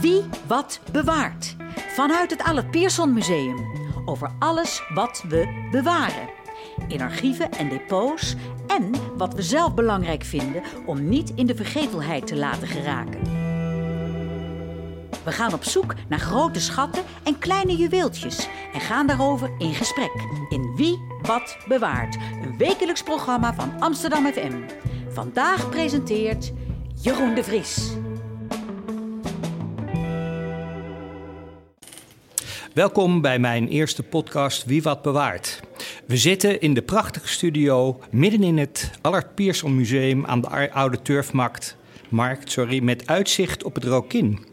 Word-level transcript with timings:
Wie 0.00 0.24
wat 0.46 0.80
bewaart. 0.92 1.56
Vanuit 1.94 2.30
het 2.30 2.42
Allert 2.42 2.70
Pierson 2.70 3.12
Museum. 3.12 3.66
Over 4.04 4.30
alles 4.38 4.82
wat 4.94 5.24
we 5.28 5.68
bewaren. 5.70 6.28
In 6.88 7.00
archieven 7.00 7.50
en 7.50 7.68
depots. 7.68 8.34
En 8.66 8.92
wat 9.16 9.34
we 9.34 9.42
zelf 9.42 9.74
belangrijk 9.74 10.22
vinden 10.22 10.62
om 10.86 11.08
niet 11.08 11.32
in 11.34 11.46
de 11.46 11.54
vergetelheid 11.54 12.26
te 12.26 12.36
laten 12.36 12.68
geraken. 12.68 13.20
We 15.24 15.32
gaan 15.32 15.52
op 15.54 15.64
zoek 15.64 15.94
naar 16.08 16.18
grote 16.18 16.60
schatten 16.60 17.02
en 17.22 17.38
kleine 17.38 17.76
juweeltjes. 17.76 18.48
En 18.72 18.80
gaan 18.80 19.06
daarover 19.06 19.50
in 19.58 19.74
gesprek. 19.74 20.12
In 20.48 20.76
Wie 20.76 21.00
wat 21.22 21.56
bewaart. 21.68 22.16
Een 22.42 22.56
wekelijks 22.58 23.02
programma 23.02 23.54
van 23.54 23.80
Amsterdam 23.80 24.26
FM. 24.26 24.52
Vandaag 25.08 25.68
presenteert 25.68 26.52
Jeroen 27.02 27.34
de 27.34 27.44
Vries. 27.44 27.99
Welkom 32.74 33.20
bij 33.20 33.38
mijn 33.38 33.68
eerste 33.68 34.02
podcast 34.02 34.64
Wie 34.64 34.82
wat 34.82 35.02
bewaart. 35.02 35.60
We 36.06 36.16
zitten 36.16 36.60
in 36.60 36.74
de 36.74 36.82
prachtige 36.82 37.28
studio 37.28 38.00
midden 38.10 38.42
in 38.42 38.58
het 38.58 38.90
Allard 39.00 39.34
Pierson 39.34 39.76
Museum 39.76 40.26
aan 40.26 40.40
de 40.40 40.72
Oude 40.72 41.02
Turfmarkt, 41.02 41.76
markt, 42.08 42.50
sorry, 42.50 42.82
met 42.82 43.06
uitzicht 43.06 43.64
op 43.64 43.74
het 43.74 43.84
Rokin. 43.84 44.49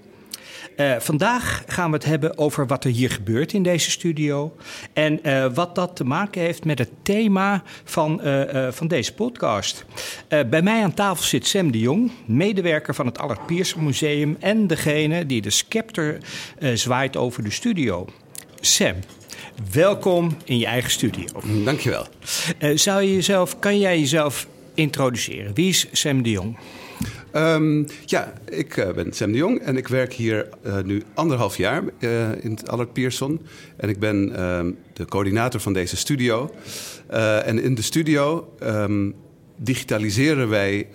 Uh, 0.77 0.95
vandaag 0.99 1.63
gaan 1.67 1.89
we 1.89 1.95
het 1.95 2.05
hebben 2.05 2.37
over 2.37 2.67
wat 2.67 2.83
er 2.83 2.91
hier 2.91 3.09
gebeurt 3.09 3.53
in 3.53 3.63
deze 3.63 3.91
studio. 3.91 4.55
En 4.93 5.19
uh, 5.23 5.53
wat 5.53 5.75
dat 5.75 5.95
te 5.95 6.03
maken 6.03 6.41
heeft 6.41 6.65
met 6.65 6.79
het 6.79 6.89
thema 7.03 7.63
van, 7.83 8.21
uh, 8.23 8.67
van 8.71 8.87
deze 8.87 9.13
podcast. 9.13 9.85
bij 10.27 10.61
mij 10.61 10.83
aan 10.83 10.93
tafel 10.93 11.23
zit 11.23 11.47
Sam 11.47 11.71
de 11.71 11.79
Jong, 11.79 12.11
medewerker 12.25 12.95
van 12.95 13.05
het 13.05 13.17
Allard 13.17 13.45
Pierson 13.45 13.83
Museum. 13.83 14.37
En 14.39 14.67
degene 14.67 15.25
die 15.25 15.41
de 15.41 15.49
scepter 15.49 16.17
zwaait 16.73 17.17
over 17.17 17.43
de 17.43 17.51
studio. 17.51 18.07
Sam, 18.59 18.95
welkom 19.71 20.37
in 20.43 20.57
je 20.57 20.65
eigen 20.65 20.91
studio. 20.91 21.25
Dankjewel. 21.63 22.07
zou 22.73 23.01
je 23.01 23.13
jezelf, 23.13 23.59
kan 23.59 23.79
jij 23.79 23.99
jezelf 23.99 24.47
introduceren? 24.73 25.53
Wie 25.53 25.69
is 25.69 25.87
Sam 25.91 26.23
de 26.23 26.29
Jong? 26.29 26.57
Um, 27.33 27.85
ja, 28.05 28.33
ik 28.49 28.77
uh, 28.77 28.91
ben 28.91 29.13
Sam 29.13 29.31
de 29.31 29.37
Jong 29.37 29.59
en 29.59 29.77
ik 29.77 29.87
werk 29.87 30.13
hier 30.13 30.49
uh, 30.65 30.77
nu 30.83 31.03
anderhalf 31.13 31.57
jaar 31.57 31.83
uh, 31.99 32.43
in 32.43 32.51
het 32.51 32.69
Allard 32.69 32.93
Pierson. 32.93 33.41
En 33.75 33.89
ik 33.89 33.99
ben 33.99 34.29
uh, 34.29 34.65
de 34.93 35.05
coördinator 35.05 35.59
van 35.59 35.73
deze 35.73 35.97
studio. 35.97 36.51
en 37.43 37.61
in 37.61 37.75
de 37.75 37.81
studio 37.81 38.53
um, 38.63 39.15
digitaliseren 39.55 40.49
wij 40.49 40.87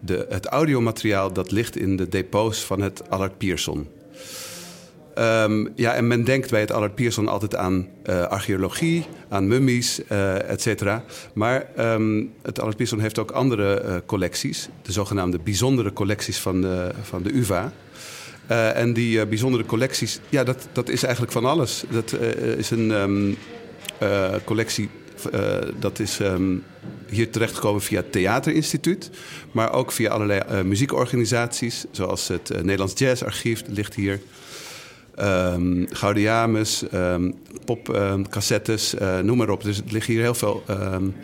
de, 0.00 0.26
het 0.28 0.46
audiomateriaal 0.46 1.32
dat 1.32 1.50
ligt 1.50 1.76
in 1.76 1.96
de 1.96 2.08
depots 2.08 2.64
van 2.64 2.80
het 2.80 3.10
Allard 3.10 3.38
Pierson. 3.38 3.88
Um, 5.18 5.72
ja, 5.74 5.94
en 5.94 6.06
men 6.06 6.24
denkt 6.24 6.50
bij 6.50 6.60
het 6.60 6.70
Allard 6.70 6.94
Pierson 6.94 7.28
altijd 7.28 7.56
aan 7.56 7.88
uh, 8.06 8.22
archeologie, 8.22 9.06
aan 9.28 9.48
mummies, 9.48 10.00
uh, 10.12 10.50
et 10.50 10.62
cetera. 10.62 11.04
Maar 11.34 11.66
um, 11.78 12.32
het 12.42 12.60
Allard 12.60 12.76
Pierson 12.76 13.00
heeft 13.00 13.18
ook 13.18 13.30
andere 13.30 13.82
uh, 13.84 13.96
collecties. 14.06 14.68
De 14.82 14.92
zogenaamde 14.92 15.38
bijzondere 15.38 15.92
collecties 15.92 16.38
van 16.38 16.60
de, 16.60 16.90
van 17.02 17.22
de 17.22 17.36
UvA. 17.36 17.72
en 18.46 18.92
die 18.92 19.26
bijzondere 19.26 19.64
collecties, 19.64 20.20
ja, 20.28 20.44
dat, 20.44 20.68
dat 20.72 20.88
is 20.88 21.02
eigenlijk 21.02 21.32
van 21.32 21.44
alles. 21.44 21.84
Dat 21.90 22.12
is 22.56 22.70
een 22.70 22.90
um, 22.90 23.36
collectie, 24.44 24.88
dat 25.78 25.98
is 25.98 26.20
hier 27.08 27.30
terechtgekomen 27.30 27.82
via 27.82 27.96
het 27.96 28.12
Theaterinstituut. 28.12 29.10
Maar 29.52 29.72
ook 29.72 29.92
via 29.92 30.10
allerlei 30.10 30.62
muziekorganisaties, 30.62 31.84
zoals 31.90 32.28
het 32.28 32.48
Nederlands 32.48 32.92
Jazzarchief, 32.96 33.62
ligt 33.66 33.94
hier... 33.94 34.20
Um, 35.20 35.86
Gaudiamus, 35.90 36.84
um, 36.94 37.34
popcassettes, 37.64 38.94
uh, 38.94 39.18
noem 39.18 39.36
maar 39.36 39.50
op. 39.50 39.62
Dus 39.62 39.78
er 39.78 39.84
liggen 39.88 40.12
hier 40.12 40.22
heel 40.22 40.34
veel 40.34 40.62
um, 40.70 41.14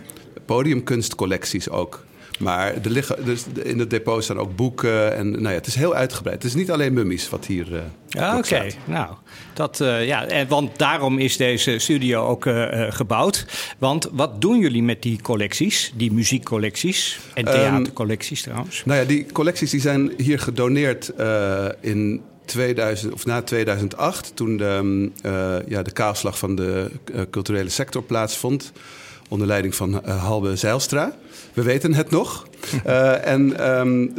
podiumkunstcollecties 0.44 1.68
ook. 1.68 2.04
Maar 2.38 2.74
er 2.74 2.90
liggen, 2.90 3.24
dus 3.24 3.44
in 3.62 3.78
het 3.78 3.90
depot 3.90 4.24
staan 4.24 4.38
ook 4.38 4.56
boeken. 4.56 5.16
En 5.16 5.30
nou 5.30 5.48
ja, 5.48 5.50
het 5.50 5.66
is 5.66 5.74
heel 5.74 5.94
uitgebreid. 5.94 6.42
Het 6.42 6.52
is 6.52 6.54
niet 6.58 6.70
alleen 6.70 6.92
mummies 6.92 7.28
wat 7.28 7.46
hier. 7.46 7.72
Uh, 7.72 7.80
ja, 8.08 8.38
oké. 8.38 8.66
Nou, 8.84 9.14
dat, 9.54 9.80
uh, 9.80 10.06
ja, 10.06 10.26
en, 10.26 10.48
want 10.48 10.78
daarom 10.78 11.18
is 11.18 11.36
deze 11.36 11.78
studio 11.78 12.26
ook 12.26 12.46
uh, 12.46 12.86
gebouwd. 12.88 13.46
Want 13.78 14.08
wat 14.12 14.40
doen 14.40 14.58
jullie 14.58 14.82
met 14.82 15.02
die 15.02 15.20
collecties, 15.22 15.92
die 15.96 16.12
muziekcollecties 16.12 17.18
en 17.34 17.44
theatercollecties 17.44 18.42
trouwens? 18.42 18.82
Nou 18.84 19.00
ja, 19.00 19.06
die 19.06 19.26
collecties 19.32 19.70
die 19.70 19.80
zijn 19.80 20.12
hier 20.16 20.38
gedoneerd 20.38 21.12
in 21.80 22.22
2000, 22.52 23.12
of 23.12 23.26
na 23.26 23.42
2008, 23.42 24.32
toen 24.34 24.56
de, 24.56 25.10
uh, 25.26 25.68
ja, 25.68 25.82
de 25.82 25.92
kaalslag 25.92 26.38
van 26.38 26.54
de 26.54 26.90
uh, 27.14 27.20
culturele 27.30 27.68
sector 27.68 28.02
plaatsvond. 28.02 28.72
Onder 29.28 29.46
leiding 29.46 29.74
van 29.74 30.02
uh, 30.06 30.24
Halbe 30.24 30.56
Zeilstra. 30.56 31.16
We 31.52 31.62
weten 31.62 31.94
het 31.94 32.10
nog. 32.10 32.46
en 33.34 33.70
um, 33.78 34.12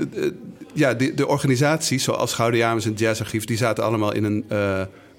ja, 0.74 0.94
de, 0.94 1.14
de 1.14 1.28
organisaties 1.28 2.04
zoals 2.04 2.34
Gouden 2.34 2.60
Jamers 2.60 2.86
en 2.86 2.94
Jazzarchief... 2.94 3.46
die 3.46 3.58
zaten 3.58 3.84
allemaal 3.84 4.14
in 4.14 4.24
een 4.24 4.46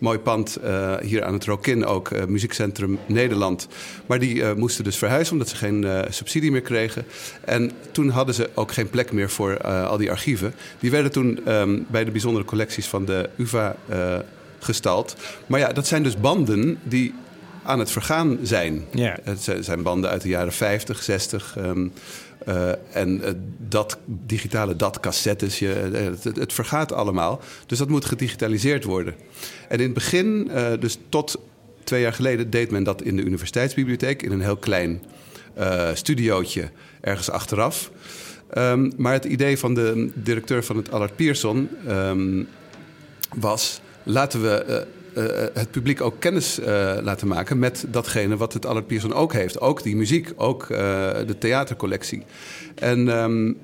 mooi 0.04 0.18
pand 0.18 0.58
uh, 0.64 0.96
hier 0.96 1.24
aan 1.24 1.32
het 1.32 1.44
Rokin 1.44 1.86
ook, 1.86 2.10
uh, 2.10 2.24
Muziekcentrum 2.24 2.98
Nederland. 3.06 3.68
Maar 4.06 4.18
die 4.18 4.34
uh, 4.34 4.52
moesten 4.52 4.84
dus 4.84 4.96
verhuizen 4.96 5.32
omdat 5.32 5.48
ze 5.48 5.56
geen 5.56 5.86
subsidie 6.08 6.50
meer 6.50 6.60
kregen. 6.60 7.04
En 7.44 7.70
toen 7.90 8.08
hadden 8.08 8.34
ze 8.34 8.50
ook 8.54 8.72
geen 8.72 8.90
plek 8.90 9.12
meer 9.12 9.30
voor 9.30 9.60
al 9.62 9.96
die 9.96 10.10
archieven. 10.10 10.54
Die 10.80 10.90
werden 10.90 11.12
toen 11.12 11.52
um, 11.52 11.86
bij 11.88 12.04
de 12.04 12.10
bijzondere 12.10 12.44
collecties 12.44 12.86
van 12.86 13.04
de 13.04 13.30
UvA 13.36 13.76
gestald. 14.58 15.16
Maar 15.46 15.60
ja, 15.60 15.72
dat 15.72 15.86
zijn 15.86 16.02
dus 16.02 16.16
banden 16.16 16.78
die 16.82 17.14
aan 17.62 17.78
het 17.78 17.90
vergaan 17.90 18.38
zijn. 18.42 18.84
Ja. 18.90 19.18
Het 19.22 19.52
zijn 19.60 19.82
banden 19.82 20.10
uit 20.10 20.22
de 20.22 20.28
jaren 20.28 20.52
50, 20.52 21.02
60. 21.02 21.56
Um, 21.58 21.92
uh, 22.48 22.68
en 22.92 23.20
uh, 23.20 23.28
dat 23.68 23.98
digitale, 24.06 24.76
dat 24.76 25.00
cassettes, 25.00 25.58
je, 25.58 25.66
het, 25.66 26.24
het, 26.36 26.52
vergaat 26.52 26.92
allemaal. 26.92 27.40
Dus 27.66 27.78
dat 27.78 27.88
moet 27.88 28.04
gedigitaliseerd 28.04 28.84
worden. 28.84 29.14
En 29.68 29.78
in 29.78 29.84
het 29.84 29.94
begin, 29.94 30.50
dus 30.80 30.98
tot 31.08 31.38
twee 31.84 32.00
jaar 32.00 32.12
geleden, 32.12 32.50
deed 32.50 32.70
men 32.70 32.84
dat 32.84 33.02
in 33.02 33.16
de 33.16 33.22
universiteitsbibliotheek 33.22 34.22
in 34.22 34.32
een 34.32 34.40
heel 34.40 34.56
klein 34.56 35.02
studiootje 35.94 36.70
ergens 37.00 37.30
achteraf. 37.30 37.90
Um, 38.58 38.92
maar 38.96 39.12
het 39.12 39.24
idee 39.24 39.58
van 39.58 39.74
de 39.74 40.10
directeur 40.14 40.64
van 40.64 40.76
het 40.76 40.90
Allard 40.90 41.16
Pierson 41.16 41.68
um, 41.88 42.48
was: 43.34 43.80
laten 44.02 44.42
we 44.42 44.86
het 45.54 45.70
publiek 45.70 46.00
ook 46.00 46.20
kennis 46.20 46.58
uh, 46.58 46.66
laten 47.02 47.28
maken 47.28 47.58
met 47.58 47.84
datgene 47.88 48.36
wat 48.36 48.52
het 48.52 48.66
Allard 48.66 48.86
Pierson 48.86 49.12
ook 49.12 49.32
heeft. 49.32 49.60
Ook 49.60 49.82
die 49.82 49.96
muziek, 49.96 50.32
ook 50.36 50.66
de 51.26 51.36
theatercollectie. 51.38 52.22
En 52.74 53.08
um, 53.08 53.56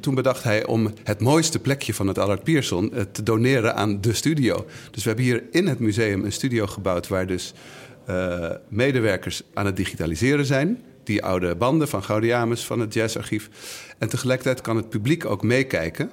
toen 0.00 0.14
bedacht 0.14 0.42
hij 0.42 0.66
om 0.66 0.92
het 1.04 1.20
mooiste 1.20 1.58
plekje 1.58 1.94
van 1.94 2.06
het 2.06 2.18
Allard 2.18 2.42
Pierson 2.42 2.92
te 3.12 3.22
doneren 3.22 3.74
aan 3.74 4.00
de 4.00 4.12
studio. 4.12 4.66
Dus 4.90 5.02
we 5.02 5.08
hebben 5.08 5.26
hier 5.26 5.42
in 5.50 5.66
het 5.66 5.78
museum 5.78 6.24
een 6.24 6.32
studio 6.32 6.66
gebouwd 6.66 7.08
waar 7.08 7.26
dus 7.26 7.54
medewerkers 8.68 9.42
aan 9.54 9.66
het 9.66 9.76
digitaliseren 9.76 10.46
zijn 10.46 10.82
die 11.08 11.24
oude 11.24 11.54
banden 11.54 11.88
van 11.88 12.02
Gaudiamus, 12.02 12.64
van 12.64 12.80
het 12.80 12.94
jazzarchief. 12.94 13.48
En 13.98 14.08
tegelijkertijd 14.08 14.60
kan 14.60 14.76
het 14.76 14.88
publiek 14.88 15.24
ook 15.24 15.42
meekijken 15.42 16.10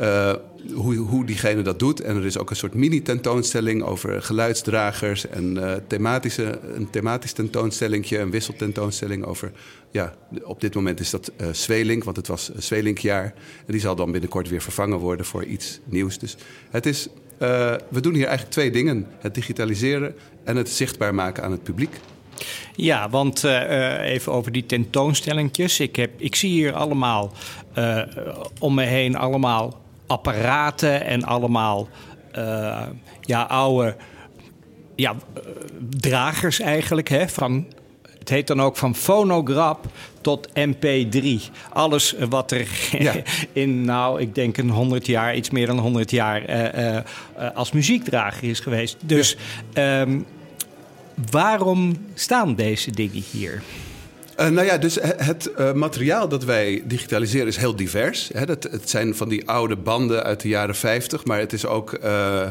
uh, 0.00 0.34
hoe, 0.74 0.94
hoe 0.94 1.24
diegene 1.24 1.62
dat 1.62 1.78
doet. 1.78 2.00
En 2.00 2.16
er 2.16 2.24
is 2.24 2.38
ook 2.38 2.50
een 2.50 2.56
soort 2.56 2.74
mini-tentoonstelling 2.74 3.82
over 3.82 4.22
geluidsdragers 4.22 5.28
en 5.28 5.56
uh, 5.56 5.72
thematische, 5.86 6.58
een 6.74 6.90
thematisch 6.90 7.32
tentoonstellingje, 7.32 8.18
een 8.18 8.30
wisseltentoonstelling 8.30 9.24
over. 9.24 9.52
Ja, 9.90 10.14
op 10.42 10.60
dit 10.60 10.74
moment 10.74 11.00
is 11.00 11.10
dat 11.10 11.32
uh, 11.68 12.02
want 12.04 12.16
het 12.16 12.26
was 12.26 12.50
Zwelinkjaar. 12.56 13.34
En 13.66 13.72
die 13.72 13.80
zal 13.80 13.96
dan 13.96 14.12
binnenkort 14.12 14.48
weer 14.48 14.62
vervangen 14.62 14.98
worden 14.98 15.26
voor 15.26 15.44
iets 15.44 15.80
nieuws. 15.84 16.18
Dus 16.18 16.36
het 16.70 16.86
is, 16.86 17.08
we 17.88 18.00
doen 18.00 18.14
hier 18.14 18.26
eigenlijk 18.26 18.52
twee 18.52 18.70
dingen: 18.70 19.06
het 19.18 19.34
digitaliseren 19.34 20.14
en 20.44 20.56
het 20.56 20.68
zichtbaar 20.68 21.14
maken 21.14 21.42
aan 21.42 21.50
het 21.50 21.62
publiek. 21.62 22.00
Ja, 22.74 23.08
want 23.08 23.44
uh, 23.44 24.00
even 24.00 24.32
over 24.32 24.52
die 24.52 24.66
tentoonstellingjes. 24.66 25.80
Ik, 25.80 25.96
heb, 25.96 26.10
ik 26.20 26.34
zie 26.34 26.50
hier 26.50 26.72
allemaal 26.72 27.32
uh, 27.78 28.02
om 28.58 28.74
me 28.74 28.84
heen 28.84 29.16
allemaal 29.16 29.80
apparaten 30.06 31.04
en 31.04 31.24
allemaal 31.24 31.88
uh, 32.38 32.82
ja, 33.20 33.42
oude 33.42 33.96
ja, 34.96 35.14
dragers 35.98 36.60
eigenlijk. 36.60 37.08
Hè, 37.08 37.28
van, 37.28 37.66
het 38.18 38.28
heet 38.28 38.46
dan 38.46 38.62
ook 38.62 38.76
van 38.76 38.94
fonograp 38.94 39.86
tot 40.20 40.48
MP3. 40.48 41.26
Alles 41.72 42.14
wat 42.28 42.50
er 42.50 42.68
ja. 42.98 43.14
in, 43.52 43.84
nou, 43.84 44.20
ik 44.20 44.34
denk 44.34 44.56
een 44.56 44.70
100 44.70 45.06
jaar, 45.06 45.36
iets 45.36 45.50
meer 45.50 45.66
dan 45.66 45.78
100 45.78 46.10
jaar, 46.10 46.44
als 47.54 47.72
muziekdrager 47.72 48.48
is 48.48 48.60
geweest. 48.60 48.96
Dus. 49.04 49.36
Ja. 49.74 50.00
Um, 50.00 50.26
Waarom 51.30 51.96
staan 52.14 52.54
deze 52.54 52.90
dingen 52.90 53.22
hier? 53.30 53.62
Uh, 54.40 54.48
nou 54.48 54.66
ja, 54.66 54.78
dus 54.78 54.98
het 55.02 55.50
uh, 55.58 55.72
materiaal 55.72 56.28
dat 56.28 56.44
wij 56.44 56.82
digitaliseren 56.86 57.46
is 57.46 57.56
heel 57.56 57.76
divers. 57.76 58.30
Hè. 58.32 58.46
Dat, 58.46 58.62
het 58.62 58.90
zijn 58.90 59.14
van 59.14 59.28
die 59.28 59.48
oude 59.48 59.76
banden 59.76 60.22
uit 60.22 60.40
de 60.40 60.48
jaren 60.48 60.74
50, 60.74 61.24
maar 61.24 61.38
het 61.38 61.52
is 61.52 61.66
ook. 61.66 61.98
Uh, 62.04 62.48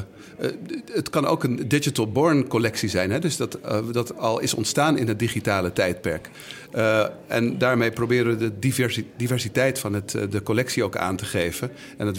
het 0.91 1.09
kan 1.09 1.25
ook 1.25 1.43
een 1.43 1.67
digital 1.67 2.11
born 2.11 2.47
collectie 2.47 2.89
zijn. 2.89 3.11
Hè? 3.11 3.19
Dus 3.19 3.37
dat, 3.37 3.57
dat 3.91 4.17
al 4.17 4.39
is 4.39 4.53
ontstaan 4.53 4.97
in 4.97 5.07
het 5.07 5.19
digitale 5.19 5.73
tijdperk. 5.73 6.29
Uh, 6.75 7.05
en 7.27 7.57
daarmee 7.57 7.91
proberen 7.91 8.37
we 8.37 8.51
de 8.59 8.71
diversiteit 9.17 9.79
van 9.79 9.93
het, 9.93 10.17
de 10.29 10.43
collectie 10.43 10.83
ook 10.83 10.95
aan 10.95 11.15
te 11.15 11.25
geven. 11.25 11.71
En 11.97 12.05
dat 12.05 12.17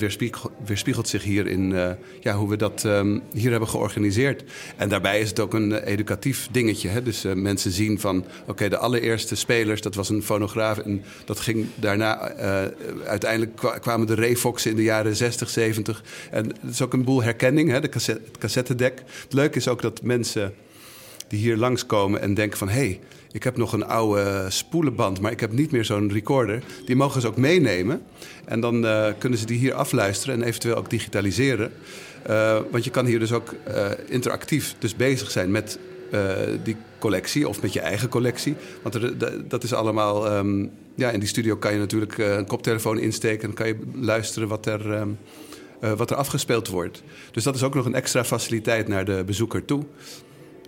weerspiegelt, 0.65 1.09
zich 1.09 1.23
hier 1.23 1.47
in 1.47 1.75
ja, 2.21 2.35
hoe 2.35 2.49
we 2.49 2.57
dat 2.57 2.85
um, 2.85 3.23
hier 3.33 3.51
hebben 3.51 3.69
georganiseerd. 3.69 4.45
En 4.77 4.89
daarbij 4.89 5.21
is 5.21 5.29
het 5.29 5.41
ook 5.41 5.55
een 5.55 5.75
educatief 5.75 6.49
dingetje. 6.51 6.89
Hè? 6.89 7.03
Dus 7.03 7.25
mensen 7.35 7.71
zien 7.71 8.01
van, 8.01 8.25
oké, 8.47 8.69
de 8.69 8.77
allereerste 8.77 9.35
spelers, 9.35 9.81
dat 9.81 9.95
was 9.95 10.09
een 10.09 10.23
fonograaf. 10.23 10.79
En 10.79 11.03
dat 11.25 11.41
ging 11.41 11.67
daarna, 11.75 12.33
uiteindelijk 13.07 13.79
kwamen 13.81 14.07
de 14.07 14.15
Refox 14.15 14.67
in 14.67 14.77
de 14.77 14.83
jaren 14.83 15.17
60, 15.17 15.51
70. 15.51 16.03
En 16.31 16.47
het 16.47 16.71
is 16.71 16.83
ook 16.83 16.93
een 16.93 17.05
boel 17.05 17.23
herkenning, 17.23 17.71
hè? 17.71 17.81
Cassette, 17.93 18.23
het 18.25 18.39
cassettedek. 18.39 19.03
Het 19.23 19.33
leuke 19.33 19.57
is 19.57 19.69
ook 19.69 19.83
dat 19.83 20.03
mensen 20.03 20.55
die 21.29 21.39
hier 21.39 21.57
langskomen 21.57 22.21
en 22.21 22.35
denken 22.35 22.59
van... 22.59 22.69
hé, 22.69 22.75
hey, 22.75 23.01
ik 23.33 23.43
heb 23.43 23.57
nog 23.57 23.73
een 23.73 23.85
oude 23.85 24.47
spoelenband, 24.49 25.21
maar 25.21 25.33
ik 25.33 25.41
heb 25.41 25.53
niet 25.53 25.71
meer 25.71 25.85
zo'n 25.85 26.13
recorder. 26.13 26.63
Die 26.85 26.97
mogen 26.97 27.21
ze 27.21 27.27
ook 27.27 27.37
meenemen. 27.37 28.03
En 28.45 28.61
dan 28.61 28.85
uh, 28.85 29.07
kunnen 29.19 29.39
ze 29.39 29.47
die 29.47 29.59
hier 29.59 29.75
afluisteren 29.75 30.35
en 30.35 30.43
eventueel 30.43 30.77
ook 30.77 30.91
digitaliseren. 30.91 31.73
Uh, 32.31 32.59
want 32.71 32.85
je 32.85 32.91
kan 32.91 33.07
hier 33.07 33.19
dus 33.19 33.33
ook 33.33 33.55
uh, 33.69 33.87
interactief 34.09 34.75
dus 34.79 34.97
bezig 34.97 35.31
zijn 35.31 35.51
met 35.51 35.79
die 36.63 36.77
collectie 36.99 37.49
of 37.49 37.63
met 37.63 37.73
je 37.73 37.81
eigen 37.81 38.09
collectie. 38.09 38.55
Want 38.83 38.95
er, 38.95 39.13
dat 39.49 39.63
is 39.63 39.73
allemaal... 39.73 40.37
Um, 40.37 40.71
ja, 40.95 41.11
in 41.11 41.21
die 41.21 41.29
studio 41.29 41.57
kan 41.57 41.73
je 41.73 41.79
natuurlijk 41.79 42.19
een 42.19 42.47
koptelefoon 42.47 42.99
insteken... 42.99 43.49
en 43.49 43.55
kan 43.55 43.67
je 43.67 43.77
luisteren 43.95 44.49
wat 44.49 44.67
er... 44.67 44.91
Um, 44.91 45.19
wat 45.97 46.11
er 46.11 46.17
afgespeeld 46.17 46.69
wordt. 46.69 47.03
Dus 47.31 47.45
dat 47.45 47.55
is 47.55 47.63
ook 47.63 47.75
nog 47.75 47.85
een 47.85 47.95
extra 47.95 48.25
faciliteit 48.25 48.89
naar 48.89 49.05
de 49.05 49.23
bezoeker 49.27 49.65
toe. 49.65 49.83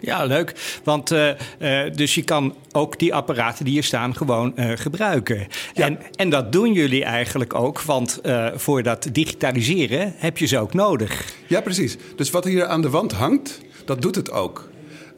Ja, 0.01 0.25
leuk. 0.25 0.81
Want 0.85 1.13
uh, 1.13 1.29
uh, 1.59 1.93
dus 1.95 2.15
je 2.15 2.23
kan 2.23 2.55
ook 2.73 2.99
die 2.99 3.15
apparaten 3.15 3.65
die 3.65 3.75
hier 3.75 3.85
staan 3.85 4.17
gewoon 4.17 4.53
uh, 4.57 4.71
gebruiken. 4.75 5.47
Ja. 5.75 5.85
En, 5.85 5.99
en 6.17 6.31
dat 6.31 6.53
doen 6.53 6.73
jullie 6.73 7.05
eigenlijk 7.05 7.55
ook, 7.55 7.81
want 7.81 8.21
voor 8.55 8.83
dat 8.83 9.09
digitaliseren 9.13 10.15
heb 10.17 10.39
je 10.39 10.47
ze 10.47 10.59
ook 10.59 10.75
nodig. 10.75 11.25
Ja, 11.47 11.61
precies. 11.61 11.97
Dus 12.17 12.31
wat 12.31 12.45
hier 12.45 12.67
aan 12.67 12.83
de 12.83 12.91
wand 12.91 13.13
hangt, 13.13 13.61
dat 13.85 14.03
doet 14.03 14.15
het 14.15 14.31
ook. 14.31 14.73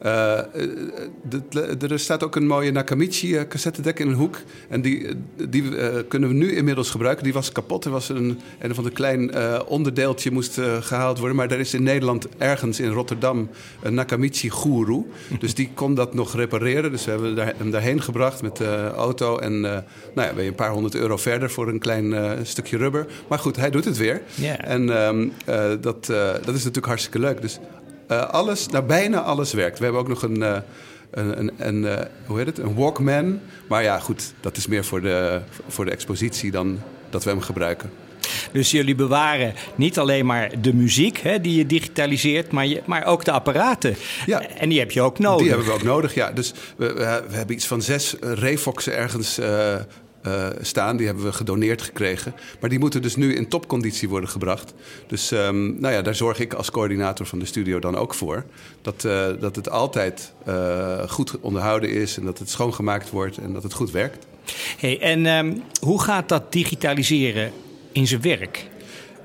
Uh, 0.05 1.91
er 1.91 1.99
staat 1.99 2.23
ook 2.23 2.35
een 2.35 2.47
mooie 2.47 2.71
Nakamichi 2.71 3.47
cassettedek 3.47 3.99
in 3.99 4.07
een 4.07 4.13
hoek. 4.13 4.37
En 4.69 4.81
die, 4.81 5.07
die 5.49 5.63
uh, 5.63 5.87
kunnen 6.07 6.29
we 6.29 6.35
nu 6.35 6.55
inmiddels 6.55 6.89
gebruiken. 6.89 7.23
Die 7.23 7.33
was 7.33 7.51
kapot. 7.51 7.85
Er 7.85 7.91
was 7.91 8.09
een, 8.09 8.39
een 8.59 8.71
of 8.71 8.77
ander 8.77 8.91
klein 8.91 9.31
onderdeeltje 9.65 10.31
moest 10.31 10.59
gehaald 10.79 11.19
worden. 11.19 11.37
Maar 11.37 11.51
er 11.51 11.59
is 11.59 11.73
in 11.73 11.83
Nederland 11.83 12.27
ergens 12.37 12.79
in 12.79 12.89
Rotterdam 12.89 13.49
een 13.81 13.93
Nakamichi 13.93 14.51
Guru. 14.51 15.05
Dus 15.39 15.53
die 15.53 15.69
kon 15.73 15.95
dat 15.95 16.13
nog 16.13 16.35
repareren. 16.35 16.91
Dus 16.91 17.05
we 17.05 17.11
hebben 17.11 17.35
daar, 17.35 17.53
hem 17.57 17.71
daarheen 17.71 18.01
gebracht 18.01 18.41
met 18.41 18.57
de 18.57 18.91
auto. 18.95 19.37
En 19.37 19.61
nou 19.61 19.83
ja, 20.13 20.33
ben 20.33 20.43
je 20.43 20.49
een 20.49 20.55
paar 20.55 20.71
honderd 20.71 20.95
euro 20.95 21.17
verder 21.17 21.49
voor 21.49 21.67
een 21.67 21.79
klein 21.79 22.37
stukje 22.45 22.77
rubber. 22.77 23.05
Maar 23.27 23.39
goed, 23.39 23.55
hij 23.55 23.69
doet 23.69 23.85
het 23.85 23.97
weer. 23.97 24.21
Yeah. 24.35 24.71
En 24.71 24.89
um, 25.07 25.31
dat, 25.81 26.05
dat 26.05 26.55
is 26.55 26.63
natuurlijk 26.63 26.85
hartstikke 26.85 27.19
leuk. 27.19 27.41
Dus 27.41 27.59
uh, 28.11 28.29
alles, 28.29 28.67
nou, 28.67 28.85
bijna 28.85 29.21
alles 29.21 29.53
werkt. 29.53 29.77
We 29.77 29.83
hebben 29.83 30.01
ook 30.01 30.07
nog 30.07 30.23
een, 30.23 30.39
uh, 30.39 30.57
een, 31.11 31.39
een, 31.39 31.51
een 31.57 31.83
uh, 31.83 31.95
hoe 32.25 32.37
heet 32.37 32.47
het? 32.47 32.57
een 32.57 32.75
Walkman. 32.75 33.39
Maar 33.67 33.83
ja, 33.83 33.99
goed, 33.99 34.33
dat 34.39 34.57
is 34.57 34.67
meer 34.67 34.85
voor 34.85 35.01
de, 35.01 35.41
voor 35.67 35.85
de 35.85 35.91
expositie 35.91 36.51
dan 36.51 36.79
dat 37.09 37.23
we 37.23 37.29
hem 37.29 37.41
gebruiken. 37.41 37.89
Dus 38.51 38.71
jullie 38.71 38.95
bewaren 38.95 39.53
niet 39.75 39.99
alleen 39.99 40.25
maar 40.25 40.61
de 40.61 40.73
muziek 40.73 41.17
hè, 41.17 41.41
die 41.41 41.57
je 41.57 41.65
digitaliseert, 41.65 42.51
maar, 42.51 42.67
je, 42.67 42.81
maar 42.85 43.05
ook 43.05 43.25
de 43.25 43.31
apparaten. 43.31 43.95
Ja. 44.25 44.41
En 44.47 44.69
die 44.69 44.79
heb 44.79 44.91
je 44.91 45.01
ook 45.01 45.19
nodig. 45.19 45.39
Die 45.39 45.49
hebben 45.49 45.67
we 45.67 45.73
ook 45.73 45.83
nodig, 45.83 46.13
ja. 46.13 46.31
Dus 46.31 46.53
we, 46.75 46.93
we 47.27 47.35
hebben 47.35 47.55
iets 47.55 47.67
van 47.67 47.81
zes 47.81 48.15
Refoxen 48.19 48.95
ergens 48.95 49.39
uh, 49.39 49.75
staan. 50.61 50.97
Die 50.97 51.05
hebben 51.05 51.25
we 51.25 51.33
gedoneerd 51.33 51.81
gekregen. 51.81 52.33
Maar 52.59 52.69
die 52.69 52.79
moeten 52.79 53.01
dus 53.01 53.15
nu 53.15 53.35
in 53.35 53.47
topconditie 53.47 54.09
worden 54.09 54.29
gebracht. 54.29 54.73
Dus 55.07 55.31
um, 55.31 55.79
nou 55.79 55.93
ja, 55.93 56.01
daar 56.01 56.15
zorg 56.15 56.39
ik 56.39 56.53
als 56.53 56.71
coördinator 56.71 57.25
van 57.25 57.39
de 57.39 57.45
studio 57.45 57.79
dan 57.79 57.95
ook 57.95 58.13
voor. 58.13 58.45
Dat, 58.81 59.03
uh, 59.03 59.27
dat 59.39 59.55
het 59.55 59.69
altijd 59.69 60.33
uh, 60.47 61.09
goed 61.09 61.39
onderhouden 61.39 61.89
is 61.89 62.17
en 62.17 62.25
dat 62.25 62.39
het 62.39 62.49
schoongemaakt 62.49 63.09
wordt 63.09 63.37
en 63.37 63.53
dat 63.53 63.63
het 63.63 63.73
goed 63.73 63.91
werkt. 63.91 64.25
Hey, 64.77 64.99
en 64.99 65.25
um, 65.25 65.63
hoe 65.81 66.01
gaat 66.01 66.29
dat 66.29 66.51
digitaliseren 66.51 67.51
in 67.91 68.07
zijn 68.07 68.21
werk? 68.21 68.65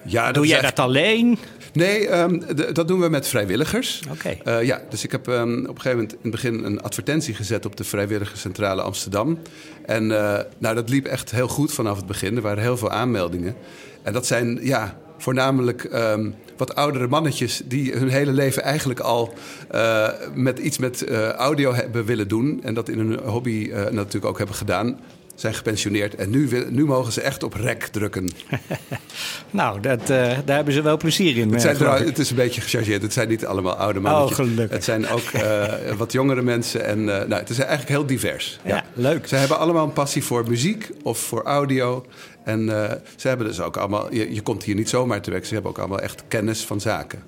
Ja, 0.04 0.32
Doe 0.32 0.46
jij 0.46 0.60
dat 0.60 0.78
alleen? 0.78 1.38
Nee, 1.72 2.20
um, 2.20 2.42
dat 2.72 2.88
doen 2.88 3.00
we 3.00 3.08
met 3.08 3.28
vrijwilligers. 3.28 4.02
Oké. 4.10 4.36
Okay. 4.42 4.60
Uh, 4.60 4.66
ja, 4.66 4.82
dus 4.88 5.04
ik 5.04 5.12
heb 5.12 5.26
um, 5.26 5.60
op 5.60 5.74
een 5.74 5.80
gegeven 5.80 5.90
moment 5.90 6.12
in 6.12 6.18
het 6.22 6.30
begin 6.30 6.64
een 6.64 6.80
advertentie 6.80 7.34
gezet 7.34 7.66
op 7.66 7.76
de 7.76 7.84
Vrijwilligerscentrale 7.84 8.82
Amsterdam. 8.82 9.38
En 9.86 10.10
uh, 10.10 10.38
nou, 10.58 10.74
dat 10.74 10.88
liep 10.88 11.06
echt 11.06 11.30
heel 11.30 11.48
goed 11.48 11.72
vanaf 11.72 11.96
het 11.96 12.06
begin. 12.06 12.36
Er 12.36 12.42
waren 12.42 12.62
heel 12.62 12.76
veel 12.76 12.90
aanmeldingen. 12.90 13.54
En 14.02 14.12
dat 14.12 14.26
zijn 14.26 14.58
ja, 14.62 14.98
voornamelijk 15.18 15.88
um, 15.94 16.34
wat 16.56 16.74
oudere 16.74 17.06
mannetjes 17.06 17.62
die 17.64 17.92
hun 17.92 18.08
hele 18.08 18.32
leven 18.32 18.62
eigenlijk 18.62 19.00
al 19.00 19.34
uh, 19.74 20.08
met 20.34 20.58
iets 20.58 20.78
met 20.78 21.08
audio 21.36 21.74
hebben 21.74 22.04
willen 22.04 22.28
doen. 22.28 22.60
En 22.62 22.74
dat 22.74 22.88
in 22.88 22.98
hun 22.98 23.18
hobby 23.18 23.70
natuurlijk 23.90 24.24
ook 24.24 24.38
hebben 24.38 24.56
gedaan 24.56 24.98
zijn 25.34 25.54
gepensioneerd 25.54 26.14
en 26.14 26.30
nu, 26.30 26.66
nu 26.70 26.84
mogen 26.84 27.12
ze 27.12 27.20
echt 27.20 27.42
op 27.42 27.54
rek 27.54 27.86
drukken. 27.86 28.30
nou, 29.50 29.80
dat, 29.80 30.00
uh, 30.00 30.06
daar 30.44 30.56
hebben 30.56 30.74
ze 30.74 30.82
wel 30.82 30.96
plezier 30.96 31.36
in. 31.36 31.52
Het, 31.52 31.60
zijn 31.60 31.76
het 31.76 32.18
is 32.18 32.30
een 32.30 32.36
beetje 32.36 32.60
gechargeerd. 32.60 33.02
Het 33.02 33.12
zijn 33.12 33.28
niet 33.28 33.46
allemaal 33.46 33.74
oude 33.74 34.00
mannetjes. 34.00 34.38
Oh, 34.38 34.44
gelukkig. 34.44 34.70
Het 34.76 34.84
zijn 34.84 35.08
ook 35.08 35.32
uh, 35.34 35.64
wat 35.98 36.12
jongere 36.12 36.42
mensen. 36.42 36.84
En 36.84 36.98
uh, 36.98 37.04
nou, 37.06 37.34
het 37.34 37.50
is 37.50 37.58
eigenlijk 37.58 37.88
heel 37.88 38.06
divers. 38.06 38.60
Ja, 38.64 38.74
ja, 38.76 38.84
leuk. 38.94 39.26
Ze 39.26 39.36
hebben 39.36 39.58
allemaal 39.58 39.84
een 39.84 39.92
passie 39.92 40.24
voor 40.24 40.48
muziek 40.48 40.90
of 41.02 41.18
voor 41.18 41.42
audio. 41.42 42.06
En 42.44 42.66
ze 43.16 43.28
hebben 43.28 43.46
dus 43.46 43.60
ook 43.60 43.76
allemaal... 43.76 44.14
Je, 44.14 44.34
je 44.34 44.40
komt 44.40 44.62
hier 44.62 44.74
niet 44.74 44.88
zomaar 44.88 45.20
te 45.22 45.30
werk. 45.30 45.46
Ze 45.46 45.54
hebben 45.54 45.70
ook 45.70 45.78
allemaal 45.78 46.00
echt 46.00 46.22
kennis 46.28 46.64
van 46.64 46.80
zaken. 46.80 47.22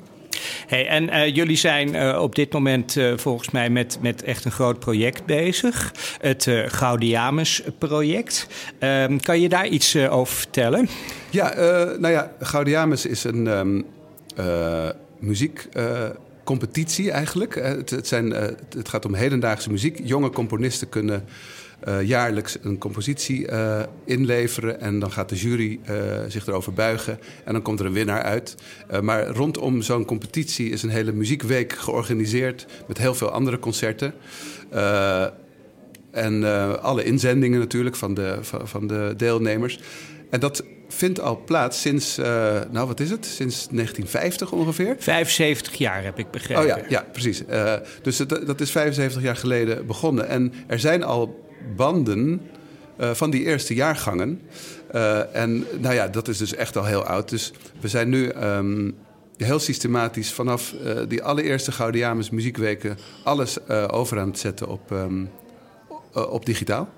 Hey, 0.67 0.87
en 0.87 1.05
uh, 1.05 1.35
jullie 1.35 1.57
zijn 1.57 1.95
uh, 1.95 2.19
op 2.21 2.35
dit 2.35 2.53
moment 2.53 2.97
uh, 2.97 3.13
volgens 3.17 3.51
mij 3.51 3.71
met, 3.71 3.99
met 4.01 4.23
echt 4.23 4.45
een 4.45 4.51
groot 4.51 4.79
project 4.79 5.25
bezig. 5.27 5.93
Het 6.21 6.49
Gaudiamus-project. 6.67 8.47
Ehm, 8.79 9.19
kan 9.19 9.41
je 9.41 9.49
daar 9.49 9.67
iets 9.67 9.97
over 9.97 10.35
vertellen? 10.35 10.89
Ja, 11.31 11.55
nou 11.99 12.09
ja, 12.09 12.33
Gaudiamus 12.41 13.07
is 13.07 13.25
een 13.25 13.47
um, 13.47 13.87
muziekcompetitie 15.19 17.11
eigenlijk. 17.11 17.55
Het, 17.55 17.91
het, 17.91 18.07
zijn, 18.07 18.31
het 18.77 18.89
gaat 18.89 19.05
om 19.05 19.15
hedendaagse 19.15 19.71
muziek. 19.71 20.01
Jonge 20.03 20.31
componisten 20.31 20.89
kunnen 20.89 21.25
jaarlijks 22.03 22.57
een 22.63 22.79
compositie 22.79 23.51
uh, 23.51 23.83
inleveren. 24.05 24.81
En 24.81 24.99
dan 24.99 25.13
gaat 25.13 25.29
de 25.29 25.37
jury 25.37 25.81
uh, 25.91 25.97
zich 26.29 26.47
erover 26.47 26.73
buigen. 26.73 27.19
En 27.45 27.53
dan 27.53 27.63
komt 27.63 27.81
er 27.81 27.87
een 27.87 27.93
winnaar 27.93 28.23
uit. 28.23 28.55
maar 29.03 29.27
rondom 29.27 29.83
zo'n 29.83 30.05
competitie 30.05 30.71
is 30.71 30.83
een 30.83 30.91
hele 30.91 31.13
muziekweek 31.13 31.73
georganiseerd. 31.73 32.67
Met 32.89 32.99
heel 32.99 33.15
veel 33.15 33.31
andere 33.31 33.59
concerten. 33.59 34.15
en 36.11 36.45
alle 36.81 37.05
inzendingen 37.05 37.59
natuurlijk 37.59 37.97
van 37.97 38.15
de, 38.15 38.39
van, 38.41 38.69
van, 38.69 38.87
de 38.87 39.15
deelnemers. 39.17 39.81
En 40.31 40.41
dat 40.41 40.65
vindt 40.89 41.21
al 41.21 41.43
plaats 41.45 41.81
sinds, 41.81 42.17
nou 42.71 42.87
wat 42.87 43.01
is 43.01 43.11
het? 43.11 43.27
Sinds 43.27 43.69
1950 43.71 44.53
ongeveer? 44.53 44.97
75 44.99 45.75
jaar 45.75 46.05
heb 46.05 46.19
ik 46.19 46.31
begrepen. 46.31 46.63
Oh 46.63 46.69
ja, 46.69 46.79
ja 46.89 47.07
precies. 47.13 47.43
dus 48.03 48.17
dat 48.47 48.61
is 48.61 48.71
75 48.71 49.23
jaar 49.23 49.37
geleden 49.37 49.87
begonnen. 49.87 50.29
En 50.29 50.53
er 50.67 50.79
zijn 50.79 51.03
al 51.03 51.44
banden 51.77 52.41
uh, 53.01 53.11
van 53.11 53.31
die 53.31 53.45
eerste 53.45 53.75
jaargangen. 53.75 54.41
Uh, 54.95 55.37
en 55.37 55.67
nou 55.79 55.95
ja, 55.95 56.09
dat 56.09 56.29
is 56.29 56.39
dus 56.39 56.55
echt 56.55 56.77
al 56.77 56.85
heel 56.85 57.05
oud. 57.05 57.29
Dus 57.29 57.53
we 57.81 57.89
zijn 57.89 58.09
nu 58.09 58.33
um, 58.33 58.97
heel 59.37 59.59
systematisch 59.59 60.33
vanaf 60.33 60.75
uh, 60.85 60.99
die 61.09 61.23
allereerste 61.23 61.73
Gaudiamus 61.73 62.31
muziekweken... 62.31 62.99
alles 63.25 63.69
over 63.69 64.19
aan 64.19 64.29
het 64.29 64.39
zetten 64.39 64.69
op, 64.69 64.91
um, 64.91 65.31
op 66.13 66.47
digitaal. 66.47 66.89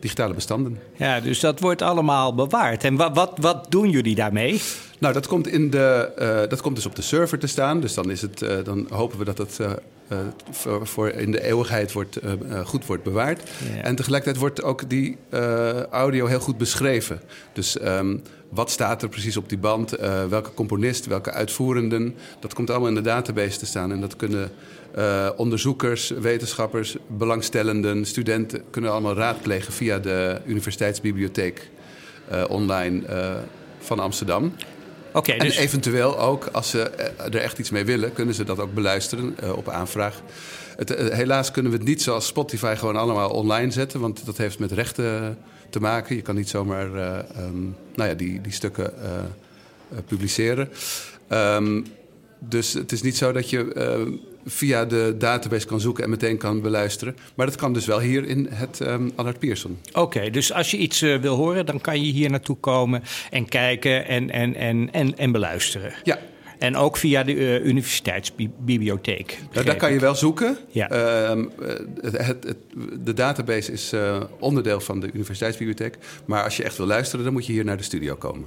digitale 0.00 0.34
bestanden. 0.34 0.78
Ja, 0.96 1.20
dus 1.20 1.40
dat 1.40 1.60
wordt 1.60 1.82
allemaal 1.82 2.34
bewaard. 2.34 2.84
En 2.84 2.96
wat, 2.96 3.14
wat, 3.14 3.32
wat 3.40 3.66
doen 3.68 3.90
jullie 3.90 4.14
daarmee? 4.14 4.60
Nou, 4.98 5.14
dat 5.14 5.26
komt, 5.26 5.46
in 5.46 5.70
de, 5.70 6.46
dat 6.48 6.60
komt 6.60 6.76
dus 6.76 6.86
op 6.86 6.96
de 6.96 7.02
server 7.02 7.38
te 7.38 7.46
staan. 7.46 7.80
Dus 7.80 7.94
dan, 7.94 8.10
is 8.10 8.22
het, 8.22 8.44
dan 8.64 8.86
hopen 8.90 9.18
we 9.18 9.24
dat 9.24 9.38
het 9.38 9.60
uh, 10.08 10.18
voor, 10.50 10.86
voor, 10.86 11.08
in 11.08 11.30
de 11.30 11.42
eeuwigheid 11.42 11.92
wordt, 11.92 12.18
goed 12.64 12.86
wordt 12.86 13.02
bewaard. 13.02 13.50
En 13.82 13.96
tegelijkertijd 13.96 14.40
wordt 14.40 14.62
ook 14.62 14.90
die 14.90 15.16
audio 15.90 16.26
heel 16.26 16.40
goed 16.40 16.58
beschreven. 16.58 17.20
Dus 17.52 17.84
um, 17.84 18.22
wat 18.48 18.70
staat 18.70 19.02
er 19.02 19.08
precies 19.08 19.36
op 19.36 19.48
die 19.48 19.58
band? 19.58 19.90
welke 20.28 20.54
componist, 20.54 21.06
welke 21.06 21.30
uitvoerenden? 21.30 22.14
Dat 22.40 22.54
komt 22.54 22.70
allemaal 22.70 22.88
in 22.88 22.94
de 22.94 23.00
database 23.00 23.58
te 23.58 23.66
staan. 23.66 23.92
En 23.92 24.00
dat 24.00 24.16
kunnen 24.16 24.50
onderzoekers, 25.36 26.08
wetenschappers, 26.08 26.96
belangstellenden, 27.06 28.04
studenten... 28.04 28.62
kunnen 28.70 28.90
allemaal 28.90 29.14
raadplegen 29.14 29.72
via 29.72 29.98
de 29.98 30.40
universiteitsbibliotheek 30.46 31.70
online 32.48 33.02
van 33.78 33.98
Amsterdam. 33.98 34.52
Okay, 35.14 35.36
en 35.36 35.46
dus... 35.46 35.56
eventueel 35.56 36.18
ook, 36.18 36.46
als 36.52 36.70
ze 36.70 36.80
er 37.16 37.36
echt 37.36 37.58
iets 37.58 37.70
mee 37.70 37.84
willen, 37.84 38.12
kunnen 38.12 38.34
ze 38.34 38.44
dat 38.44 38.58
ook 38.58 38.74
beluisteren 38.74 39.36
uh, 39.42 39.56
op 39.56 39.68
aanvraag. 39.68 40.22
Het, 40.76 40.90
uh, 40.90 41.08
helaas 41.08 41.50
kunnen 41.50 41.72
we 41.72 41.78
het 41.78 41.86
niet 41.86 42.02
zoals 42.02 42.26
Spotify 42.26 42.74
gewoon 42.74 42.96
allemaal 42.96 43.30
online 43.30 43.70
zetten, 43.70 44.00
want 44.00 44.26
dat 44.26 44.36
heeft 44.36 44.58
met 44.58 44.72
rechten 44.72 45.38
te 45.70 45.80
maken. 45.80 46.16
Je 46.16 46.22
kan 46.22 46.34
niet 46.34 46.48
zomaar 46.48 46.94
uh, 46.94 47.18
um, 47.38 47.76
nou 47.94 48.08
ja, 48.08 48.14
die, 48.14 48.40
die 48.40 48.52
stukken 48.52 48.92
publiceren. 50.06 50.68
Um, 51.28 51.86
dus 52.38 52.72
het 52.72 52.92
is 52.92 53.02
niet 53.02 53.16
zo 53.16 53.32
dat 53.32 53.50
je 53.50 54.18
via 54.44 54.84
de 54.84 55.14
database 55.18 55.66
kan 55.66 55.80
zoeken 55.80 56.04
en 56.04 56.10
meteen 56.10 56.36
kan 56.36 56.60
beluisteren. 56.60 57.16
Maar 57.34 57.46
dat 57.46 57.56
kan 57.56 57.72
dus 57.72 57.86
wel 57.86 58.00
hier 58.00 58.26
in 58.26 58.48
het 58.50 58.80
um, 58.80 59.12
Allard 59.14 59.38
Pierson. 59.38 59.78
Oké, 59.92 60.30
dus 60.30 60.52
als 60.52 60.70
je 60.70 60.76
iets 60.76 61.02
uh, 61.02 61.20
wil 61.20 61.36
horen, 61.36 61.66
dan 61.66 61.80
kan 61.80 62.04
je 62.04 62.12
hier 62.12 62.30
naartoe 62.30 62.56
komen 62.56 63.02
en 63.30 63.48
kijken 63.48 64.06
en, 64.06 64.30
en, 64.30 64.54
en, 64.54 64.92
en, 64.92 65.16
en 65.16 65.32
beluisteren. 65.32 65.92
Ja. 66.02 66.18
En 66.58 66.76
ook 66.76 66.96
via 66.96 67.22
de 67.22 67.34
uh, 67.34 67.64
universiteitsbibliotheek. 67.64 69.38
Nou, 69.52 69.66
daar 69.66 69.76
kan 69.76 69.92
je 69.92 69.98
wel 69.98 70.14
zoeken. 70.14 70.58
Ja. 70.70 70.92
Uh, 70.92 71.44
het, 72.00 72.18
het, 72.26 72.44
het, 72.44 72.56
de 73.00 73.12
database 73.12 73.72
is 73.72 73.92
uh, 73.92 74.20
onderdeel 74.38 74.80
van 74.80 75.00
de 75.00 75.10
universiteitsbibliotheek. 75.12 75.98
Maar 76.24 76.44
als 76.44 76.56
je 76.56 76.62
echt 76.62 76.76
wil 76.76 76.86
luisteren, 76.86 77.24
dan 77.24 77.32
moet 77.32 77.46
je 77.46 77.52
hier 77.52 77.64
naar 77.64 77.76
de 77.76 77.82
studio 77.82 78.14
komen. 78.14 78.46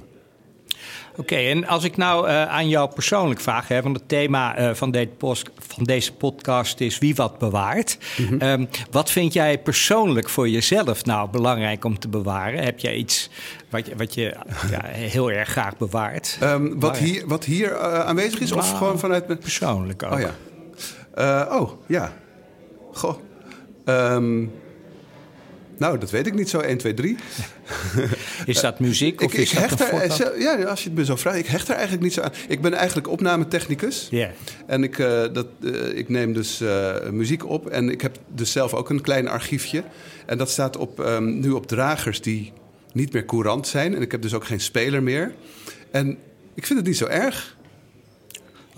Oké, 1.18 1.32
okay, 1.32 1.50
en 1.50 1.66
als 1.66 1.84
ik 1.84 1.96
nou 1.96 2.28
uh, 2.28 2.44
aan 2.44 2.68
jou 2.68 2.90
persoonlijk 2.94 3.40
vraag, 3.40 3.68
hè, 3.68 3.82
want 3.82 3.96
het 3.96 4.08
thema 4.08 4.60
uh, 4.60 4.74
van, 4.74 4.90
de 4.90 5.08
post, 5.16 5.50
van, 5.58 5.84
deze 5.84 6.12
podcast 6.12 6.80
is 6.80 6.98
wie 6.98 7.14
wat 7.14 7.38
bewaart. 7.38 7.98
Mm 8.16 8.26
-hmm. 8.26 8.42
um, 8.42 8.68
wat 8.90 9.10
vind 9.10 9.32
jij 9.32 9.58
persoonlijk 9.58 10.28
voor 10.28 10.48
jezelf 10.48 11.04
nou 11.04 11.30
belangrijk 11.30 11.84
om 11.84 11.98
te 11.98 12.08
bewaren? 12.08 12.64
Heb 12.64 12.78
jij 12.78 12.94
iets 12.94 13.30
wat 13.70 13.86
je, 13.86 13.96
wat 13.96 14.14
je 14.14 14.34
ja, 14.70 14.80
heel 14.84 15.30
erg 15.30 15.48
graag 15.48 15.76
bewaart? 15.76 16.38
Um, 16.42 16.80
wat, 16.80 16.98
hier, 16.98 17.26
wat 17.26 17.44
hier 17.44 17.70
uh, 17.70 18.00
aanwezig 18.00 18.40
is, 18.40 18.50
nou, 18.50 18.62
of 18.62 18.72
gewoon 18.72 18.98
vanuit 18.98 19.26
mijn... 19.26 19.38
Persoonlijk 19.38 20.02
ook. 20.02 20.12
Oh 20.12 20.20
ja. 20.20 20.32
oh, 21.58 21.70
ja. 21.86 22.12
Goh. 22.92 23.16
Um, 23.84 24.52
nou, 25.78 25.98
dat 25.98 26.10
weet 26.10 26.26
ik 26.26 26.34
niet 26.34 26.48
zo 26.48 26.58
1, 26.58 26.78
2, 26.78 26.94
3. 26.94 27.16
is 28.46 28.60
dat 28.60 28.80
muziek 28.80 29.22
of 29.22 29.32
ik, 29.32 29.38
is 29.38 29.52
ik 29.52 29.68
dat 29.68 29.90
hecht 29.90 30.20
er, 30.20 30.40
Ja, 30.40 30.62
als 30.64 30.82
je 30.82 30.88
het 30.88 30.98
me 30.98 31.04
zo 31.04 31.16
vraagt, 31.16 31.38
ik 31.38 31.46
hecht 31.46 31.68
er 31.68 31.74
eigenlijk 31.74 32.02
niet 32.02 32.12
zo 32.12 32.20
aan. 32.20 32.32
Ik 32.48 32.60
ben 32.60 32.72
eigenlijk 32.72 33.08
opnametechnicus. 33.08 34.06
Yeah. 34.10 34.30
En 34.66 34.82
ik, 34.82 34.98
uh, 34.98 35.24
dat, 35.32 35.46
uh, 35.60 35.96
ik 35.96 36.08
neem 36.08 36.32
dus 36.32 36.62
uh, 36.62 37.08
muziek 37.10 37.48
op. 37.48 37.68
En 37.68 37.90
ik 37.90 38.00
heb 38.00 38.18
dus 38.34 38.52
zelf 38.52 38.74
ook 38.74 38.90
een 38.90 39.00
klein 39.00 39.28
archiefje. 39.28 39.82
En 40.26 40.38
dat 40.38 40.50
staat 40.50 40.76
op, 40.76 40.98
um, 40.98 41.40
nu 41.40 41.50
op 41.50 41.66
dragers 41.66 42.20
die 42.20 42.52
niet 42.92 43.12
meer 43.12 43.24
courant 43.24 43.66
zijn. 43.66 43.94
En 43.94 44.02
ik 44.02 44.12
heb 44.12 44.22
dus 44.22 44.34
ook 44.34 44.44
geen 44.44 44.60
speler 44.60 45.02
meer. 45.02 45.34
En 45.90 46.18
ik 46.54 46.66
vind 46.66 46.78
het 46.78 46.88
niet 46.88 46.96
zo 46.96 47.06
erg. 47.06 47.56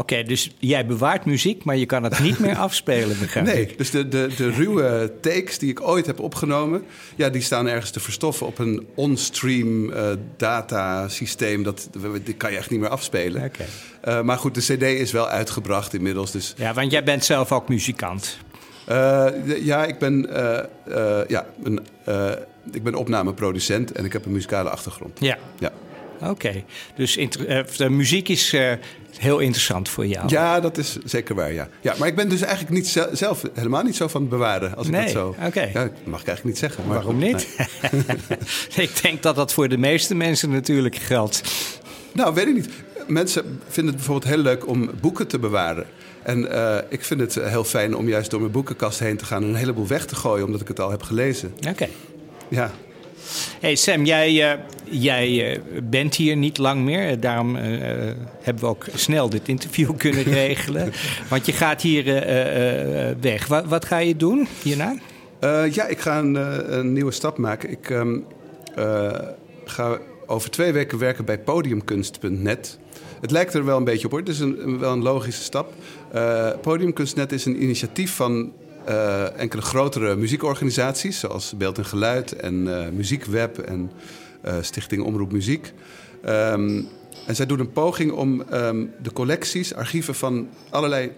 Oké, 0.00 0.12
okay, 0.12 0.25
dus 0.25 0.50
jij 0.59 0.87
bewaart 0.87 1.25
muziek, 1.25 1.64
maar 1.64 1.76
je 1.76 1.87
kan 1.87 2.02
het 2.02 2.19
niet 2.19 2.38
meer 2.38 2.57
afspelen, 2.66 3.19
begrijp 3.19 3.47
nee, 3.47 3.61
ik. 3.61 3.78
dus 3.78 3.90
de, 3.90 4.09
de, 4.09 4.28
de 4.37 4.50
ruwe 4.50 5.12
takes 5.21 5.59
die 5.59 5.71
ik 5.71 5.80
ooit 5.80 6.07
heb 6.07 6.21
opgenomen... 6.21 6.85
ja, 7.16 7.28
die 7.28 7.42
staan 7.42 7.69
ergens 7.69 7.90
te 7.90 8.00
verstoffen 8.00 8.47
op 8.47 8.59
een 8.59 8.87
on-stream 8.95 9.90
uh, 9.90 10.11
datasysteem. 10.37 11.62
Dat, 11.62 11.88
die 12.25 12.35
kan 12.35 12.50
je 12.50 12.57
echt 12.57 12.71
niet 12.71 12.80
meer 12.80 12.88
afspelen. 12.88 13.45
Okay. 13.45 13.66
Uh, 14.19 14.25
maar 14.25 14.38
goed, 14.38 14.54
de 14.54 14.61
cd 14.61 14.83
is 14.83 15.12
wel 15.12 15.28
uitgebracht 15.28 15.95
inmiddels. 15.95 16.30
Dus... 16.30 16.54
Ja, 16.57 16.75
want 16.75 16.90
jij 16.90 17.04
bent 17.04 17.25
zelf 17.25 17.52
ook 17.52 17.69
muzikant. 17.69 18.38
Uh, 18.90 19.26
ja, 19.62 19.85
ik 19.85 19.99
ben, 19.99 20.28
ja, 21.28 21.47
een, 21.62 21.80
ik 22.73 22.83
ben 22.83 22.95
opnameproducent 22.95 23.92
en 23.92 24.04
ik 24.04 24.12
heb 24.12 24.25
een 24.25 24.33
muzikale 24.33 24.71
achtergrond. 24.71 25.21
Ja. 25.21 25.38
ja. 25.59 25.73
Oké, 26.21 26.31
okay. 26.31 26.65
dus 26.97 27.19
de 27.77 27.91
muziek 27.91 28.29
is 28.29 28.55
uh, 28.55 28.73
heel 29.19 29.39
interessant 29.39 29.89
voor 29.89 30.07
jou. 30.07 30.29
Ja, 30.29 30.61
dat 30.61 30.79
is 30.79 30.99
zeker 31.05 31.35
waar, 31.35 31.53
ja. 31.53 31.69
ja 31.81 31.95
maar 31.99 32.09
ik 32.09 32.17
ben 32.17 32.29
dus 32.29 32.41
eigenlijk 32.41 32.75
niet 32.75 33.07
zelf 33.12 33.43
helemaal 33.55 33.83
niet 33.83 33.97
zo 33.97 34.09
van 34.09 34.21
het 34.21 34.31
bewaren. 34.31 34.77
Als 34.77 34.87
ik 34.87 34.93
nee, 34.93 35.03
dat 35.03 35.11
zo... 35.11 35.29
oké. 35.29 35.47
Okay. 35.47 35.71
Ja, 35.73 35.83
dat 35.83 35.93
mag 36.05 36.21
ik 36.21 36.27
eigenlijk 36.27 36.45
niet 36.45 36.59
zeggen. 36.59 36.85
Maar 36.87 36.95
Waarom 36.95 37.19
niet? 37.19 37.49
Nee. 37.93 38.09
ik 38.87 39.03
denk 39.03 39.23
dat 39.23 39.37
dat 39.37 39.53
voor 39.53 39.69
de 39.69 39.79
meeste 39.79 40.15
mensen 40.15 40.50
natuurlijk 40.50 40.97
geldt. 40.97 41.43
Nou, 42.12 42.35
weet 42.35 42.47
ik 42.47 42.55
niet. 42.55 42.69
Mensen 43.07 43.43
vinden 43.69 43.95
het 43.95 43.97
bijvoorbeeld 43.97 44.35
heel 44.35 44.43
leuk 44.43 44.67
om 44.67 44.91
boeken 45.00 45.27
te 45.27 45.39
bewaren. 45.39 45.87
En 46.23 46.39
uh, 46.39 46.77
ik 46.89 47.05
vind 47.05 47.21
het 47.21 47.35
heel 47.35 47.65
fijn 47.65 47.97
om 47.97 48.09
juist 48.09 48.31
door 48.31 48.41
mijn 48.41 48.53
boekenkast 48.53 48.99
heen 48.99 49.17
te 49.17 49.25
gaan... 49.25 49.43
en 49.43 49.49
een 49.49 49.55
heleboel 49.55 49.87
weg 49.87 50.07
te 50.07 50.15
gooien, 50.15 50.45
omdat 50.45 50.61
ik 50.61 50.69
het 50.69 50.81
al 50.81 50.91
heb 50.91 51.03
gelezen. 51.03 51.53
Oké. 51.57 51.69
Okay. 51.69 51.91
Ja. 52.49 52.71
Hey 53.61 53.75
Sam, 53.75 54.05
jij, 54.05 54.53
uh, 54.53 54.61
jij 54.85 55.53
uh, 55.53 55.61
bent 55.83 56.15
hier 56.15 56.37
niet 56.37 56.59
lang 56.59 56.85
meer. 56.85 57.21
Daarom 57.21 57.57
uh, 57.57 57.62
hebben 58.41 58.65
we 58.65 58.67
ook 58.67 58.87
snel 58.95 59.29
dit 59.31 59.49
interview 59.49 59.97
kunnen 60.05 60.23
regelen. 60.23 60.93
Want 61.29 61.47
je 61.47 61.53
gaat 61.53 61.83
hier 61.83 62.05
weg. 63.21 63.47
Wat, 63.47 63.85
ga 63.85 63.99
je 63.99 64.17
doen 64.17 64.49
hierna? 64.62 64.95
ja, 65.71 65.87
ik 65.87 65.99
ga 66.00 66.19
een, 66.19 66.93
nieuwe 66.93 67.12
stap 67.12 67.39
maken. 67.39 67.71
Ik 67.71 67.91
um, 67.91 68.25
ga 69.65 69.99
over 70.27 70.50
twee 70.50 70.73
weken 70.73 70.99
werken 70.99 71.25
bij 71.25 71.39
podiumkunst.net. 71.39 72.79
Het 73.21 73.31
lijkt 73.31 73.55
er 73.55 73.65
wel 73.65 73.77
een 73.77 73.85
beetje 73.85 74.05
op 74.05 74.11
hoor. 74.11 74.21
Het 74.21 74.29
is 74.29 74.41
een, 74.41 74.79
wel 74.79 74.93
een 74.93 75.03
logische 75.03 75.43
stap. 75.43 75.73
Podiumkunst.net 76.61 77.33
is 77.33 77.45
een 77.45 77.62
initiatief 77.62 78.15
van 78.15 78.53
uh, 78.89 79.39
enkele 79.39 79.63
grotere 79.63 80.17
muziekorganisaties, 80.17 81.19
zoals 81.19 81.57
Beeld 81.57 81.79
en 81.79 81.85
Geluid 81.85 82.33
en 82.33 82.55
uh, 82.67 82.89
Muziekweb 82.89 83.59
en 83.59 83.91
uh, 84.45 84.55
Stichting 84.61 85.03
Omroep 85.03 85.33
Muziek. 85.33 85.73
Um, 86.27 86.89
en 87.27 87.37
zij 87.37 87.47
doen 87.47 87.61
een 87.61 87.73
poging 87.73 88.13
om 88.13 88.43
um, 88.53 88.93
de 89.03 89.13
collecties, 89.13 89.75
archieven 89.75 90.15
van 90.15 90.49
allerlei 90.71 91.13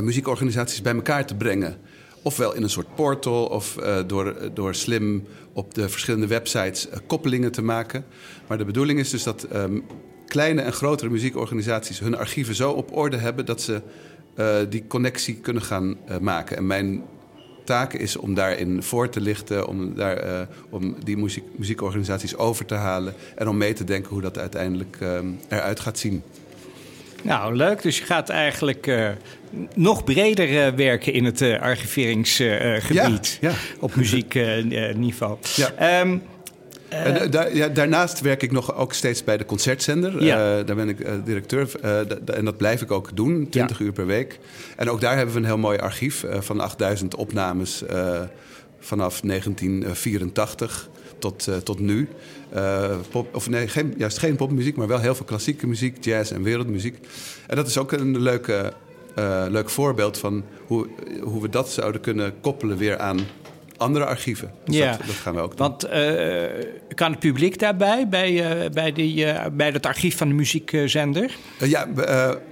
muziekorganisaties 0.00 0.82
bij 0.82 0.94
elkaar 0.94 1.26
te 1.26 1.34
brengen. 1.34 1.76
Ofwel 2.22 2.54
in 2.54 2.62
een 2.62 2.70
soort 2.70 2.94
portal 2.94 3.46
of 3.46 3.76
door, 4.06 4.36
door 4.54 4.74
slim 4.74 5.24
op 5.52 5.74
de 5.74 5.88
verschillende 5.88 6.26
websites 6.26 6.88
koppelingen 7.06 7.52
te 7.52 7.62
maken. 7.62 8.04
Maar 8.48 8.58
de 8.58 8.64
bedoeling 8.64 8.98
is 8.98 9.10
dus 9.10 9.22
dat 9.22 9.46
um, 9.54 9.84
kleine 10.26 10.60
en 10.60 10.72
grotere 10.72 11.10
muziekorganisaties 11.10 11.98
hun 11.98 12.16
archieven 12.16 12.54
zo 12.54 12.70
op 12.70 12.96
orde 12.96 13.16
hebben 13.16 13.46
dat 13.46 13.60
ze 13.60 13.82
uh, 14.36 14.56
die 14.68 14.84
connectie 14.86 15.34
kunnen 15.34 15.62
gaan 15.62 15.96
uh, 16.08 16.18
maken. 16.18 16.56
En 16.56 16.66
mijn 16.66 17.02
taak 17.64 17.92
is 17.92 18.16
om 18.16 18.34
daarin 18.34 18.82
voor 18.82 19.08
te 19.08 19.20
lichten, 19.20 19.66
om, 19.66 19.94
daar, 19.94 20.26
uh, 20.26 20.40
om 20.70 20.96
die 21.04 21.16
muziek, 21.16 21.44
muziekorganisaties 21.56 22.36
over 22.36 22.64
te 22.64 22.74
halen 22.74 23.14
en 23.34 23.48
om 23.48 23.56
mee 23.56 23.72
te 23.72 23.84
denken 23.84 24.10
hoe 24.10 24.22
dat 24.22 24.38
uiteindelijk 24.38 24.98
eruit 25.48 25.80
gaat 25.80 25.98
zien. 25.98 26.22
Nou, 27.22 27.56
leuk. 27.56 27.82
Dus 27.82 27.98
je 27.98 28.04
gaat 28.04 28.28
eigenlijk 28.28 28.86
uh, 28.86 29.08
nog 29.74 30.04
breder 30.04 30.50
uh, 30.50 30.68
werken 30.76 31.12
in 31.12 31.24
het 31.24 31.40
uh, 31.40 31.60
archiveringsgebied 31.60 33.38
ja, 33.40 33.50
ja. 33.50 33.56
op 33.80 33.94
muziekniveau. 33.94 35.38
ja. 35.56 36.00
Um, 36.00 36.22
en, 36.92 37.30
daar, 37.30 37.56
ja, 37.56 37.68
daarnaast 37.68 38.20
werk 38.20 38.42
ik 38.42 38.52
nog 38.52 38.74
ook 38.74 38.92
steeds 38.92 39.24
bij 39.24 39.36
de 39.36 39.44
concertzender. 39.44 40.24
Ja. 40.24 40.58
Uh, 40.58 40.66
daar 40.66 40.76
ben 40.76 40.88
ik 40.88 41.06
directeur. 41.24 41.80
En 42.24 42.44
dat 42.44 42.56
blijf 42.56 42.82
ik 42.82 42.90
ook 42.90 43.16
doen, 43.16 43.48
20 43.50 43.78
ja. 43.78 43.84
uur 43.84 43.92
per 43.92 44.06
week. 44.06 44.38
En 44.76 44.90
ook 44.90 45.00
daar 45.00 45.16
hebben 45.16 45.34
we 45.34 45.40
een 45.40 45.46
heel 45.46 45.58
mooi 45.58 45.78
archief 45.78 46.24
van 46.38 46.60
8000 46.60 47.14
opnames 47.14 47.82
vanaf 48.78 49.20
1984 49.20 50.88
tot, 51.18 51.48
tot 51.64 51.78
nu. 51.78 52.08
pop, 53.10 53.34
of 53.34 53.48
nee, 53.48 53.68
geen, 53.68 53.94
juist 53.96 54.18
geen 54.18 54.36
popmuziek, 54.36 54.76
maar 54.76 54.88
wel 54.88 55.00
heel 55.00 55.14
veel 55.14 55.24
klassieke 55.24 55.66
muziek, 55.66 56.04
jazz 56.04 56.32
en 56.32 56.42
wereldmuziek. 56.42 56.98
En 57.46 57.56
dat 57.56 57.66
is 57.66 57.78
ook 57.78 57.92
een 57.92 58.18
leuke, 58.18 58.72
leuk 59.48 59.70
voorbeeld 59.70 60.18
van 60.18 60.44
hoe, 60.66 60.88
hoe 61.22 61.42
we 61.42 61.48
dat 61.48 61.70
zouden 61.70 62.00
kunnen 62.00 62.34
koppelen 62.40 62.76
weer 62.76 62.98
aan 62.98 63.18
andere 63.82 64.04
archieven. 64.04 64.50
Dus 64.64 64.76
ja, 64.76 64.90
dat, 64.90 65.06
dat, 65.06 65.14
gaan 65.14 65.34
we 65.34 65.40
ook 65.40 65.56
doen. 65.56 65.66
Want 65.68 65.86
uh, 65.86 66.42
kan 66.94 67.10
het 67.10 67.20
publiek 67.20 67.58
daarbij, 67.58 68.08
bij, 68.08 68.62
uh, 68.64 68.70
bij, 68.70 68.92
die, 68.92 69.24
uh, 69.24 69.46
bij 69.52 69.70
het 69.70 69.86
archief 69.86 70.16
van 70.16 70.28
de 70.28 70.34
muziekzender? 70.34 71.36
ja, 71.58 71.88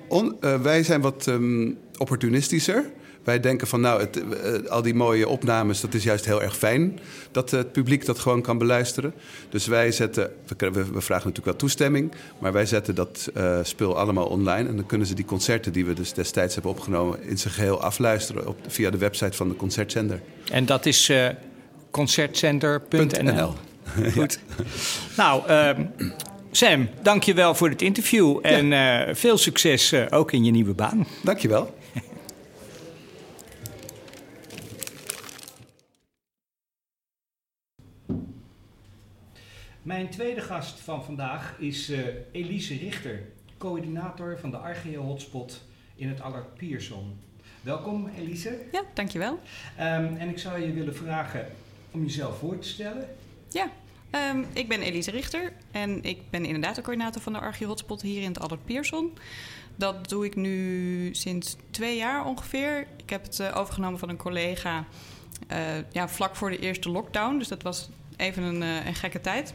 on, 0.09 0.37
wij 0.63 0.83
zijn 0.83 1.01
wat 1.01 1.27
um, 1.27 1.79
opportunistischer. 1.99 2.85
Wij 3.25 3.41
denken 3.41 3.67
van 3.67 3.81
nou, 3.81 4.01
het, 4.01 4.23
eh, 4.43 4.71
al 4.71 4.83
die 4.83 4.95
mooie 4.95 5.29
opnames, 5.29 5.81
dat 5.81 5.95
is 5.95 6.05
juist 6.05 6.25
heel 6.25 6.43
erg 6.43 6.57
fijn 6.57 6.99
dat 7.31 7.51
het 7.51 7.73
publiek 7.73 8.07
dat 8.07 8.19
gewoon 8.19 8.43
kan 8.43 8.59
beluisteren. 8.59 9.15
Dus 9.49 9.67
wij 9.67 9.93
zetten, 9.93 10.31
we, 10.59 10.71
we 10.71 10.83
vragen 10.83 11.29
natuurlijk 11.29 11.45
wel 11.45 11.57
toestemming, 11.57 12.13
maar 12.39 12.53
wij 12.53 12.67
zetten 12.67 12.95
dat 12.95 13.31
uh, 13.37 13.59
spul 13.63 13.99
allemaal 13.99 14.27
online. 14.27 14.69
En 14.69 14.77
dan 14.77 14.87
kunnen 14.87 15.07
ze 15.07 15.15
die 15.15 15.25
concerten 15.25 15.73
die 15.73 15.85
we 15.85 15.93
dus 15.93 16.13
destijds 16.13 16.55
hebben 16.55 16.73
opgenomen 16.73 17.23
in 17.23 17.39
zijn 17.39 17.55
geheel 17.55 17.83
afluisteren 17.83 18.47
op, 18.47 18.57
via 18.67 18.91
de 18.91 18.99
website 18.99 19.37
van 19.37 19.49
de 19.49 19.57
concertzender. 19.57 20.21
En 20.53 20.67
dat 20.67 20.87
is 20.87 21.09
uh, 21.09 21.29
concertzender.nl. 21.91 23.55
Goed. 24.17 24.39
Nou, 25.17 25.51
uh, 25.51 25.71
Sam, 26.51 26.89
dank 27.03 27.23
je 27.23 27.35
wel 27.35 27.55
voor 27.55 27.69
het 27.69 27.83
interview. 27.83 28.39
En 28.43 28.67
ja. 28.67 29.09
uh, 29.09 29.15
veel 29.15 29.39
succes 29.39 29.93
uh, 29.93 30.05
ook 30.11 30.33
in 30.33 30.45
je 30.45 30.51
nieuwe 30.51 30.75
baan. 30.75 31.07
Dank 31.23 31.39
Mijn 39.83 40.09
tweede 40.09 40.41
gast 40.41 40.81
van 40.81 41.05
vandaag 41.05 41.55
is 41.59 41.91
uh, 41.91 41.99
Elise 42.33 42.77
Richter, 42.77 43.23
coördinator 43.59 44.39
van 44.39 44.51
de 44.51 44.57
Archeo 44.57 45.03
Hotspot 45.03 45.63
in 45.97 46.09
het 46.09 46.21
Allard 46.21 46.55
Pierson. 46.55 47.19
Welkom 47.61 48.11
Elise. 48.19 48.59
Ja, 48.73 48.83
dankjewel. 48.95 49.33
Um, 49.33 50.17
en 50.17 50.29
ik 50.29 50.39
zou 50.39 50.61
je 50.61 50.73
willen 50.73 50.97
vragen 50.97 51.47
om 51.91 52.03
jezelf 52.03 52.39
voor 52.39 52.59
te 52.59 52.69
stellen. 52.69 53.09
Ja, 53.49 53.71
um, 54.35 54.47
ik 54.53 54.69
ben 54.69 54.81
Elise 54.81 55.11
Richter 55.11 55.53
en 55.71 56.03
ik 56.03 56.31
ben 56.31 56.45
inderdaad 56.45 56.75
de 56.75 56.83
coördinator 56.83 57.23
van 57.23 57.33
de 57.33 57.39
Archeo 57.39 57.67
Hotspot 57.67 58.03
hier 58.03 58.23
in 58.23 58.29
het 58.29 58.41
Allard 58.41 58.65
Pierson. 58.65 59.13
Dat 59.77 60.09
doe 60.09 60.25
ik 60.25 60.37
nu 60.37 61.15
sinds 61.15 61.57
twee 61.71 61.97
jaar 61.97 62.25
ongeveer. 62.25 62.87
Ik 62.97 63.11
heb 63.11 63.23
het 63.23 63.39
uh, 63.39 63.57
overgenomen 63.57 63.99
van 63.99 64.09
een 64.09 64.17
collega 64.17 64.87
uh, 65.53 65.59
ja, 65.93 66.09
vlak 66.09 66.37
voor 66.37 66.51
de 66.51 66.59
eerste 66.59 66.91
lockdown. 66.91 67.39
Dus 67.39 67.49
dat 67.49 67.63
was 67.63 67.89
even 68.17 68.43
een, 68.43 68.61
een 68.61 68.95
gekke 68.95 69.21
tijd. 69.21 69.53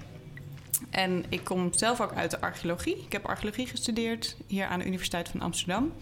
En 0.89 1.25
ik 1.29 1.43
kom 1.43 1.73
zelf 1.73 2.01
ook 2.01 2.13
uit 2.13 2.31
de 2.31 2.41
archeologie. 2.41 2.97
Ik 3.05 3.11
heb 3.11 3.25
archeologie 3.25 3.67
gestudeerd 3.67 4.35
hier 4.47 4.65
aan 4.65 4.79
de 4.79 4.85
Universiteit 4.85 5.29
van 5.29 5.41
Amsterdam. 5.41 5.93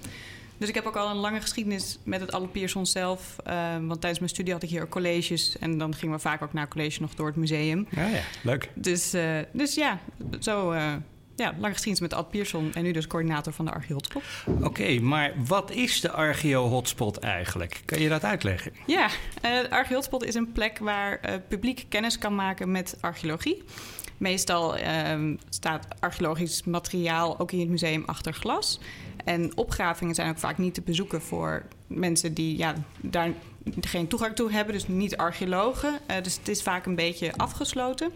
Dus 0.58 0.70
ik 0.70 0.76
heb 0.76 0.86
ook 0.86 0.96
al 0.96 1.10
een 1.10 1.16
lange 1.16 1.42
geschiedenis 1.42 2.00
met 2.04 2.22
het 2.22 2.32
Alle 2.32 2.48
Pierson 2.48 2.86
zelf. 2.86 3.36
Uh, 3.48 3.54
want 3.72 4.00
tijdens 4.02 4.20
mijn 4.20 4.30
studie 4.30 4.54
had 4.54 4.64
ik 4.64 4.70
hier 4.70 4.82
ook 4.82 4.90
colleges. 4.90 5.58
En 5.60 5.78
dan 5.78 5.96
gingen 5.96 6.16
we 6.16 6.22
vaak 6.22 6.42
ook 6.42 6.54
naar 6.54 6.68
college 6.68 7.02
nog 7.02 7.14
door 7.14 7.28
het 7.28 7.36
museum. 7.36 7.88
Ja, 7.90 8.08
ja. 8.08 8.22
leuk. 8.44 8.70
Dus, 8.74 9.14
uh, 9.14 9.40
dus 9.52 9.76
ja, 9.76 10.00
zo... 10.40 10.72
Uh, 10.72 10.94
ja, 11.36 11.54
lange 11.58 11.74
geschiedenis 11.74 12.10
met 12.10 12.14
Ad 12.14 12.30
Pierson 12.30 12.74
en 12.74 12.84
nu 12.84 12.92
dus 12.92 13.08
coördinator 13.08 13.54
van 13.54 13.66
de 13.66 13.72
Archeo 13.72 13.94
Hotspot. 13.94 14.24
Oké, 14.46 14.66
okay, 14.66 14.98
maar 14.98 15.34
wat 15.48 15.72
is 15.72 16.02
de 16.02 16.12
Archeo 16.12 16.68
Hotspot 16.68 17.18
eigenlijk? 17.18 17.82
Kan 17.86 18.00
je 18.00 18.10
dat 18.10 18.24
uitleggen? 18.24 18.72
Ja, 18.86 19.10
de 19.42 19.70
Archeo 19.70 19.96
Hotspot 19.96 20.24
is 20.24 20.36
een 20.36 20.52
plek 20.52 20.78
waar 20.78 21.42
publiek 21.48 21.86
kennis 21.90 22.18
kan 22.18 22.36
maken 22.36 22.72
met 22.72 22.98
archeologie. 23.02 23.64
Meestal 24.24 24.78
um, 24.78 25.40
staat 25.50 25.88
archeologisch 26.00 26.64
materiaal 26.64 27.40
ook 27.40 27.52
in 27.52 27.60
het 27.60 27.70
museum 27.70 28.04
achter 28.06 28.34
glas. 28.34 28.80
En 29.26 29.58
opgravingen 29.58 30.16
zijn 30.16 30.30
ook 30.30 30.38
vaak 30.38 30.58
niet 30.58 30.74
te 30.74 30.82
bezoeken 30.82 31.22
voor 31.22 31.64
mensen 31.88 32.34
die 32.34 32.58
ja, 32.58 32.74
daar 33.02 33.34
geen 33.82 34.08
toegang 34.08 34.36
toe 34.36 34.52
hebben, 34.52 34.74
dus 34.74 34.88
niet 34.88 35.18
archeologen. 35.18 36.00
Uh, 36.12 36.16
dus 36.22 36.38
het 36.38 36.48
is 36.48 36.62
vaak 36.62 36.86
een 36.86 36.96
beetje 36.96 37.34
afgesloten. 37.38 38.12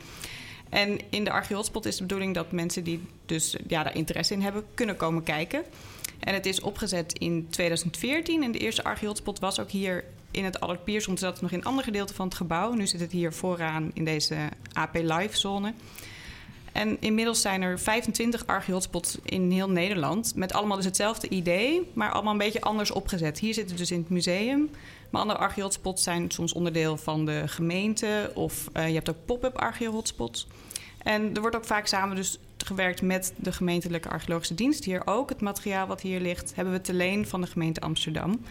En 0.70 1.00
in 1.10 1.24
de 1.24 1.32
Archeotspot 1.32 1.86
is 1.86 1.96
de 1.96 2.02
bedoeling 2.02 2.34
dat 2.34 2.52
mensen 2.52 2.84
die 2.84 3.02
dus 3.26 3.56
ja, 3.68 3.84
daar 3.84 3.96
interesse 3.96 4.34
in 4.34 4.42
hebben, 4.42 4.64
kunnen 4.74 4.98
komen 4.98 5.24
kijken. 5.24 5.64
En 6.20 6.34
het 6.34 6.46
is 6.46 6.62
opgezet 6.62 7.18
in 7.18 7.48
2014 7.50 8.44
en 8.44 8.52
de 8.52 8.60
eerste 8.60 8.84
Archeotspot 8.84 9.40
was 9.40 9.60
ook 9.60 9.72
hier 9.72 10.04
in 10.31 10.43
het 10.43 10.60
Allard 10.60 10.84
Pierson. 10.84 11.17
Zat 11.17 11.41
nog 11.41 11.51
in 11.51 11.57
een 11.57 11.65
ander 11.65 11.84
gedeelte 11.84 12.13
van 12.13 12.25
het 12.25 12.36
gebouw. 12.36 12.74
Nu 12.74 12.88
zit 12.88 13.00
het 13.00 13.12
hier 13.12 13.34
vooraan 13.34 13.91
in 13.93 14.05
deze 14.05 14.36
AP 14.74 14.96
Live 14.96 15.38
zone. 15.38 15.74
En 16.72 16.98
inmiddels 17.00 17.41
zijn 17.41 17.62
er 17.62 17.79
25 17.79 18.48
archeotspots 18.48 19.17
in 19.24 19.51
heel 19.51 19.69
Nederland. 19.69 20.36
Met 20.36 20.53
allemaal 20.53 20.75
dus 20.75 20.86
hetzelfde 20.86 21.29
idee, 21.29 21.91
maar 21.93 22.12
allemaal 22.12 22.31
een 22.31 22.38
beetje 22.38 22.62
anders 22.62 22.91
opgezet. 22.91 23.39
Hier 23.39 23.53
zitten 23.53 23.77
dus 23.77 23.91
in 23.91 24.00
het 24.00 24.10
museum. 24.10 24.69
Maar 25.10 25.22
andere 25.22 25.39
archeotspots 25.39 26.03
zijn 26.03 26.31
soms 26.31 26.53
onderdeel 26.53 26.98
van 26.98 27.25
de 27.25 27.43
gemeente. 27.46 28.31
Of 28.34 28.69
uh, 28.74 28.88
je 28.88 28.93
hebt 28.93 29.10
ook 29.10 29.25
pop-up 29.25 29.57
archeotspots. 29.57 30.48
En 30.98 31.34
er 31.36 31.41
wordt 31.41 31.55
ook 31.55 31.65
vaak 31.65 31.88
samen 31.88 32.15
dus 32.15 32.39
gewerkt 32.57 33.01
met 33.01 33.34
de 33.38 33.51
gemeentelijke 33.51 34.10
archeologische 34.10 34.55
dienst. 34.55 34.84
Hier 34.84 35.01
ook. 35.05 35.29
Het 35.29 35.41
materiaal 35.41 35.88
wat 35.88 36.01
hier 36.01 36.19
ligt 36.19 36.55
hebben 36.55 36.74
we 36.74 36.81
te 36.81 36.93
leen 36.93 37.27
van 37.27 37.41
de 37.41 37.48
gemeente 37.48 37.81
Amsterdam. 37.81 38.41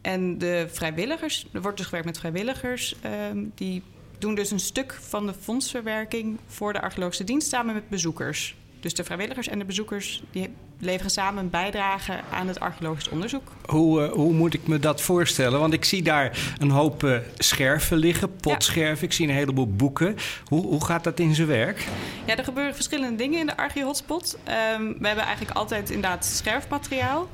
En 0.00 0.38
de 0.38 0.66
vrijwilligers, 0.70 1.46
er 1.52 1.62
wordt 1.62 1.76
dus 1.76 1.86
gewerkt 1.86 2.06
met 2.06 2.18
vrijwilligers... 2.18 2.96
Uh, 3.04 3.10
die 3.54 3.82
doen 4.18 4.34
dus 4.34 4.50
een 4.50 4.60
stuk 4.60 4.98
van 5.00 5.26
de 5.26 5.34
fondsverwerking 5.40 6.38
voor 6.46 6.72
de 6.72 6.80
archeologische 6.80 7.24
dienst 7.24 7.48
samen 7.48 7.74
met 7.74 7.88
bezoekers. 7.88 8.54
Dus 8.80 8.94
de 8.94 9.04
vrijwilligers 9.04 9.48
en 9.48 9.58
de 9.58 9.64
bezoekers 9.64 10.22
die 10.30 10.48
leveren 10.78 11.10
samen 11.10 11.42
een 11.44 11.50
bijdrage 11.50 12.20
aan 12.32 12.48
het 12.48 12.60
archeologisch 12.60 13.08
onderzoek. 13.08 13.52
Hoe, 13.66 14.06
uh, 14.06 14.12
hoe 14.12 14.32
moet 14.32 14.54
ik 14.54 14.66
me 14.66 14.78
dat 14.78 15.00
voorstellen? 15.00 15.60
Want 15.60 15.72
ik 15.72 15.84
zie 15.84 16.02
daar 16.02 16.54
een 16.58 16.70
hoop 16.70 17.02
uh, 17.02 17.18
scherven 17.38 17.96
liggen, 17.96 18.36
potscherven. 18.36 19.00
Ja. 19.00 19.06
Ik 19.06 19.12
zie 19.12 19.28
een 19.28 19.34
heleboel 19.34 19.72
boeken. 19.74 20.16
Hoe, 20.44 20.66
hoe 20.66 20.84
gaat 20.84 21.04
dat 21.04 21.18
in 21.18 21.34
zijn 21.34 21.48
werk? 21.48 21.86
Ja, 22.26 22.36
er 22.36 22.44
gebeuren 22.44 22.74
verschillende 22.74 23.16
dingen 23.16 23.40
in 23.40 23.46
de 23.46 23.56
Archeo-hotspot. 23.56 24.38
Um, 24.78 24.96
we 24.98 25.06
hebben 25.06 25.24
eigenlijk 25.24 25.56
altijd 25.56 25.90
inderdaad 25.90 26.24
scherfmateriaal. 26.24 27.28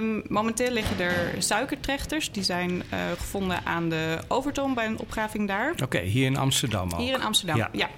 Um, 0.00 0.22
momenteel 0.28 0.70
liggen 0.70 1.00
er 1.00 1.42
suikertrechters. 1.42 2.32
Die 2.32 2.42
zijn 2.42 2.70
uh, 2.70 2.82
gevonden 3.18 3.64
aan 3.64 3.88
de 3.88 4.18
Overtoom 4.28 4.74
bij 4.74 4.86
een 4.86 4.98
opgraving 4.98 5.48
daar. 5.48 5.70
Oké, 5.70 5.82
okay, 5.82 6.04
hier 6.04 6.26
in 6.26 6.36
Amsterdam 6.36 6.92
ook. 6.92 7.00
Hier 7.00 7.14
in 7.14 7.22
Amsterdam, 7.22 7.56
ja. 7.56 7.68
ja. 7.72 7.90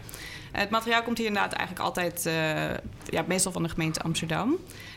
Het 0.52 0.70
materiaal 0.70 1.02
komt 1.02 1.18
hier 1.18 1.26
inderdaad 1.26 1.52
eigenlijk 1.52 1.86
altijd, 1.86 2.26
uh, 2.26 2.32
ja, 3.10 3.24
meestal 3.26 3.52
van 3.52 3.62
de 3.62 3.68
gemeente 3.68 4.00
Amsterdam. 4.00 4.56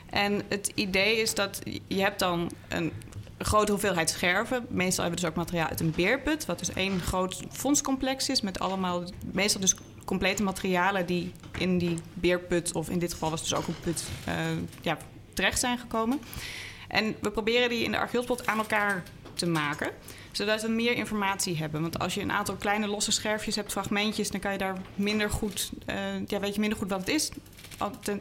En 0.09 0.41
het 0.49 0.71
idee 0.75 1.21
is 1.21 1.33
dat 1.33 1.61
je 1.87 2.01
hebt 2.01 2.19
dan 2.19 2.51
een 2.67 2.91
grote 3.37 3.71
hoeveelheid 3.71 4.09
scherven. 4.09 4.65
Meestal 4.69 5.03
hebben 5.03 5.21
we 5.21 5.25
dus 5.25 5.35
ook 5.35 5.45
materiaal 5.45 5.67
uit 5.67 5.79
een 5.79 5.93
beerput, 5.95 6.45
wat 6.45 6.59
dus 6.59 6.73
één 6.73 6.99
groot 6.99 7.43
fondscomplex 7.51 8.29
is 8.29 8.41
met 8.41 8.59
allemaal, 8.59 9.03
meestal 9.31 9.61
dus 9.61 9.75
complete 10.05 10.43
materialen 10.43 11.05
die 11.05 11.31
in 11.57 11.77
die 11.77 11.97
beerput, 12.13 12.71
of 12.73 12.89
in 12.89 12.99
dit 12.99 13.13
geval 13.13 13.29
was 13.29 13.39
het 13.39 13.49
dus 13.49 13.57
ook 13.57 13.67
een 13.67 13.79
put, 13.79 14.03
uh, 14.27 14.33
ja, 14.81 14.97
terecht 15.39 15.59
zijn 15.59 15.77
gekomen. 15.77 16.19
En 16.87 17.15
we 17.21 17.31
proberen 17.31 17.69
die 17.69 17.83
in 17.83 17.91
de 17.91 17.97
archeelspot 17.97 18.45
aan 18.47 18.57
elkaar 18.57 19.03
te 19.33 19.47
maken 19.47 19.91
zodat 20.31 20.61
we 20.61 20.67
meer 20.67 20.95
informatie 20.95 21.57
hebben. 21.57 21.81
Want 21.81 21.99
als 21.99 22.13
je 22.13 22.21
een 22.21 22.31
aantal 22.31 22.55
kleine 22.55 22.87
losse 22.87 23.11
scherfjes 23.11 23.55
hebt, 23.55 23.71
fragmentjes, 23.71 24.31
dan 24.31 24.39
kan 24.39 24.51
je 24.51 24.57
daar 24.57 24.77
minder 24.95 25.29
goed, 25.29 25.71
uh, 25.89 25.95
ja, 26.27 26.39
weet 26.39 26.53
je 26.53 26.59
minder 26.59 26.77
goed 26.77 26.89
wat 26.89 26.99
het 26.99 27.09
is. 27.09 27.31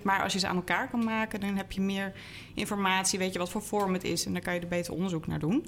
Maar 0.03 0.23
als 0.23 0.33
je 0.33 0.39
ze 0.39 0.47
aan 0.47 0.57
elkaar 0.57 0.89
kan 0.89 1.05
maken, 1.05 1.41
dan 1.41 1.57
heb 1.57 1.73
je 1.73 1.81
meer 1.81 2.13
informatie, 2.55 3.19
weet 3.19 3.33
je 3.33 3.39
wat 3.39 3.51
voor 3.51 3.63
vorm 3.63 3.93
het 3.93 4.05
is 4.05 4.27
en 4.27 4.33
dan 4.33 4.43
kan 4.43 4.55
je 4.55 4.61
er 4.61 4.69
beter 4.69 4.93
onderzoek 4.93 5.27
naar 5.27 5.39
doen. 5.39 5.67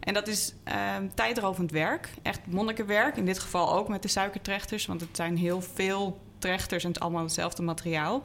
En 0.00 0.14
dat 0.14 0.28
is 0.28 0.54
uh, 0.68 0.74
tijdrovend 1.14 1.70
werk, 1.70 2.08
echt 2.22 2.40
monnikenwerk. 2.46 3.16
In 3.16 3.24
dit 3.24 3.38
geval 3.38 3.74
ook 3.74 3.88
met 3.88 4.02
de 4.02 4.08
suikertrechters, 4.08 4.86
want 4.86 5.00
het 5.00 5.16
zijn 5.16 5.36
heel 5.36 5.62
veel 5.62 6.20
trechters 6.38 6.82
en 6.82 6.88
het 6.88 6.98
is 6.98 7.02
allemaal 7.02 7.22
hetzelfde 7.22 7.62
materiaal. 7.62 8.24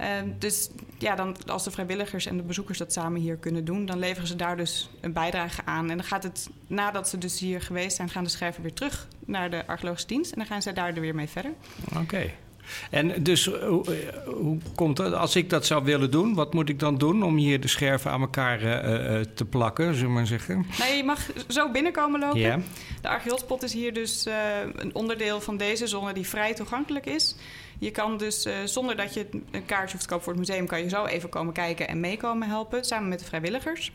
Uh, 0.00 0.06
dus 0.38 0.70
ja, 0.98 1.14
dan, 1.14 1.36
als 1.46 1.64
de 1.64 1.70
vrijwilligers 1.70 2.26
en 2.26 2.36
de 2.36 2.42
bezoekers 2.42 2.78
dat 2.78 2.92
samen 2.92 3.20
hier 3.20 3.36
kunnen 3.36 3.64
doen, 3.64 3.86
dan 3.86 3.98
leveren 3.98 4.28
ze 4.28 4.36
daar 4.36 4.56
dus 4.56 4.90
een 5.00 5.12
bijdrage 5.12 5.64
aan. 5.64 5.90
En 5.90 5.96
dan 5.96 6.06
gaat 6.06 6.22
het, 6.22 6.48
nadat 6.66 7.08
ze 7.08 7.18
dus 7.18 7.40
hier 7.40 7.62
geweest 7.62 7.96
zijn, 7.96 8.08
gaan 8.08 8.24
de 8.24 8.30
schrijver 8.30 8.62
weer 8.62 8.72
terug 8.72 9.08
naar 9.26 9.50
de 9.50 9.66
archeologische 9.66 10.08
dienst. 10.08 10.32
En 10.32 10.38
dan 10.38 10.46
gaan 10.46 10.62
ze 10.62 10.72
daar 10.72 10.94
weer 10.94 11.14
mee 11.14 11.28
verder. 11.28 11.52
Oké. 11.88 11.98
Okay. 11.98 12.34
En 12.90 13.22
dus 13.22 13.46
hoe, 13.46 13.84
hoe, 14.26 14.58
komt 14.74 14.98
het, 14.98 15.12
als 15.12 15.36
ik 15.36 15.50
dat 15.50 15.66
zou 15.66 15.84
willen 15.84 16.10
doen, 16.10 16.34
wat 16.34 16.54
moet 16.54 16.68
ik 16.68 16.78
dan 16.78 16.98
doen 16.98 17.22
om 17.22 17.36
hier 17.36 17.60
de 17.60 17.68
scherven 17.68 18.10
aan 18.10 18.20
elkaar 18.20 18.62
uh, 18.62 19.20
te 19.34 19.44
plakken, 19.44 19.94
zullen 19.94 20.08
we 20.08 20.14
maar 20.14 20.26
zeggen? 20.26 20.66
Nee, 20.78 20.96
je 20.96 21.04
mag 21.04 21.30
zo 21.48 21.70
binnenkomen 21.70 22.20
lopen. 22.20 22.40
Yeah. 22.40 22.60
De 23.00 23.08
archeolspot 23.08 23.62
is 23.62 23.72
hier 23.72 23.94
dus 23.94 24.26
uh, 24.26 24.34
een 24.76 24.94
onderdeel 24.94 25.40
van 25.40 25.56
deze 25.56 25.86
zone 25.86 26.12
die 26.12 26.28
vrij 26.28 26.54
toegankelijk 26.54 27.06
is. 27.06 27.36
Je 27.84 27.90
kan 27.90 28.16
dus 28.16 28.46
uh, 28.46 28.54
zonder 28.64 28.96
dat 28.96 29.14
je 29.14 29.26
een 29.50 29.64
kaartje 29.64 29.92
hoeft 29.92 30.02
te 30.02 30.08
kopen 30.08 30.24
voor 30.24 30.32
het 30.32 30.48
museum, 30.48 30.66
kan 30.66 30.82
je 30.82 30.88
zo 30.88 31.04
even 31.04 31.28
komen 31.28 31.52
kijken 31.52 31.88
en 31.88 32.00
meekomen 32.00 32.48
helpen, 32.48 32.84
samen 32.84 33.08
met 33.08 33.18
de 33.18 33.24
vrijwilligers. 33.24 33.92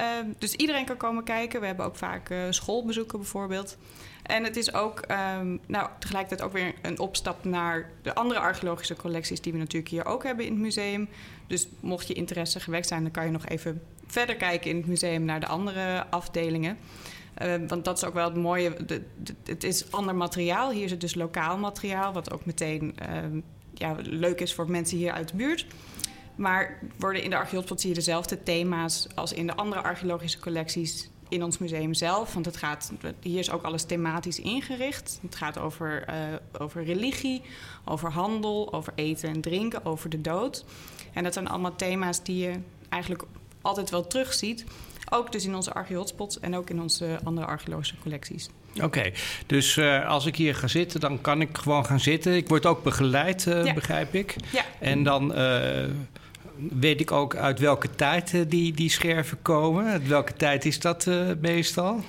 Uh, 0.00 0.06
dus 0.38 0.54
iedereen 0.54 0.84
kan 0.84 0.96
komen 0.96 1.24
kijken. 1.24 1.60
We 1.60 1.66
hebben 1.66 1.86
ook 1.86 1.96
vaak 1.96 2.30
uh, 2.30 2.38
schoolbezoeken 2.50 3.18
bijvoorbeeld. 3.18 3.76
En 4.22 4.44
het 4.44 4.56
is 4.56 4.72
ook 4.72 5.04
um, 5.38 5.60
nou, 5.66 5.88
tegelijkertijd 5.98 6.48
ook 6.48 6.52
weer 6.52 6.74
een 6.82 6.98
opstap 6.98 7.44
naar 7.44 7.90
de 8.02 8.14
andere 8.14 8.40
archeologische 8.40 8.96
collecties 8.96 9.40
die 9.40 9.52
we 9.52 9.58
natuurlijk 9.58 9.88
hier 9.88 10.06
ook 10.06 10.22
hebben 10.22 10.44
in 10.44 10.52
het 10.52 10.60
museum. 10.60 11.08
Dus 11.46 11.68
mocht 11.80 12.08
je 12.08 12.14
interesse 12.14 12.60
gewekt 12.60 12.88
zijn, 12.88 13.02
dan 13.02 13.10
kan 13.10 13.24
je 13.24 13.30
nog 13.30 13.46
even 13.46 13.82
verder 14.06 14.36
kijken 14.36 14.70
in 14.70 14.76
het 14.76 14.86
museum 14.86 15.24
naar 15.24 15.40
de 15.40 15.46
andere 15.46 16.06
afdelingen. 16.10 16.78
Uh, 17.42 17.54
want 17.68 17.84
dat 17.84 17.96
is 17.96 18.04
ook 18.04 18.14
wel 18.14 18.24
het 18.24 18.36
mooie. 18.36 18.76
Het 19.44 19.64
is 19.64 19.92
ander 19.92 20.14
materiaal. 20.14 20.70
Hier 20.70 20.84
is 20.84 20.90
het 20.90 21.00
dus 21.00 21.14
lokaal 21.14 21.58
materiaal, 21.58 22.12
wat 22.12 22.32
ook 22.32 22.44
meteen 22.44 22.94
uh, 23.02 23.40
ja, 23.74 23.96
leuk 24.02 24.40
is 24.40 24.54
voor 24.54 24.70
mensen 24.70 24.98
hier 24.98 25.12
uit 25.12 25.28
de 25.28 25.36
buurt. 25.36 25.66
Maar 26.34 26.78
worden 26.98 27.22
in 27.22 27.30
de 27.30 27.36
archeologie 27.36 27.94
dezelfde 27.94 28.42
thema's 28.42 29.06
als 29.14 29.32
in 29.32 29.46
de 29.46 29.54
andere 29.54 29.82
archeologische 29.82 30.38
collecties 30.38 31.08
in 31.28 31.42
ons 31.42 31.58
museum 31.58 31.94
zelf. 31.94 32.34
Want 32.34 32.46
het 32.46 32.56
gaat, 32.56 32.92
hier 33.20 33.38
is 33.38 33.50
ook 33.50 33.62
alles 33.62 33.84
thematisch 33.84 34.40
ingericht. 34.40 35.18
Het 35.22 35.34
gaat 35.34 35.58
over, 35.58 36.04
uh, 36.08 36.16
over 36.58 36.84
religie, 36.84 37.42
over 37.84 38.12
handel, 38.12 38.72
over 38.72 38.92
eten 38.96 39.28
en 39.28 39.40
drinken, 39.40 39.84
over 39.84 40.10
de 40.10 40.20
dood. 40.20 40.64
En 41.12 41.24
dat 41.24 41.32
zijn 41.32 41.48
allemaal 41.48 41.76
thema's 41.76 42.22
die 42.22 42.38
je 42.44 42.58
eigenlijk 42.88 43.22
altijd 43.60 43.90
wel 43.90 44.06
terugziet. 44.06 44.64
Ook 45.14 45.32
dus 45.32 45.44
in 45.44 45.54
onze 45.54 45.72
archeotspots 45.72 46.40
en 46.40 46.56
ook 46.56 46.70
in 46.70 46.80
onze 46.80 47.18
andere 47.24 47.46
archeologische 47.46 47.94
collecties. 48.02 48.48
Oké, 48.82 49.12
dus 49.46 49.76
uh, 49.76 50.08
als 50.08 50.26
ik 50.26 50.36
hier 50.36 50.54
ga 50.54 50.66
zitten, 50.66 51.00
dan 51.00 51.20
kan 51.20 51.40
ik 51.40 51.58
gewoon 51.58 51.86
gaan 51.86 52.00
zitten. 52.00 52.36
Ik 52.36 52.48
word 52.48 52.66
ook 52.66 52.82
begeleid, 52.82 53.46
uh, 53.46 53.64
ja. 53.64 53.74
begrijp 53.74 54.14
ik. 54.14 54.36
Ja. 54.52 54.64
En 54.80 55.02
dan 55.02 55.38
uh, 55.38 55.84
weet 56.56 57.00
ik 57.00 57.12
ook 57.12 57.36
uit 57.36 57.58
welke 57.58 57.90
tijd 57.90 58.44
die, 58.48 58.72
die 58.72 58.90
scherven 58.90 59.42
komen. 59.42 59.84
Uit 59.84 60.08
welke 60.08 60.32
tijd 60.32 60.64
is 60.64 60.80
dat 60.80 61.06
meestal? 61.40 62.04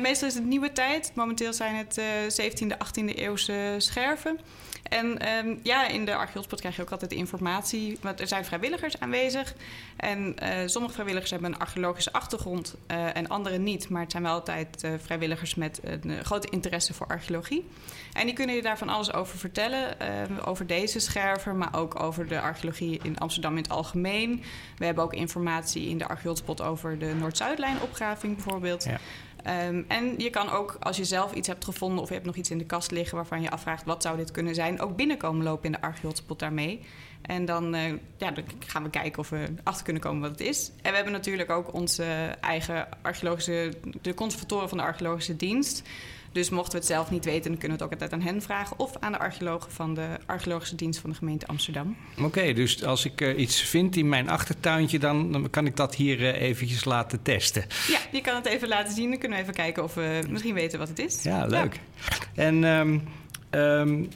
meestal 0.00 0.28
is 0.28 0.34
het 0.34 0.44
nieuwe 0.44 0.72
tijd. 0.72 1.12
Momenteel 1.14 1.52
zijn 1.52 1.74
het 1.74 2.00
17e, 2.42 2.66
18e 2.66 3.14
eeuwse 3.14 3.74
scherven. 3.78 4.38
En 4.84 5.28
um, 5.46 5.60
ja, 5.62 5.88
in 5.88 6.04
de 6.04 6.14
archeologspot 6.14 6.60
krijg 6.60 6.76
je 6.76 6.82
ook 6.82 6.90
altijd 6.90 7.12
informatie. 7.12 7.98
Want 8.00 8.20
er 8.20 8.26
zijn 8.26 8.44
vrijwilligers 8.44 9.00
aanwezig. 9.00 9.54
En 9.96 10.36
uh, 10.42 10.48
sommige 10.66 10.94
vrijwilligers 10.94 11.30
hebben 11.30 11.52
een 11.52 11.58
archeologische 11.58 12.12
achtergrond 12.12 12.74
uh, 12.90 13.16
en 13.16 13.28
andere 13.28 13.58
niet. 13.58 13.88
Maar 13.88 14.02
het 14.02 14.10
zijn 14.10 14.22
wel 14.22 14.32
altijd 14.32 14.84
uh, 14.84 14.92
vrijwilligers 15.02 15.54
met 15.54 15.80
een 15.82 16.24
grote 16.24 16.48
interesse 16.50 16.94
voor 16.94 17.06
archeologie. 17.06 17.66
En 18.12 18.26
die 18.26 18.34
kunnen 18.34 18.54
je 18.54 18.62
daar 18.62 18.78
van 18.78 18.88
alles 18.88 19.12
over 19.12 19.38
vertellen. 19.38 19.96
over 20.44 20.66
deze 20.66 20.98
scherver, 20.98 21.54
maar 21.54 21.74
ook 21.74 22.00
over 22.00 22.28
de 22.28 22.40
archeologie 22.40 23.00
in 23.02 23.18
Amsterdam 23.18 23.56
in 23.56 23.62
het 23.62 23.68
algemeen. 23.68 24.42
We 24.76 24.84
hebben 24.84 25.04
ook 25.04 25.14
informatie 25.14 25.88
in 25.88 25.98
de 25.98 26.08
archeologspot 26.08 26.60
over 26.60 26.98
de 26.98 27.14
Noord-Zuidlijn-opgraving 27.14 28.34
bijvoorbeeld. 28.34 28.84
Ja. 28.84 29.00
Um, 29.46 29.84
en 29.88 30.14
je 30.18 30.30
kan 30.30 30.50
ook, 30.50 30.76
als 30.80 30.96
je 30.96 31.04
zelf 31.04 31.32
iets 31.32 31.48
hebt 31.48 31.64
gevonden 31.64 32.02
of 32.02 32.08
je 32.08 32.14
hebt 32.14 32.26
nog 32.26 32.36
iets 32.36 32.50
in 32.50 32.58
de 32.58 32.64
kast 32.64 32.90
liggen 32.90 33.16
waarvan 33.16 33.42
je 33.42 33.50
afvraagt 33.50 33.84
wat 33.84 34.02
zou 34.02 34.16
dit 34.16 34.30
kunnen 34.30 34.54
zijn, 34.54 34.80
ook 34.80 34.96
binnenkomen 34.96 35.44
lopen 35.44 35.64
in 35.64 35.72
de 35.72 35.80
archeologspot 35.80 36.38
daarmee. 36.38 36.80
En 37.22 37.44
dan, 37.44 37.74
uh, 37.74 37.88
ja, 38.16 38.30
dan 38.30 38.44
gaan 38.58 38.82
we 38.82 38.90
kijken 38.90 39.18
of 39.18 39.28
we 39.28 39.46
achter 39.62 39.84
kunnen 39.84 40.02
komen 40.02 40.20
wat 40.20 40.30
het 40.30 40.40
is. 40.40 40.72
En 40.82 40.90
we 40.90 40.96
hebben 40.96 41.12
natuurlijk 41.12 41.50
ook 41.50 41.74
onze 41.74 42.04
eigen 42.40 42.88
archeologische, 43.02 43.72
de 44.02 44.14
conservatoren 44.14 44.68
van 44.68 44.78
de 44.78 44.84
archeologische 44.84 45.36
dienst. 45.36 45.82
Dus 46.34 46.50
mochten 46.50 46.72
we 46.72 46.78
het 46.78 46.86
zelf 46.86 47.10
niet 47.10 47.24
weten, 47.24 47.50
dan 47.50 47.58
kunnen 47.58 47.78
we 47.78 47.84
het 47.84 47.92
ook 47.92 48.00
altijd 48.00 48.12
aan 48.12 48.32
hen 48.32 48.42
vragen. 48.42 48.78
Of 48.78 48.92
aan 49.00 49.12
de 49.12 49.18
archeologen 49.18 49.72
van 49.72 49.94
de 49.94 50.06
archeologische 50.26 50.74
dienst 50.74 51.00
van 51.00 51.10
de 51.10 51.16
gemeente 51.16 51.46
Amsterdam. 51.46 51.96
Oké, 52.22 52.52
dus 52.52 52.84
als 52.84 53.04
ik 53.04 53.20
uh, 53.20 53.38
iets 53.38 53.60
vind 53.60 53.96
in 53.96 54.08
mijn 54.08 54.28
achtertuintje, 54.28 54.98
dan, 54.98 55.32
dan 55.32 55.50
kan 55.50 55.66
ik 55.66 55.76
dat 55.76 55.94
hier 55.94 56.20
uh, 56.20 56.40
eventjes 56.40 56.84
laten 56.84 57.22
testen. 57.22 57.64
Ja, 57.88 57.98
je 58.12 58.20
kan 58.20 58.34
het 58.34 58.46
even 58.46 58.68
laten 58.68 58.94
zien. 58.94 59.10
Dan 59.10 59.18
kunnen 59.18 59.38
we 59.38 59.42
even 59.42 59.54
kijken 59.54 59.84
of 59.84 59.94
we 59.94 60.22
misschien 60.28 60.54
weten 60.54 60.78
wat 60.78 60.88
het 60.88 60.98
is. 60.98 61.22
Ja, 61.22 61.46
leuk. 61.46 61.80
Ja. 62.34 62.42
En 62.44 62.64
um, 62.64 63.02
um, 63.50 64.08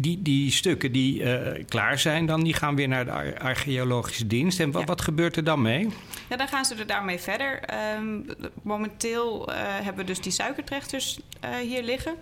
die, 0.00 0.22
die 0.22 0.50
stukken 0.50 0.92
die 0.92 1.20
uh, 1.20 1.64
klaar 1.68 1.98
zijn, 1.98 2.26
dan, 2.26 2.44
die 2.44 2.54
gaan 2.54 2.76
weer 2.76 2.88
naar 2.88 3.04
de 3.04 3.40
archeologische 3.40 4.26
dienst. 4.26 4.60
En 4.60 4.70
wat, 4.70 4.80
ja. 4.80 4.86
wat 4.86 5.00
gebeurt 5.00 5.36
er 5.36 5.44
dan 5.44 5.62
mee? 5.62 5.88
Ja, 6.28 6.36
dan 6.36 6.48
gaan 6.48 6.64
ze 6.64 6.74
er 6.74 6.86
daarmee 6.86 7.18
verder. 7.18 7.60
Um, 7.96 8.26
momenteel 8.62 9.50
uh, 9.50 9.56
hebben 9.58 9.96
we 9.96 10.04
dus 10.04 10.20
die 10.20 10.32
suikertrechters 10.32 11.20
uh, 11.44 11.56
hier 11.56 11.82
liggen. 11.82 12.14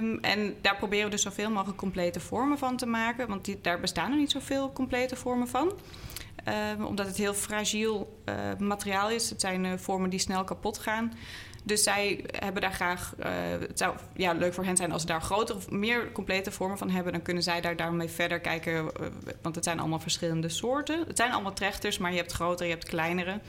Um, 0.00 0.18
en 0.20 0.54
daar 0.60 0.76
proberen 0.76 1.04
we 1.04 1.10
dus 1.10 1.22
zoveel 1.22 1.50
mogelijk 1.50 1.78
complete 1.78 2.20
vormen 2.20 2.58
van 2.58 2.76
te 2.76 2.86
maken. 2.86 3.28
Want 3.28 3.44
die, 3.44 3.58
daar 3.62 3.80
bestaan 3.80 4.10
er 4.10 4.18
niet 4.18 4.30
zoveel 4.30 4.72
complete 4.72 5.16
vormen 5.16 5.48
van. 5.48 5.72
Um, 6.76 6.84
omdat 6.84 7.06
het 7.06 7.16
heel 7.16 7.34
fragiel 7.34 8.22
materiaal 8.58 9.10
is. 9.10 9.30
Het 9.30 9.40
zijn 9.40 9.78
vormen 9.78 10.10
die 10.10 10.18
snel 10.18 10.44
kapot 10.44 10.78
gaan. 10.78 11.12
Dus 11.68 11.82
zij 11.82 12.24
hebben 12.30 12.62
daar 12.62 12.72
graag. 12.72 13.14
Uh, 13.18 13.26
het 13.60 13.78
zou 13.78 13.96
ja, 14.16 14.32
leuk 14.32 14.54
voor 14.54 14.64
hen 14.64 14.76
zijn 14.76 14.92
als 14.92 15.00
ze 15.00 15.06
daar 15.06 15.22
grotere, 15.22 15.58
meer 15.70 16.12
complete 16.12 16.50
vormen 16.50 16.78
van 16.78 16.90
hebben. 16.90 17.12
Dan 17.12 17.22
kunnen 17.22 17.42
zij 17.42 17.60
daar 17.60 17.76
daarmee 17.76 18.08
verder 18.08 18.40
kijken. 18.40 18.72
Uh, 18.72 18.88
want 19.42 19.54
het 19.54 19.64
zijn 19.64 19.78
allemaal 19.78 20.00
verschillende 20.00 20.48
soorten. 20.48 21.04
Het 21.06 21.16
zijn 21.16 21.32
allemaal 21.32 21.52
trechters, 21.52 21.98
maar 21.98 22.10
je 22.10 22.16
hebt 22.16 22.32
grotere, 22.32 22.68
je 22.68 22.74
hebt 22.74 22.88
kleinere. 22.88 23.40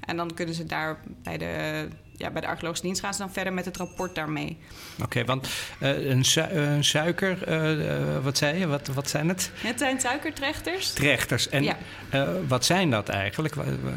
En 0.00 0.16
dan 0.16 0.34
kunnen 0.34 0.54
ze 0.54 0.66
daar 0.66 1.00
bij 1.22 1.38
de, 1.38 1.88
ja, 2.16 2.30
bij 2.30 2.40
de 2.40 2.46
archeologische 2.46 2.86
dienst 2.86 3.00
gaan 3.00 3.14
ze 3.14 3.18
dan 3.18 3.32
verder 3.32 3.52
met 3.52 3.64
het 3.64 3.76
rapport 3.76 4.14
daarmee. 4.14 4.58
Oké, 4.94 5.02
okay, 5.02 5.24
want 5.24 5.48
uh, 5.80 6.08
een, 6.10 6.24
su 6.24 6.40
een, 6.40 6.84
suiker, 6.84 7.48
uh, 7.48 8.24
wat 8.24 8.38
zei 8.38 8.58
je? 8.58 8.66
Wat, 8.66 8.86
wat 8.86 9.10
zijn 9.10 9.28
het? 9.28 9.50
Het 9.54 9.78
zijn 9.78 10.00
suikertrechters. 10.00 10.92
Trechters. 10.92 11.48
En 11.48 11.62
ja. 11.62 11.76
uh, 12.14 12.28
wat 12.48 12.64
zijn 12.64 12.90
dat 12.90 13.08
eigenlijk? 13.08 13.54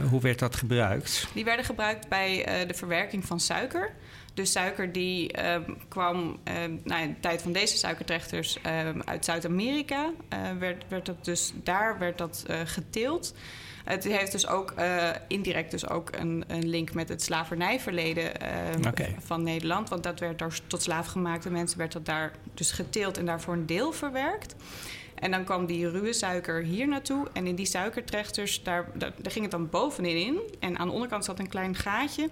Hoe 0.09 0.21
werd 0.21 0.39
dat 0.39 0.55
gebruikt? 0.55 1.27
Die 1.33 1.43
werden 1.43 1.65
gebruikt 1.65 2.07
bij 2.07 2.45
de 2.67 2.73
verwerking 2.73 3.25
van 3.25 3.39
suiker. 3.39 3.93
Dus 4.33 4.51
suiker 4.51 4.91
die 4.91 5.37
uh, 5.37 5.55
kwam 5.87 6.39
uh, 6.47 6.53
nou, 6.83 7.01
in 7.01 7.07
de 7.07 7.19
tijd 7.19 7.41
van 7.41 7.51
deze 7.51 7.77
suikertrechters 7.77 8.57
uh, 8.65 8.89
uit 9.05 9.25
Zuid-Amerika. 9.25 10.11
werd, 10.59 10.83
werd 10.87 11.05
dat 11.05 11.25
dus, 11.25 11.53
daar 11.63 11.99
werd 11.99 12.17
dat 12.17 12.45
geteeld. 12.65 13.33
Het 13.83 14.03
heeft 14.03 14.31
dus 14.31 14.47
ook 14.47 14.73
uh, 14.79 15.09
indirect 15.27 15.71
dus 15.71 15.89
ook 15.89 16.09
een, 16.15 16.43
een, 16.47 16.67
link 16.67 16.93
met 16.93 17.09
het 17.09 17.23
slavernijverleden 17.23 18.23
uh, 18.23 18.87
okay. 18.87 19.15
van 19.19 19.43
Nederland. 19.43 19.89
Want 19.89 20.03
dat 20.03 20.19
werd 20.19 20.39
daar 20.39 20.59
tot 20.67 20.81
slaafgemaakte 20.81 21.49
mensen 21.49 21.77
werd 21.77 21.91
dat 21.91 22.05
daar 22.05 22.31
dus 22.53 22.71
geteeld 22.71 23.17
en 23.17 23.25
daarvoor 23.25 23.53
een 23.53 23.65
deel 23.65 23.91
verwerkt. 23.91 24.55
En 25.19 25.31
dan 25.31 25.43
kwam 25.43 25.65
die 25.65 25.89
ruwe 25.89 26.13
suiker 26.13 26.63
hier 26.63 26.87
naartoe. 26.87 27.27
En 27.33 27.47
in 27.47 27.55
die 27.55 27.65
suikertrechters, 27.65 28.63
daar, 28.63 28.89
daar, 28.93 29.13
daar, 29.21 29.31
ging 29.31 29.43
het 29.43 29.51
dan 29.51 29.69
bovenin 29.69 30.25
in. 30.25 30.39
En 30.59 30.77
aan 30.77 30.87
de 30.87 30.93
onderkant 30.93 31.25
zat 31.25 31.39
een 31.39 31.49
klein 31.49 31.75
gaatje. 31.75 32.29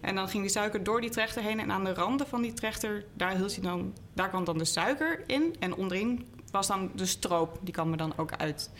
En 0.00 0.14
dan 0.14 0.28
ging 0.28 0.42
die 0.42 0.52
suiker 0.52 0.82
door 0.82 1.00
die 1.00 1.10
trechter 1.10 1.42
heen. 1.42 1.60
En 1.60 1.72
aan 1.72 1.84
de 1.84 1.94
randen 1.94 2.26
van 2.26 2.42
die 2.42 2.52
trechter, 2.52 3.04
daar, 3.14 3.36
hield 3.36 3.54
hij 3.54 3.62
dan, 3.62 3.94
daar 4.14 4.28
kwam 4.28 4.44
dan 4.44 4.58
de 4.58 4.64
suiker 4.64 5.22
in. 5.26 5.56
En 5.58 5.74
onderin 5.74 6.26
was 6.50 6.66
dan 6.66 6.90
de 6.94 7.06
stroop. 7.06 7.58
Die 7.62 7.74
kwam 7.74 7.90
er 7.92 7.98
dan 7.98 8.16
ook 8.16 8.32
uit. 8.32 8.70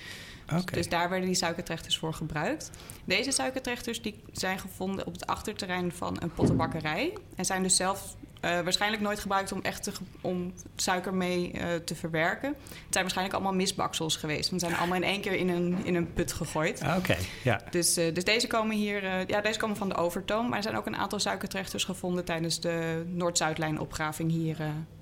Okay. 0.46 0.64
Dus 0.70 0.88
daar 0.88 1.08
werden 1.08 1.26
die 1.26 1.36
suikertrechters 1.36 1.98
voor 1.98 2.14
gebruikt. 2.14 2.70
Deze 3.04 3.30
suikertrechters 3.30 4.02
die 4.02 4.22
zijn 4.32 4.58
gevonden 4.58 5.06
op 5.06 5.12
het 5.12 5.26
achterterrein 5.26 5.92
van 5.92 6.16
een 6.20 6.30
pottenbakkerij. 6.30 7.12
En 7.36 7.44
zijn 7.44 7.62
dus 7.62 7.76
zelf 7.76 8.16
uh, 8.46 8.60
waarschijnlijk 8.60 9.02
nooit 9.02 9.20
gebruikt 9.20 9.52
om 9.52 9.62
echt 9.62 9.82
te, 9.82 9.92
om 10.20 10.52
suiker 10.76 11.14
mee 11.14 11.52
uh, 11.54 11.74
te 11.84 11.94
verwerken. 11.94 12.48
Het 12.48 12.74
zijn 12.90 13.02
waarschijnlijk 13.02 13.36
allemaal 13.36 13.54
misbaksels 13.54 14.16
geweest. 14.16 14.50
Want 14.50 14.60
ze 14.60 14.66
zijn 14.66 14.80
allemaal 14.80 14.96
in 14.96 15.08
één 15.08 15.20
keer 15.20 15.34
in 15.34 15.48
een, 15.48 15.84
in 15.84 15.94
een 15.94 16.12
put 16.12 16.32
gegooid. 16.32 16.80
Oké, 16.82 16.96
okay, 16.96 17.18
ja. 17.44 17.62
Dus, 17.70 17.98
uh, 17.98 18.14
dus 18.14 18.24
deze 18.24 18.46
komen 18.46 18.76
hier, 18.76 19.28
ja, 19.28 19.40
deze 19.40 19.58
komen 19.58 19.76
van 19.76 19.88
de 19.88 19.94
Overtoom. 19.94 20.48
Maar 20.48 20.56
er 20.56 20.62
zijn 20.62 20.76
ook 20.76 20.86
een 20.86 20.96
aantal 20.96 21.18
suikertrechters 21.18 21.84
gevonden 21.84 22.24
tijdens 22.24 22.60
de 22.60 23.04
Noord-Zuidlijn-opgraving 23.06 24.30
hier 24.30 24.56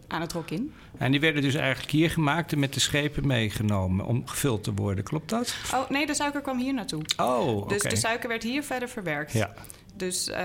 aan 0.09 0.21
het 0.21 0.33
Rok 0.33 0.51
in. 0.51 0.73
En 0.99 1.11
die 1.11 1.21
werden 1.21 1.43
dus 1.43 1.55
eigenlijk 1.55 1.90
hier 1.90 2.11
gemaakt 2.11 2.53
en 2.53 2.59
met 2.59 2.75
de 2.75 2.81
schepen 2.81 3.27
meegenomen 3.27 4.07
om 4.07 4.27
gevuld 4.27 4.64
te 4.64 4.75
worden. 4.75 5.05
Klopt 5.05 5.29
dat? 5.29 5.57
Oh, 5.75 5.90
nee, 5.90 6.07
de 6.07 6.14
suiker 6.14 6.40
kwam 6.40 6.59
hier 6.59 6.75
naartoe. 6.75 7.03
Oh, 7.17 7.57
oké. 7.57 7.69
Dus 7.69 7.83
de 7.83 7.97
suiker 7.97 8.29
werd 8.29 8.43
hier 8.43 8.62
verder 8.62 8.88
verwerkt. 8.88 9.33
Ja. 9.33 9.55
Dus, 9.97 10.29
uh, 10.29 10.37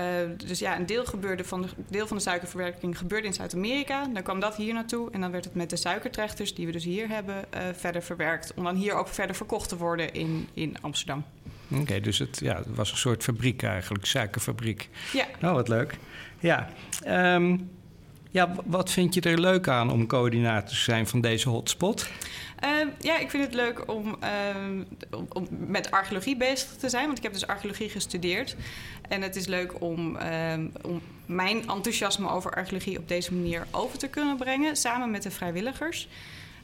dus 0.46 0.58
ja, 0.58 0.76
een 0.76 0.86
deel, 0.86 1.04
gebeurde 1.04 1.44
van 1.44 1.62
de, 1.62 1.68
deel 1.88 2.06
van 2.06 2.16
de 2.16 2.22
suikerverwerking 2.22 2.98
gebeurde 2.98 3.26
in 3.26 3.34
Zuid-Amerika. 3.34 4.06
Dan 4.12 4.22
kwam 4.22 4.40
dat 4.40 4.56
hier 4.56 4.74
naartoe 4.74 5.10
en 5.10 5.20
dan 5.20 5.30
werd 5.30 5.44
het 5.44 5.54
met 5.54 5.70
de 5.70 5.76
suikertrechters 5.76 6.54
die 6.54 6.66
we 6.66 6.72
dus 6.72 6.84
hier 6.84 7.08
hebben 7.08 7.34
uh, 7.54 7.60
verder 7.72 8.02
verwerkt. 8.02 8.54
Om 8.54 8.64
dan 8.64 8.76
hier 8.76 8.94
ook 8.94 9.08
verder 9.08 9.36
verkocht 9.36 9.68
te 9.68 9.76
worden 9.76 10.12
in, 10.12 10.48
in 10.54 10.76
Amsterdam. 10.80 11.24
Oké, 11.70 11.80
okay, 11.80 12.00
dus 12.00 12.18
het, 12.18 12.40
ja, 12.42 12.56
het 12.56 12.74
was 12.74 12.90
een 12.90 12.96
soort 12.96 13.22
fabriek 13.22 13.62
eigenlijk, 13.62 14.06
suikerfabriek. 14.06 14.88
Ja. 15.12 15.26
Nou, 15.40 15.54
wat 15.54 15.68
leuk. 15.68 15.98
Ja, 16.40 16.68
um, 17.34 17.70
ja, 18.30 18.54
wat 18.64 18.90
vind 18.90 19.14
je 19.14 19.20
er 19.20 19.40
leuk 19.40 19.68
aan 19.68 19.90
om 19.90 20.06
coördinator 20.06 20.68
te 20.68 20.74
zijn 20.74 21.06
van 21.06 21.20
deze 21.20 21.48
hotspot? 21.48 22.08
Uh, 22.64 22.70
ja, 22.98 23.18
ik 23.18 23.30
vind 23.30 23.44
het 23.44 23.54
leuk 23.54 23.88
om, 23.88 24.16
uh, 24.22 25.20
om, 25.32 25.46
met 25.50 25.90
archeologie 25.90 26.36
bezig 26.36 26.68
te 26.76 26.88
zijn. 26.88 27.06
Want 27.06 27.16
ik 27.16 27.22
heb 27.22 27.32
dus 27.32 27.46
archeologie 27.46 27.88
gestudeerd. 27.88 28.56
En 29.08 29.22
het 29.22 29.36
is 29.36 29.46
leuk 29.46 29.80
om, 29.80 30.16
uh, 30.16 30.52
om 30.82 31.00
mijn 31.26 31.68
enthousiasme 31.68 32.30
over 32.30 32.54
archeologie 32.54 32.98
op 32.98 33.08
deze 33.08 33.34
manier 33.34 33.66
over 33.70 33.98
te 33.98 34.08
kunnen 34.08 34.36
brengen. 34.36 34.76
Samen 34.76 35.10
met 35.10 35.22
de 35.22 35.30
vrijwilligers. 35.30 36.08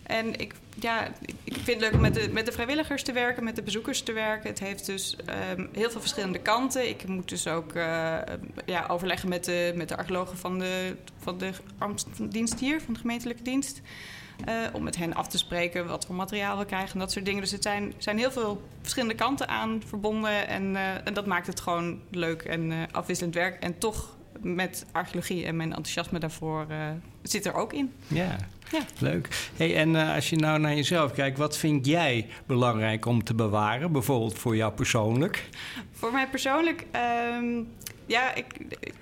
En 0.07 0.39
ik, 0.39 0.55
ja, 0.81 1.07
ik 1.45 1.55
vind 1.55 1.67
het 1.67 1.81
leuk 1.81 1.93
om 1.93 2.01
met 2.01 2.15
de, 2.15 2.29
met 2.33 2.47
de 2.47 2.53
vrijwilligers 2.53 3.03
te 3.03 3.13
werken, 3.13 3.45
met 3.45 3.57
de 3.57 3.63
bezoekers 3.63 4.03
te 4.03 4.13
werken. 4.13 4.51
Het 4.51 4.59
heeft 4.59 4.87
dus 4.87 5.17
um, 5.57 5.69
heel 5.73 5.91
veel 5.91 6.01
verschillende 6.01 6.39
kanten. 6.39 6.89
Ik 6.89 7.07
moet 7.07 7.29
dus 7.29 7.47
ook 7.47 7.75
uh, 7.75 8.17
ja, 8.67 8.87
overleggen 8.89 9.29
met 9.29 9.45
de, 9.45 9.73
met 9.75 9.89
de 9.89 9.97
archeologen 9.97 10.39
van 10.39 10.59
de, 10.59 10.97
van 11.19 11.39
de 11.39 11.53
dienst 12.29 12.61
hier, 12.61 12.81
van 12.81 12.95
de 12.95 13.01
gemeentelijke 13.01 13.43
dienst. 13.43 13.81
Uh, 14.49 14.55
om 14.73 14.83
met 14.83 14.97
hen 14.97 15.15
af 15.15 15.29
te 15.29 15.39
spreken 15.39 15.87
wat 15.87 16.07
voor 16.07 16.15
materiaal 16.15 16.59
we 16.59 16.65
krijgen 16.65 16.93
en 16.93 16.99
dat 16.99 17.13
soort 17.13 17.25
dingen. 17.25 17.41
Dus 17.41 17.51
het 17.51 17.63
zijn, 17.63 17.95
zijn 17.99 18.19
heel 18.19 18.31
veel 18.31 18.63
verschillende 18.81 19.15
kanten 19.15 19.49
aan 19.49 19.83
verbonden. 19.87 20.49
En, 20.49 20.75
uh, 20.75 21.07
en 21.07 21.15
dat 21.15 21.27
maakt 21.27 21.47
het 21.47 21.61
gewoon 21.61 22.01
leuk 22.11 22.43
en 22.43 22.89
afwisselend 22.93 23.35
werk. 23.35 23.63
En 23.63 23.79
toch 23.79 24.17
met 24.41 24.87
archeologie 24.93 25.47
en 25.47 25.57
mijn 25.57 25.69
enthousiasme 25.69 26.19
daarvoor 26.19 26.67
zit 27.23 27.47
er 27.47 27.55
ook 27.55 27.73
in. 27.73 27.93
Ja, 28.07 28.37
ja. 28.71 28.81
leuk. 28.99 29.49
Hey, 29.57 29.77
en 29.77 29.95
uh, 29.95 30.15
als 30.15 30.31
je 30.31 30.37
nou 30.37 30.59
naar 30.59 30.75
jezelf 30.75 31.13
kijkt, 31.13 31.39
wat 31.39 31.57
vind 31.57 31.87
jij 31.87 32.29
belangrijk 32.47 33.07
om 33.07 33.25
te 33.25 33.35
bewaren? 33.35 33.93
Bijvoorbeeld 33.93 34.39
voor 34.39 34.57
jou 34.57 34.73
persoonlijk? 34.73 35.49
Voor 35.93 36.13
mij 36.13 36.29
persoonlijk, 36.29 36.87
um, 37.37 37.69
ja, 38.07 38.35
ik, 38.35 38.47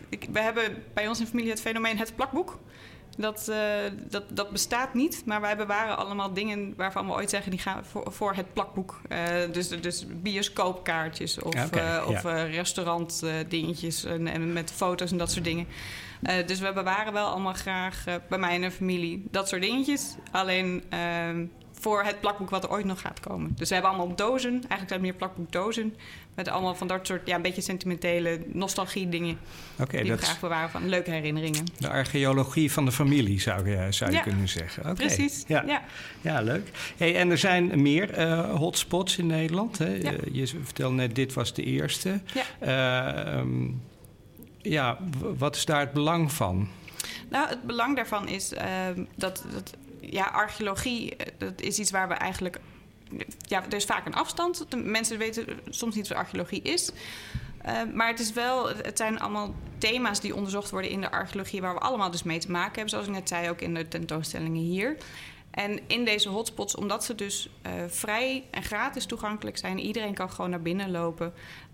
ik, 0.09 0.27
we 0.33 0.41
hebben 0.41 0.83
bij 0.95 1.09
ons 1.09 1.21
in 1.21 1.27
familie 1.27 1.51
het 1.51 1.61
fenomeen 1.61 1.99
het 1.99 2.17
plakboek. 2.17 2.59
Dat, 3.17 3.47
uh, 3.51 3.57
dat, 4.11 4.25
dat 4.29 4.51
bestaat 4.51 4.95
niet, 4.95 5.23
maar 5.27 5.41
wij 5.41 5.57
bewaren 5.57 5.97
allemaal 5.97 6.33
dingen 6.33 6.75
waarvan 6.77 7.07
we 7.07 7.13
ooit 7.13 7.31
zeggen 7.31 7.51
die 7.51 7.61
gaan 7.61 7.85
voor, 7.85 8.13
voor 8.13 8.35
het 8.35 8.53
plakboek. 8.53 9.01
Uh, 9.09 9.19
dus, 9.53 9.69
dus 9.69 10.07
bioscoopkaartjes 10.23 11.39
of, 11.39 11.65
okay, 11.67 11.99
of 11.99 12.23
restaurantdingetjes 12.51 14.05
en, 14.05 14.27
en, 14.27 14.53
met 14.53 14.73
foto's 14.73 15.11
en 15.11 15.19
dat 15.19 15.31
soort 15.31 15.45
dingen. 15.45 15.67
Dus 16.47 16.61
we 16.61 16.73
bewaren 16.73 17.13
wel 17.13 17.27
allemaal 17.27 17.53
graag 17.53 18.05
bij 18.29 18.39
mij 18.39 18.55
en 18.55 18.61
de 18.61 18.71
familie 18.71 19.27
dat 19.31 19.49
soort 19.49 19.63
dingetjes. 19.63 20.15
Alleen 20.31 20.83
ehm, 20.89 21.47
voor 21.85 22.03
het 22.03 22.21
plakboek 22.21 22.51
wat 22.51 22.65
er 22.65 22.71
ooit 22.71 22.85
nog 22.85 23.01
gaat 23.01 23.21
komen. 23.21 23.53
Dus 23.57 23.69
we 23.69 23.75
hebben 23.75 23.93
allemaal 23.93 24.17
dozen, 24.17 24.51
eigenlijk 24.53 24.89
zijn 24.89 25.01
het 25.01 25.01
meer 25.01 25.15
plakboekdozen. 25.15 25.95
Met 26.35 26.49
allemaal 26.49 26.75
van 26.75 26.87
dat 26.87 27.07
soort, 27.07 27.27
ja, 27.27 27.37
een 27.37 27.43
beetje 27.43 27.61
sentimentele 27.61 28.41
nostalgie 28.53 29.09
dingen. 29.09 29.39
Okay, 29.81 30.03
die 30.03 30.13
we 30.13 30.19
graag 30.19 30.41
bewaren 30.41 30.71
van 30.71 30.89
leuke 30.89 31.11
herinneringen. 31.11 31.65
De 31.79 31.89
archeologie 31.89 32.73
van 32.73 32.85
de 32.85 32.93
familie 32.93 33.41
zou 33.41 33.71
je, 33.71 33.87
zou 33.91 34.13
je 34.13 34.21
kunnen 34.21 34.49
zeggen. 34.49 34.83
Okay. 34.83 34.95
Precies, 34.95 35.45
ja. 35.47 35.65
ja. 35.67 35.83
Ja, 36.21 36.41
leuk. 36.41 36.71
Hey, 36.97 37.17
en 37.17 37.31
er 37.31 37.39
zijn 37.39 37.83
meer 37.83 38.19
uh, 38.19 38.51
hotspots 38.55 39.19
in 39.19 39.27
Nederland. 39.27 39.79
Hè? 39.79 39.95
Ja. 39.95 40.13
je 40.33 40.47
vertelde 40.47 40.95
net, 40.95 41.15
dit 41.15 41.33
was 41.33 41.55
de 41.55 41.63
eerste. 41.63 42.21
Ja. 42.61 43.25
Uh, 43.27 43.39
um, 43.39 43.83
ja, 44.65 44.99
wat 45.37 45.57
is 45.57 45.65
daar 45.65 45.81
het 45.81 45.93
belang 45.93 46.33
van? 46.33 46.69
Nou, 47.29 47.49
het 47.49 47.63
belang 47.63 47.97
daarvan 47.97 48.29
is 48.29 48.53
uh, 48.53 48.61
dat, 49.17 49.45
dat 49.53 49.75
ja, 50.01 50.25
archeologie, 50.25 51.17
dat 51.39 51.61
is 51.61 51.79
iets 51.79 51.91
waar 51.91 52.09
we 52.09 52.15
eigenlijk 52.15 52.61
ja, 53.39 53.65
er 53.65 53.75
is 53.75 53.85
vaak 53.85 54.07
een 54.07 54.15
afstand. 54.15 54.67
De 54.69 54.77
mensen 54.77 55.19
weten 55.19 55.47
soms 55.69 55.95
niet 55.95 56.09
wat 56.09 56.19
archeologie 56.19 56.63
is. 56.63 56.91
Uh, 57.67 57.73
maar 57.95 58.09
het, 58.09 58.21
is 58.21 58.33
wel, 58.33 58.69
het 58.69 58.99
zijn 58.99 59.21
allemaal 59.21 59.55
thema's 59.79 60.21
die 60.21 60.35
onderzocht 60.35 60.71
worden 60.71 60.91
in 60.91 61.01
de 61.01 61.11
archeologie, 61.11 61.61
waar 61.61 61.75
we 61.75 61.81
allemaal 61.81 62.11
dus 62.11 62.23
mee 62.23 62.39
te 62.39 62.51
maken 62.51 62.73
hebben, 62.73 62.91
zoals 62.91 63.07
ik 63.07 63.13
net 63.13 63.29
zei, 63.29 63.51
ook 63.51 63.61
in 63.61 63.75
de 63.75 63.89
tentoonstellingen 63.89 64.63
hier. 64.63 64.97
En 65.51 65.81
in 65.87 66.05
deze 66.05 66.29
hotspots, 66.29 66.75
omdat 66.75 67.05
ze 67.05 67.15
dus 67.15 67.49
uh, 67.67 67.73
vrij 67.87 68.45
en 68.51 68.63
gratis 68.63 69.07
toegankelijk 69.07 69.59
zijn, 69.59 69.79
iedereen 69.79 70.15
kan 70.15 70.31
gewoon 70.31 70.51
naar 70.51 70.63
binnen 70.63 70.91
lopen, 70.91 71.33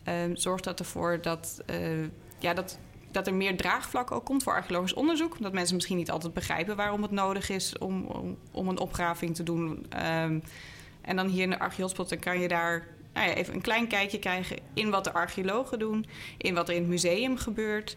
uh, 0.08 0.14
zorgt 0.34 0.64
dat 0.64 0.78
ervoor 0.78 1.18
dat, 1.22 1.62
ja, 2.40 2.54
dat, 2.54 2.78
dat 3.10 3.26
er 3.26 3.34
meer 3.34 3.56
draagvlak 3.56 4.10
ook 4.10 4.24
komt 4.24 4.42
voor 4.42 4.52
archeologisch 4.52 4.94
onderzoek. 4.94 5.36
Dat 5.40 5.52
mensen 5.52 5.74
misschien 5.74 5.96
niet 5.96 6.10
altijd 6.10 6.34
begrijpen 6.34 6.76
waarom 6.76 7.02
het 7.02 7.10
nodig 7.10 7.50
is 7.50 7.78
om, 7.78 8.04
om, 8.04 8.36
om 8.50 8.68
een 8.68 8.78
opgraving 8.78 9.34
te 9.34 9.42
doen. 9.42 9.86
Ehm, 9.88 10.38
en 11.00 11.16
dan 11.16 11.28
hier 11.28 11.42
in 11.42 11.50
de 11.50 11.58
archeolspot, 11.58 12.08
dan 12.08 12.18
kan 12.18 12.40
je 12.40 12.48
daar 12.48 12.86
nou 13.14 13.28
ja, 13.28 13.34
even 13.34 13.54
een 13.54 13.60
klein 13.60 13.86
kijkje 13.86 14.18
krijgen 14.18 14.56
in 14.74 14.90
wat 14.90 15.04
de 15.04 15.12
archeologen 15.12 15.78
doen, 15.78 16.06
in 16.38 16.54
wat 16.54 16.68
er 16.68 16.74
in 16.74 16.80
het 16.80 16.90
museum 16.90 17.36
gebeurt. 17.36 17.96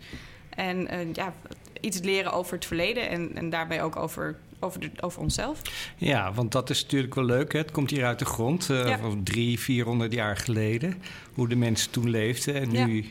En 0.49 0.93
uh, 0.93 1.13
ja, 1.13 1.33
iets 1.79 1.99
leren 1.99 2.33
over 2.33 2.53
het 2.53 2.65
verleden 2.65 3.09
en, 3.09 3.35
en 3.35 3.49
daarbij 3.49 3.83
ook 3.83 3.95
over, 3.95 4.37
over, 4.59 4.79
de, 4.79 4.89
over 4.99 5.21
onszelf. 5.21 5.61
Ja, 5.97 6.33
want 6.33 6.51
dat 6.51 6.69
is 6.69 6.81
natuurlijk 6.83 7.15
wel 7.15 7.23
leuk. 7.23 7.53
Hè? 7.53 7.59
Het 7.59 7.71
komt 7.71 7.89
hier 7.89 8.05
uit 8.05 8.19
de 8.19 8.25
grond, 8.25 8.69
uh, 8.69 8.87
ja. 8.87 8.99
drie, 9.23 9.59
vierhonderd 9.59 10.13
jaar 10.13 10.37
geleden. 10.37 11.01
Hoe 11.33 11.47
de 11.47 11.55
mensen 11.55 11.91
toen 11.91 12.09
leefden. 12.09 12.55
En 12.55 12.69
nu 12.69 13.05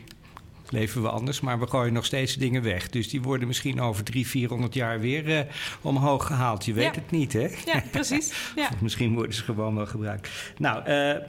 leven 0.69 1.01
we 1.01 1.09
anders, 1.09 1.41
maar 1.41 1.59
we 1.59 1.67
gooien 1.67 1.93
nog 1.93 2.05
steeds 2.05 2.35
dingen 2.35 2.63
weg. 2.63 2.89
Dus 2.89 3.09
die 3.09 3.21
worden 3.21 3.47
misschien 3.47 3.81
over 3.81 4.03
drie, 4.03 4.27
vierhonderd 4.27 4.73
jaar 4.73 4.99
weer 4.99 5.29
uh, 5.29 5.39
omhoog 5.81 6.25
gehaald. 6.25 6.65
Je 6.65 6.73
weet 6.73 6.95
ja. 6.95 7.01
het 7.01 7.11
niet, 7.11 7.33
hè? 7.33 7.47
Ja, 7.65 7.83
precies. 7.91 8.33
Ja. 8.55 8.69
misschien 8.81 9.13
worden 9.13 9.33
ze 9.33 9.43
gewoon 9.43 9.75
wel 9.75 9.85
gebruikt. 9.85 10.29
Nou, 10.57 10.89
uh, 10.89 11.27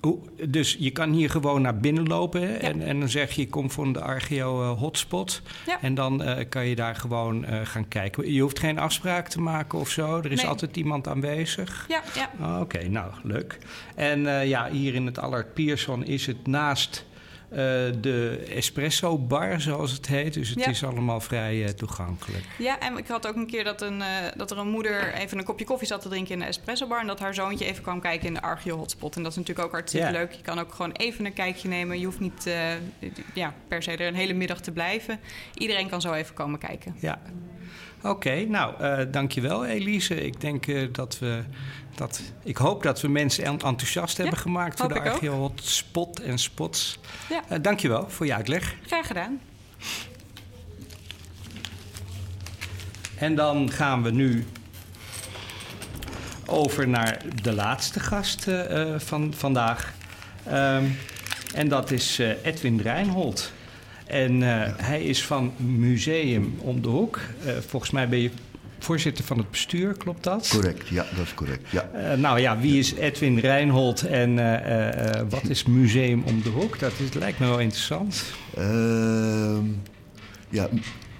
hoe, 0.00 0.18
dus 0.48 0.76
je 0.78 0.90
kan 0.90 1.12
hier 1.12 1.30
gewoon 1.30 1.62
naar 1.62 1.76
binnen 1.76 2.06
lopen 2.06 2.40
ja. 2.40 2.56
en, 2.56 2.82
en, 2.82 3.00
dan 3.00 3.08
zeg 3.08 3.32
je, 3.32 3.40
je 3.40 3.48
komt 3.48 3.72
van 3.72 3.92
de 3.92 4.00
Archeo 4.00 4.62
uh, 4.62 4.78
hotspot. 4.78 5.42
Ja. 5.66 5.80
En 5.80 5.94
dan 5.94 6.22
uh, 6.22 6.36
kan 6.48 6.66
je 6.66 6.74
daar 6.74 6.96
gewoon 6.96 7.44
uh, 7.44 7.60
gaan 7.64 7.88
kijken. 7.88 8.32
Je 8.32 8.40
hoeft 8.40 8.58
geen 8.58 8.78
afspraak 8.78 9.28
te 9.28 9.40
maken 9.40 9.78
of 9.78 9.90
zo. 9.90 10.18
Er 10.18 10.32
is 10.32 10.40
nee. 10.40 10.48
altijd 10.48 10.76
iemand 10.76 11.08
aanwezig. 11.08 11.86
Ja, 11.88 12.02
ja. 12.14 12.30
Oké, 12.50 12.60
okay, 12.60 12.86
nou, 12.86 13.12
leuk. 13.22 13.58
En 13.94 14.48
ja, 14.48 14.70
hier 14.70 14.94
in 14.94 15.06
het 15.06 15.18
Allard 15.18 15.54
Pierson 15.54 16.04
is 16.04 16.26
het 16.26 16.46
naast 16.46 17.06
uh, 17.50 17.56
de 18.00 18.46
espresso 18.54 19.18
bar, 19.18 19.60
zoals 19.60 19.92
het 19.92 20.06
heet. 20.06 20.34
Dus 20.34 20.48
het 20.48 20.58
Ja. 20.58 20.66
is 20.66 20.84
allemaal 20.84 21.20
vrij 21.20 21.56
uh, 21.56 21.68
toegankelijk. 21.68 22.44
Ja, 22.58 22.80
en 22.80 22.96
ik 22.98 23.06
had 23.08 23.26
ook 23.26 23.34
een 23.36 23.46
keer 23.46 23.64
dat, 23.64 23.82
een, 23.82 23.98
uh, 23.98 24.06
dat 24.36 24.50
er 24.50 24.58
een 24.58 24.68
moeder 24.68 25.12
even 25.14 25.38
een 25.38 25.44
kopje 25.44 25.64
koffie 25.64 25.86
zat 25.86 26.02
te 26.02 26.08
drinken 26.08 26.32
in 26.32 26.38
de 26.38 26.44
espresso 26.44 26.86
bar. 26.86 27.00
En 27.00 27.06
dat 27.06 27.20
haar 27.20 27.34
zoontje 27.34 27.64
even 27.64 27.82
kwam 27.82 28.00
kijken 28.00 28.26
in 28.26 28.34
de 28.34 28.42
Archeo 28.42 28.76
hotspot. 28.76 29.16
En 29.16 29.22
dat 29.22 29.30
is 29.32 29.38
natuurlijk 29.38 29.66
ook 29.66 29.72
hartstikke 29.72 30.06
Ja. 30.06 30.12
leuk. 30.12 30.32
Je 30.32 30.42
kan 30.42 30.58
ook 30.58 30.74
gewoon 30.74 30.92
even 30.92 31.24
een 31.24 31.32
kijkje 31.32 31.68
nemen. 31.68 31.98
Je 31.98 32.04
hoeft 32.04 32.20
niet 32.20 32.46
eh, 32.46 32.54
ja, 33.34 33.54
per 33.68 33.82
se 33.82 33.90
er 33.90 34.06
een 34.06 34.14
hele 34.14 34.32
middag 34.34 34.60
te 34.60 34.70
blijven. 34.72 35.20
Iedereen 35.54 35.88
kan 35.88 36.00
zo 36.00 36.12
even 36.12 36.34
komen 36.34 36.58
kijken. 36.58 36.94
Ja. 37.00 37.20
Oké, 38.02 38.44
nou, 38.44 38.74
eh 38.82 38.98
dankjewel 39.10 39.66
Elise. 39.66 40.24
Ik 40.24 40.40
denk 40.40 40.66
eh, 40.66 40.88
dat 40.92 41.18
we... 41.18 41.42
Dat, 41.94 42.20
ik 42.44 42.56
hoop 42.56 42.82
dat 42.82 43.00
we 43.00 43.08
mensen 43.08 43.44
en- 43.44 43.50
enthousiast 43.60 44.16
hebben 44.16 44.38
gemaakt... 44.38 44.78
voor 44.80 44.88
de 44.88 44.94
ik 44.94 45.00
ook. 45.00 45.12
Archeo 45.12 45.32
hotspot 45.34 46.20
en 46.20 46.38
spots. 46.38 46.98
Ja. 47.28 47.42
Eh, 47.48 47.58
dankjewel 47.62 48.08
voor 48.10 48.26
je 48.26 48.34
uitleg. 48.34 48.74
Graag 48.86 49.06
gedaan. 49.06 49.40
En 53.16 53.34
dan 53.34 53.70
gaan 53.70 54.02
we 54.02 54.10
nu 54.10 54.46
over 56.46 56.88
naar 56.88 57.22
de 57.42 57.52
laatste 57.52 58.00
gast 58.00 58.46
van 58.96 59.34
vandaag. 59.36 59.92
Ehm, 60.44 60.84
en 61.54 61.68
dat 61.68 61.90
is 61.90 62.18
Edwin 62.42 62.80
Reinhold. 62.80 63.52
En 64.08 64.42
eh, 64.42 64.72
hij 64.76 65.02
is 65.02 65.24
van 65.24 65.52
Museum 65.56 66.54
om 66.58 66.82
de 66.82 66.88
hoek. 66.88 67.20
Eh, 67.44 67.52
volgens 67.66 67.90
mij 67.90 68.08
ben 68.08 68.18
je 68.18 68.30
voorzitter 68.78 69.24
van 69.24 69.38
het 69.38 69.50
bestuur, 69.50 69.92
klopt 69.92 70.24
dat? 70.24 70.48
Correct, 70.48 70.88
ja, 70.88 71.06
dat 71.16 71.24
is 71.24 71.34
correct. 71.34 71.70
Ja. 71.70 71.82
Eh, 71.82 72.18
nou 72.18 72.40
ja, 72.40 72.58
wie 72.58 72.78
is 72.78 72.94
Edwin 72.94 73.38
Reinhold 73.38 74.02
en 74.02 74.34
wat 75.28 75.48
is 75.48 75.64
Museum 75.64 76.22
om 76.22 76.42
de 76.42 76.48
hoek? 76.48 76.78
Dat 76.78 76.92
is, 76.98 77.14
lijkt 77.14 77.38
me 77.38 77.46
wel 77.46 77.58
interessant. 77.58 78.24
Ehm, 78.56 79.64
ja, 80.48 80.68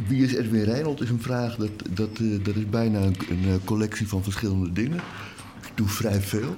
wie 0.06 0.24
is 0.24 0.34
Edwin 0.34 0.64
Reinhold 0.64 1.00
is 1.00 1.10
een 1.10 1.22
vraag, 1.22 1.56
dat, 1.56 1.70
dat, 1.90 2.16
dat 2.42 2.56
is 2.56 2.68
bijna 2.70 2.98
een, 2.98 3.16
een 3.30 3.64
collectie 3.64 4.08
van 4.08 4.22
verschillende 4.22 4.72
dingen. 4.72 5.00
Ik 5.62 5.72
doe 5.74 5.88
vrij 5.88 6.20
veel. 6.20 6.56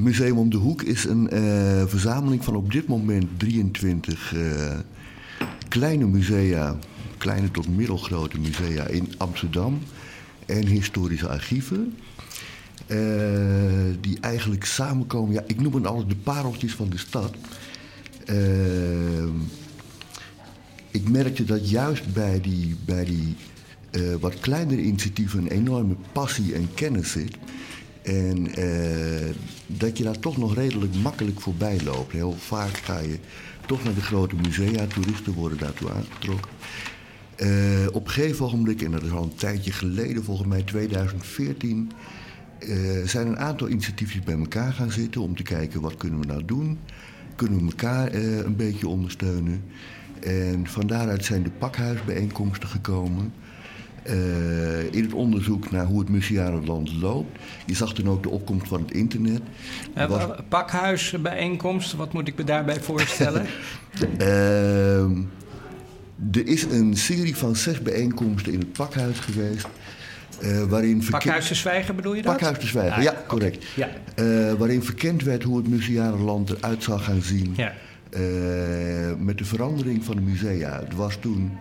Museum 0.00 0.38
om 0.38 0.50
de 0.50 0.56
Hoek 0.56 0.82
is 0.82 1.04
een 1.04 1.28
verzameling 1.88 2.44
van 2.44 2.56
op 2.56 2.72
dit 2.72 2.86
moment 2.86 3.26
23 3.36 4.34
eh, 4.34 4.40
kleine 5.68 6.06
musea, 6.06 6.78
kleine 7.18 7.50
tot 7.50 7.68
middelgrote 7.76 8.38
musea 8.38 8.86
in 8.86 9.12
Amsterdam 9.16 9.78
en 10.46 10.66
historische 10.66 11.28
archieven. 11.28 11.94
eh, 12.86 12.96
die 14.00 14.20
eigenlijk 14.20 14.64
samenkomen. 14.64 15.32
Ja, 15.32 15.42
ik 15.46 15.60
noem 15.60 15.74
het 15.74 15.86
altijd 15.86 16.08
de 16.08 16.16
pareltjes 16.16 16.74
van 16.74 16.88
de 16.88 16.98
stad. 16.98 17.34
Ehm, 18.24 19.34
ik 20.90 21.08
merkte 21.08 21.44
dat 21.44 21.70
juist 21.70 22.12
bij 22.12 22.40
die, 22.40 22.76
bij 22.84 23.04
die 23.04 23.36
eh, 23.90 24.02
wat 24.20 24.40
kleinere 24.40 24.82
initiatieven 24.82 25.38
een 25.40 25.50
enorme 25.50 25.94
passie 26.12 26.54
en 26.54 26.68
kennis 26.74 27.10
zit. 27.10 27.36
En 28.02 28.44
dat 29.66 29.98
je 29.98 30.04
daar 30.04 30.18
toch 30.18 30.36
nog 30.36 30.54
redelijk 30.54 30.94
makkelijk 30.94 31.40
voorbij 31.40 31.78
loopt. 31.84 32.12
Heel 32.12 32.36
vaak 32.38 32.76
ga 32.76 32.98
je 32.98 33.18
toch 33.66 33.84
naar 33.84 33.94
de 33.94 34.02
grote 34.02 34.36
musea, 34.36 34.86
toeristen 34.86 35.32
worden 35.32 35.58
daartoe 35.58 35.90
aangetrokken. 35.90 36.50
Eh, 37.36 37.48
op 37.92 38.04
een 38.04 38.10
gegeven 38.10 38.44
ogenblik, 38.44 38.82
en 38.82 38.90
dat 38.90 39.02
is 39.02 39.10
al 39.10 39.22
een 39.22 39.34
tijdje 39.34 39.72
geleden, 39.72 40.24
volgens 40.24 40.48
mij 40.48 40.62
2014, 40.62 41.90
eh, 42.58 42.68
zijn 43.04 43.26
een 43.26 43.38
aantal 43.38 43.68
initiatiefjes 43.68 44.24
bij 44.24 44.38
elkaar 44.38 44.72
gaan 44.72 44.90
zitten 44.90 45.20
om 45.20 45.36
te 45.36 45.42
kijken 45.42 45.80
wat 45.80 45.96
kunnen 45.96 46.20
we 46.20 46.26
nou 46.26 46.44
doen. 46.44 46.78
Kunnen 47.34 47.58
we 47.58 47.64
elkaar 47.64 48.08
eh, 48.08 48.36
een 48.36 48.56
beetje 48.56 48.88
ondersteunen. 48.88 49.62
En 50.20 50.66
van 50.66 50.86
daaruit 50.86 51.24
zijn 51.24 51.42
de 51.42 51.50
pakhuisbijeenkomsten 51.50 52.68
gekomen. 52.68 53.32
Eh, 54.06 54.92
in 54.94 55.02
het 55.02 55.12
onderzoek 55.12 55.70
naar 55.70 55.84
hoe 55.86 55.98
het 56.00 56.08
museale 56.08 56.60
land 56.66 56.92
loopt. 57.00 57.38
Je 57.66 57.74
zag 57.74 57.94
toen 57.94 58.08
ook 58.08 58.22
de 58.22 58.28
opkomst 58.28 58.68
van 58.68 58.80
het 58.80 58.90
internet. 58.92 59.40
Eh, 59.94 60.02
Er 60.02 60.08
was- 60.08 60.26
pakhuisbijeenkomst, 60.48 61.92
wat 61.92 62.12
moet 62.12 62.28
ik 62.28 62.36
me 62.36 62.44
daarbij 62.44 62.80
voorstellen? 62.80 63.46
Er 66.32 66.46
is 66.46 66.62
een 66.62 66.96
serie 66.96 67.36
van 67.36 67.56
zes 67.56 67.82
bijeenkomsten 67.82 68.52
in 68.52 68.58
het 68.58 68.72
pakhuis 68.72 69.18
geweest. 69.18 69.66
eh, 70.40 70.62
waarin 70.62 71.02
verke- 71.02 71.24
Pakhuis 71.24 71.46
te 71.48 71.54
zwijgen 71.54 71.96
bedoel 71.96 72.14
je 72.14 72.22
dat? 72.22 72.32
Pakhuis 72.36 72.58
te 72.58 72.66
zwijgen, 72.66 72.96
Ah, 72.96 73.02
ja, 73.02 73.14
correct. 73.26 73.64
Ja. 73.76 73.88
Eh, 74.14 74.52
waarin 74.52 74.82
verkend 74.82 75.22
werd 75.22 75.42
hoe 75.42 75.56
het 75.56 75.68
museale 75.68 76.18
land 76.18 76.50
eruit 76.50 76.82
zou 76.82 77.00
gaan 77.00 77.22
zien. 77.22 77.52
Ja. 77.56 77.72
eh, 78.10 78.22
met 79.18 79.38
de 79.38 79.44
verandering 79.44 80.04
van 80.04 80.16
de 80.16 80.22
musea. 80.22 80.78
Het 80.80 80.94
was 80.94 81.16
toen 81.20 81.52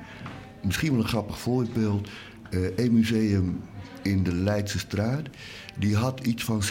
misschien 0.64 0.92
wel 0.92 1.00
een 1.02 1.08
grappig 1.08 1.40
voorbeeld. 1.40 2.10
Een 2.76 2.94
museum 2.94 3.60
in 4.02 4.24
de 4.24 4.36
Leidse 4.36 4.80
straat. 4.80 5.28
Die 5.80 5.96
had 5.96 6.20
iets 6.26 6.44
van 6.44 6.62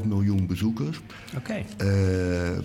6,5 0.00 0.06
miljoen 0.06 0.46
bezoekers. 0.46 1.00
Oké. 1.36 1.64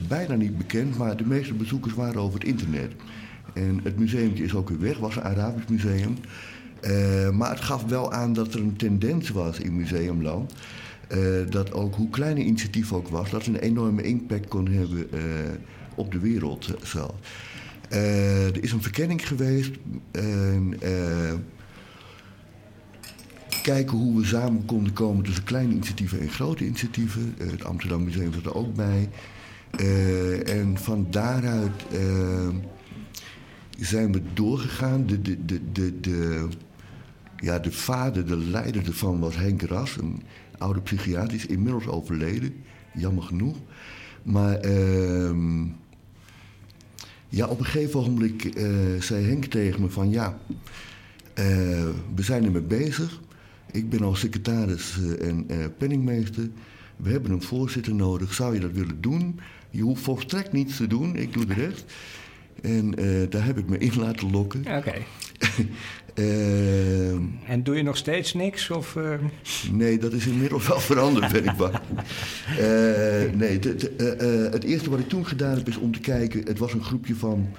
bijna 0.08 0.36
niet 0.36 0.58
bekend, 0.58 0.98
maar 0.98 1.18
de 1.18 1.26
meeste 1.26 1.54
bezoekers 1.54 1.94
waren 1.94 2.22
over 2.22 2.40
het 2.40 2.48
internet. 2.48 2.92
En 3.54 3.80
het 3.84 4.00
museum 4.00 4.34
is 4.34 4.56
ook 4.56 4.70
weer 4.70 4.80
weg, 4.80 4.98
was 4.98 5.16
een 5.16 5.24
Arabisch 5.24 5.68
museum. 5.68 6.18
maar 7.38 7.50
het 7.50 7.62
gaf 7.62 7.84
wel 7.84 8.12
aan 8.12 8.34
dat 8.34 8.54
er 8.54 8.60
een 8.60 8.76
tendens 8.76 9.30
was 9.30 9.60
in 9.60 9.76
museumland. 9.76 10.54
dat 11.50 11.74
ook 11.74 11.96
hoe 11.96 12.10
klein 12.10 12.38
een 12.38 12.48
initiatief 12.48 12.94
ook 12.94 13.08
was, 13.08 13.30
dat 13.30 13.46
een 13.46 13.56
enorme 13.56 14.02
impact 14.02 14.48
kon 14.48 14.68
hebben 14.68 15.08
op 15.96 16.12
de 16.12 16.20
wereld 16.20 16.74
zelf. 16.84 17.16
Er 17.90 18.64
is 18.64 18.72
een 18.72 18.82
verkenning 18.82 19.28
geweest. 19.28 19.72
Uh, 20.12 21.34
kijken 23.64 23.98
hoe 23.98 24.20
we 24.20 24.26
samen 24.26 24.66
konden 24.66 24.94
komen 24.94 25.24
tussen 25.24 25.44
kleine 25.44 25.74
initiatieven 25.74 26.20
en 26.20 26.30
grote 26.30 26.66
initiatieven. 26.66 27.36
Uh, 27.38 27.52
het 27.52 27.64
Amsterdam 27.64 28.04
Museum 28.04 28.34
zat 28.34 28.46
er 28.46 28.56
ook 28.56 28.76
bij. 28.76 29.10
en 30.46 30.78
van 30.78 31.08
daaruit 31.10 31.86
zijn 33.80 34.12
we 34.12 34.22
doorgegaan. 34.34 35.06
De, 35.06 35.22
de, 35.22 35.46
de, 35.46 35.72
de, 35.72 36.00
de, 36.00 36.48
ja, 37.38 37.60
de 37.60 37.72
vader, 37.72 38.26
de 38.26 38.38
leider 38.38 38.86
ervan 38.86 39.20
was 39.20 39.36
Henk 39.36 39.62
Ras, 39.62 39.98
een 39.98 40.22
oude 40.58 40.82
psychiater, 40.82 41.34
is 41.34 41.46
inmiddels 41.46 41.88
overleden, 41.88 42.54
jammer 42.94 43.24
genoeg. 43.24 43.58
Maar 44.24 44.56
ehm, 44.56 45.66
ja, 47.30 47.48
op 47.48 47.60
een 47.60 47.66
gegeven 47.66 47.92
uh, 48.58 49.02
zei 49.02 49.26
Henk 49.26 49.46
tegen 49.46 49.82
me 49.82 49.90
van 49.90 50.10
ja, 50.10 50.38
we 52.16 52.22
zijn 52.22 52.46
ermee 52.46 52.62
bezig. 52.62 53.22
Ik 53.74 53.90
ben 53.90 54.02
al 54.02 54.16
secretaris 54.16 54.98
uh, 54.98 55.28
en 55.28 55.48
penningmeester. 55.78 56.50
We 56.96 57.10
hebben 57.10 57.32
een 57.32 57.42
voorzitter 57.42 57.96
nodig. 57.96 58.34
Zou 58.34 58.54
je 58.54 58.60
dat 58.60 58.72
willen 58.72 59.02
doen? 59.02 59.40
Je 59.70 59.82
hoeft 59.82 60.02
volstrekt 60.02 60.52
niets 60.52 60.78
te 60.78 60.88
doen. 60.88 61.16
Ik 61.16 61.34
doe 61.34 61.46
de 61.46 61.54
rest. 61.54 61.86
En 62.62 62.92
daar 63.30 63.46
heb 63.46 63.58
ik 63.58 63.70
me 63.70 63.78
in 63.78 64.00
laten 64.00 64.32
lokken. 64.32 64.60
Oké. 64.60 64.94
Uh, 66.16 67.12
en 67.54 67.64
doe 67.64 67.76
je 67.76 67.84
nog 67.84 67.98
steeds 67.98 68.34
niks? 68.34 68.70
Of, 68.70 68.96
uh... 68.96 69.14
Nee, 69.72 69.98
dat 69.98 70.14
is 70.14 70.28
inmiddels 70.28 70.68
wel 70.68 70.80
veranderd, 70.80 71.32
ben 71.32 71.46
ik 71.46 71.56
bang. 71.58 71.80
Nee, 73.38 73.60
het 74.52 74.64
eerste 74.64 74.90
wat 74.90 75.00
ik 75.00 75.10
toen 75.10 75.28
gedaan 75.28 75.58
heb 75.58 75.68
is 75.68 75.78
om 75.78 75.92
te 75.92 76.00
kijken... 76.00 76.44
Het 76.44 76.60
was 76.60 76.74
een 76.74 76.84
groepje 76.84 77.16
van 77.16 77.50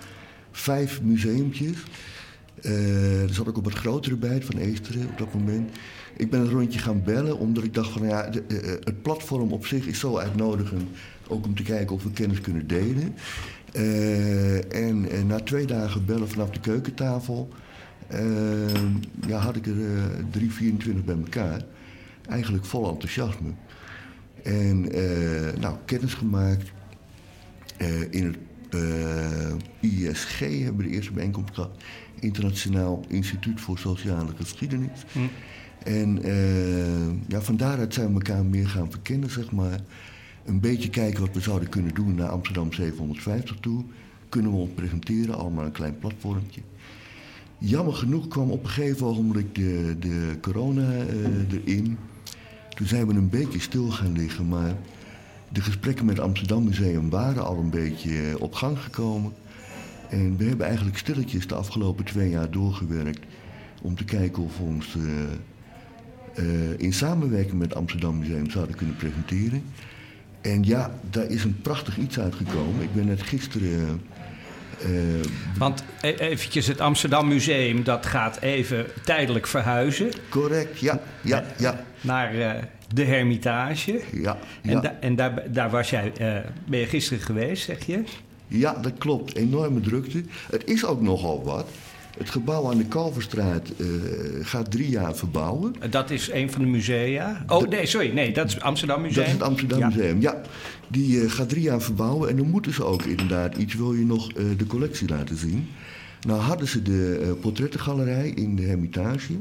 vijf 0.53 1.03
museumpjes. 1.03 1.77
er 2.63 3.35
zat 3.35 3.49
ook 3.49 3.57
op 3.57 3.65
wat 3.65 3.75
grotere 3.75 4.17
bij, 4.17 4.43
van 4.43 4.59
Eesteren 4.59 5.09
op 5.09 5.19
dat 5.19 5.35
moment. 5.35 5.71
Ik 6.17 6.31
ben 6.31 6.41
een 6.41 6.51
rondje 6.51 6.79
gaan 6.79 7.03
bellen, 7.03 7.39
omdat 7.39 7.65
ik 7.65 7.75
dacht 7.75 7.91
van... 7.91 8.07
Ja, 8.07 8.29
de, 8.29 8.45
het 8.85 9.03
platform 9.03 9.53
op 9.53 9.67
zich 9.67 9.87
is 9.87 9.99
zo 9.99 10.17
uitnodigend... 10.17 10.83
ook 11.29 11.47
om 11.47 11.55
te 11.55 11.63
kijken 11.63 11.95
of 11.95 12.03
we 12.03 12.11
kennis 12.11 12.41
kunnen 12.41 12.67
delen. 12.67 13.15
en 14.71 15.27
na 15.27 15.41
twee 15.41 15.67
dagen 15.67 16.05
bellen 16.05 16.29
vanaf 16.29 16.51
de 16.51 16.61
keukentafel... 16.61 17.49
Ja, 19.27 19.39
had 19.39 19.57
ik 19.57 19.67
er 19.67 19.77
uh, 19.77 20.03
3, 20.31 20.53
24 20.53 21.05
bij 21.05 21.17
elkaar. 21.17 21.63
Eigenlijk 22.29 22.65
vol 22.65 22.89
enthousiasme. 22.89 23.51
En 24.43 24.81
nou, 25.61 25.77
kennis 25.85 26.15
gemaakt. 26.15 26.73
In 28.11 28.25
het 28.25 28.39
ISG 29.81 30.39
hebben 30.39 30.77
we 30.77 30.83
de 30.83 30.95
eerste 30.95 31.13
bijeenkomst 31.13 31.55
gehad. 31.55 31.77
Internationaal 32.21 33.05
Instituut 33.09 33.61
voor 33.61 33.79
Sociale 33.79 34.33
Geschiedenis. 34.37 35.05
Hm. 35.13 35.19
En 35.85 36.21
ja, 37.29 37.41
van 37.41 37.57
daaruit 37.57 37.95
zijn 37.95 38.07
we 38.07 38.15
elkaar 38.15 38.45
meer 38.45 38.69
gaan 38.69 38.91
verkennen, 38.91 39.31
zeg 39.31 39.53
maar. 39.53 39.81
Een 40.45 40.61
beetje 40.61 40.91
kijken 40.91 41.21
wat 41.21 41.35
we 41.35 41.41
zouden 41.41 41.69
kunnen 41.69 41.95
doen 41.95 42.15
naar 42.15 42.29
Amsterdam 42.29 42.73
750 42.73 43.57
toe. 43.61 43.85
Kunnen 44.29 44.51
we 44.51 44.57
ons 44.57 44.71
presenteren, 44.75 45.35
allemaal 45.35 45.65
een 45.65 45.73
klein 45.73 45.99
platformtje. 45.99 46.61
Jammer 47.59 47.95
genoeg 47.95 48.29
kwam 48.29 48.51
op 48.51 48.65
een 48.65 48.71
gegeven 48.71 49.07
ogenblik 49.07 49.55
de, 49.55 49.97
de 49.99 50.37
corona 50.41 50.93
uh, 50.93 51.53
erin. 51.53 51.99
Toen 52.69 52.87
zijn 52.87 53.07
we 53.07 53.15
een 53.15 53.29
beetje 53.29 53.61
stil 53.61 53.91
gaan 53.91 54.13
liggen, 54.13 54.49
maar 54.49 54.77
de 55.53 55.61
gesprekken 55.61 56.05
met 56.05 56.17
het 56.17 56.25
Amsterdam 56.25 56.65
Museum 56.65 57.11
waren 57.11 57.45
al 57.45 57.59
een 57.59 57.71
beetje 57.71 58.31
eh, 58.31 58.41
op 58.41 58.55
gang 58.55 58.79
gekomen. 58.79 59.33
En 60.09 60.37
we 60.37 60.45
hebben 60.45 60.67
eigenlijk 60.67 60.99
stilletjes 60.99 61.47
de 61.47 61.55
afgelopen 61.55 62.05
twee 62.05 62.31
jaar 62.31 62.51
doorgewerkt 62.51 63.21
om 63.83 63.97
te 63.97 64.05
kijken 64.05 64.43
of 64.43 64.59
we 64.59 64.65
ons 64.65 64.97
in 66.77 66.93
samenwerking 66.93 67.59
met 67.59 67.69
het 67.69 67.79
Amsterdam 67.79 68.19
Museum 68.19 68.51
zouden 68.51 68.77
kunnen 68.77 68.97
presenteren. 68.97 69.63
En 70.41 70.65
ja, 70.65 70.91
daar 71.11 71.27
is 71.27 71.45
een 71.45 71.61
prachtig 71.63 71.99
iets 71.99 72.19
uitgekomen. 72.19 72.83
Ik 72.83 72.95
ben 72.95 73.07
net 73.07 73.23
gisteren 73.23 74.01
uh, 74.87 75.21
Want 75.59 75.85
e- 76.01 76.15
eventjes, 76.15 76.67
het 76.67 76.81
Amsterdam 76.81 77.29
Museum, 77.29 77.85
dat 77.85 78.07
gaat 78.07 78.41
even 78.41 78.87
tijdelijk 79.05 79.47
verhuizen. 79.47 80.11
Correct, 80.29 80.79
ja, 80.79 81.01
ja, 81.21 81.45
ja. 81.59 81.85
Naar 82.01 82.35
uh, 82.35 82.51
de 82.95 83.05
Hermitage. 83.05 84.01
Ja, 84.13 84.37
En, 84.63 84.71
ja. 84.71 84.81
Da 84.81 84.97
en 85.01 85.17
daar, 85.17 85.53
daar 85.53 85.71
was 85.71 85.91
jij, 85.91 86.13
uh, 86.21 86.37
ben 86.67 86.79
je 86.79 86.87
gisteren 86.87 87.23
geweest, 87.23 87.65
zeg 87.65 87.87
je? 87.87 88.03
Ja, 88.49 88.73
dat 88.73 88.93
klopt. 88.99 89.37
Enorme 89.37 89.81
drukte. 89.81 90.25
Het 90.51 90.63
is 90.65 90.85
ook 90.85 91.01
nogal 91.01 91.45
wat. 91.45 91.69
Het 92.19 92.31
gebouw 92.31 92.71
aan 92.71 92.79
de 92.79 92.85
Kalverstraat 92.85 93.73
uh, 93.77 93.87
gaat 94.43 94.71
drie 94.71 94.89
jaar 94.89 95.17
verbouwen. 95.17 95.75
Dat 95.91 96.11
is 96.11 96.31
een 96.33 96.51
van 96.51 96.61
de 96.61 96.67
musea? 96.67 97.45
Oh, 97.47 97.69
nee, 97.69 97.87
sorry. 97.87 98.13
Nee, 98.13 98.33
dat 98.33 98.47
is 98.47 98.61
Amsterdam 98.61 99.03
Museum. 99.03 99.25
Dat 99.25 99.27
is 99.27 99.33
het 99.33 99.43
Amsterdam 99.43 99.79
ja. 99.79 99.89
Museum, 99.89 100.21
ja. 100.21 100.41
Die 100.89 101.17
uh, 101.17 101.31
gaat 101.31 101.49
drie 101.49 101.63
jaar 101.63 101.83
verbouwen 101.83 102.29
en 102.29 102.37
dan 102.37 102.51
moeten 102.51 102.73
ze 102.73 102.85
ook 102.85 103.03
inderdaad 103.03 103.57
iets... 103.57 103.75
wil 103.75 103.95
je 103.95 104.05
nog 104.05 104.31
uh, 104.37 104.45
de 104.59 104.67
collectie 104.67 105.09
laten 105.09 105.37
zien. 105.37 105.69
Nou 106.27 106.41
hadden 106.41 106.69
ze 106.69 106.83
de 106.83 107.37
portrettengalerij 107.41 108.29
in 108.29 108.57
de 108.57 108.63
Hermitage. 108.63 109.33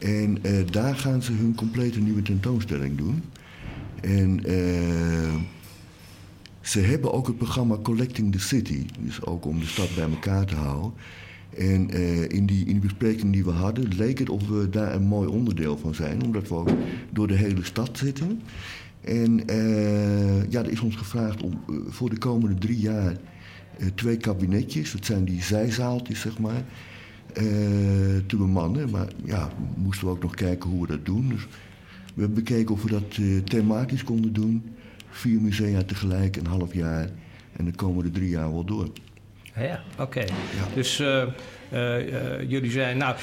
En 0.00 0.38
daar 0.70 0.94
gaan 0.96 1.22
ze 1.22 1.32
hun 1.32 1.54
complete 1.54 2.00
nieuwe 2.00 2.22
tentoonstelling 2.22 2.96
doen. 2.96 3.22
En... 4.00 4.42
ze 6.60 6.80
hebben 6.80 7.12
ook 7.12 7.26
het 7.26 7.36
programma 7.38 7.76
Collecting 7.82 8.32
the 8.32 8.40
City. 8.40 8.84
Dus 8.98 9.24
ook 9.24 9.44
om 9.46 9.60
de 9.60 9.66
stad 9.66 9.94
bij 9.94 10.04
elkaar 10.04 10.44
te 10.44 10.54
houden. 10.54 10.92
En 11.56 11.96
uh, 11.96 12.22
in, 12.28 12.46
die, 12.46 12.58
in 12.58 12.72
die 12.72 12.80
bespreking 12.80 13.32
die 13.32 13.44
we 13.44 13.50
hadden, 13.50 13.88
leek 13.96 14.18
het 14.18 14.28
of 14.28 14.48
we 14.48 14.68
daar 14.70 14.94
een 14.94 15.06
mooi 15.06 15.28
onderdeel 15.28 15.78
van 15.78 15.94
zijn, 15.94 16.22
omdat 16.22 16.48
we 16.48 16.54
ook 16.54 16.70
door 17.12 17.26
de 17.26 17.34
hele 17.34 17.64
stad 17.64 17.98
zitten. 17.98 18.40
En 19.00 19.40
uh, 19.50 20.50
ja, 20.50 20.60
er 20.60 20.70
is 20.70 20.80
ons 20.80 20.96
gevraagd 20.96 21.42
om 21.42 21.52
uh, 21.70 21.76
voor 21.88 22.10
de 22.10 22.18
komende 22.18 22.54
drie 22.54 22.78
jaar 22.78 23.16
twee 23.94 24.16
kabinetjes, 24.16 24.92
dat 24.92 25.04
zijn 25.04 25.24
die 25.24 25.42
zijzaaltjes 25.42 26.20
zeg 26.20 26.38
maar, 26.38 26.64
te 28.26 28.36
bemannen. 28.36 28.90
Maar 28.90 29.08
ja, 29.24 29.50
moesten 29.76 30.06
we 30.06 30.12
ook 30.12 30.22
nog 30.22 30.34
kijken 30.34 30.70
hoe 30.70 30.80
we 30.80 30.86
dat 30.86 31.04
doen. 31.04 31.28
Dus 31.28 31.46
we 32.14 32.20
hebben 32.20 32.44
bekeken 32.44 32.74
of 32.74 32.82
we 32.82 32.90
dat 32.90 33.18
thematisch 33.44 34.04
konden 34.04 34.32
doen. 34.32 34.62
Vier 35.10 35.40
musea 35.40 35.82
tegelijk, 35.82 36.36
een 36.36 36.46
half 36.46 36.74
jaar. 36.74 37.10
En 37.52 37.64
de 37.64 37.74
komende 37.74 38.10
drie 38.10 38.28
jaar 38.28 38.52
wel 38.52 38.64
door. 38.64 38.88
Ja, 39.60 39.80
oké. 39.98 40.20
Ja. 40.20 40.74
Dus 40.74 41.00
uh, 41.00 41.22
uh, 41.72 42.06
uh, 42.06 42.50
jullie 42.50 42.70
zijn 42.70 42.96
nou, 42.96 43.16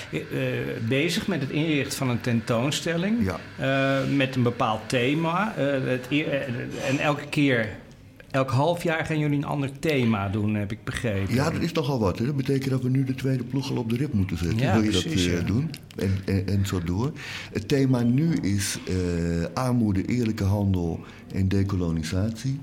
bezig 0.87 1.27
met 1.27 1.41
het 1.41 1.49
inrichten 1.49 1.97
van 1.97 2.09
een 2.09 2.21
tentoonstelling. 2.21 3.17
Ja. 3.57 4.01
met 4.15 4.35
een 4.35 4.43
bepaald 4.43 4.89
thema. 4.89 5.53
Het, 5.55 6.07
en 6.87 6.99
elke 6.99 7.27
keer, 7.29 7.69
elk 8.31 8.49
half 8.49 8.83
jaar 8.83 9.05
gaan 9.05 9.19
jullie 9.19 9.37
een 9.37 9.45
ander 9.45 9.79
thema 9.79 10.29
doen, 10.29 10.55
heb 10.55 10.71
ik 10.71 10.83
begrepen. 10.83 11.35
Ja, 11.35 11.51
dat 11.51 11.61
is 11.61 11.71
nogal 11.71 11.99
wat. 11.99 12.19
Hè? 12.19 12.25
Dat 12.25 12.35
betekent 12.35 12.69
dat 12.69 12.81
we 12.81 12.89
nu 12.89 13.03
de 13.03 13.15
tweede 13.15 13.43
ploeg 13.43 13.71
al 13.71 13.77
op 13.77 13.89
de 13.89 13.95
rib 13.95 14.13
moeten 14.13 14.37
zetten. 14.37 14.59
Ja, 14.59 14.73
Wil 14.73 14.83
je 14.83 14.89
precies, 14.89 15.31
dat 15.31 15.39
ja. 15.39 15.45
doen? 15.45 15.69
En, 15.95 16.17
en, 16.25 16.47
en, 16.47 16.65
zo 16.65 16.81
door. 16.83 17.11
Het 17.51 17.67
thema 17.67 18.01
nu 18.01 18.33
is 18.33 18.79
armoede, 19.53 20.05
eerlijke 20.05 20.43
handel 20.43 20.99
en 21.33 21.47
decolonisatie. 21.47 22.59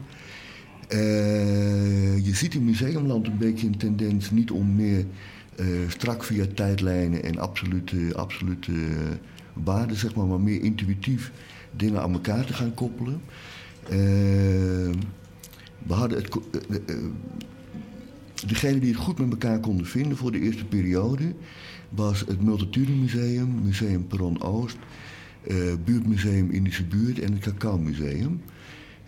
Uh, 0.93 2.25
je 2.27 2.35
ziet 2.35 2.55
in 2.55 2.65
museumland 2.65 3.27
een 3.27 3.39
beetje 3.39 3.67
een 3.67 3.77
tendens 3.77 4.31
niet 4.31 4.51
om 4.51 4.75
meer 4.75 5.07
uh, 5.61 5.67
strak 5.89 6.25
via 6.25 6.45
tijdlijnen 6.55 7.23
en 7.23 7.39
absolute, 7.39 8.15
absolute 8.15 8.73
uh, 8.73 8.89
waarden, 9.53 9.97
zeg 9.97 10.15
maar, 10.15 10.27
maar 10.27 10.41
meer 10.41 10.63
intuïtief 10.63 11.33
dingen 11.77 12.03
aan 12.03 12.13
elkaar 12.13 12.45
te 12.45 12.53
gaan 12.53 12.75
koppelen. 12.75 13.21
we 15.87 15.95
hadden 15.95 16.25
die 18.81 18.93
het 18.93 18.97
goed 18.97 19.19
met 19.19 19.31
elkaar 19.31 19.61
konden 19.61 19.87
vinden 19.87 20.17
voor 20.17 20.33
de 20.33 20.41
eerste 20.41 20.65
periode 20.65 21.35
was 21.89 22.21
het 22.21 22.43
Multitude 22.43 22.93
Museum, 22.93 23.63
Museum 23.63 24.07
Perron 24.07 24.43
Oost, 24.43 24.79
Buurtmuseum 25.85 26.51
Indische 26.51 26.85
Buurt 26.85 27.19
en 27.19 27.33
het 27.33 27.43
Cacao 27.43 27.79
Museum. 27.79 28.41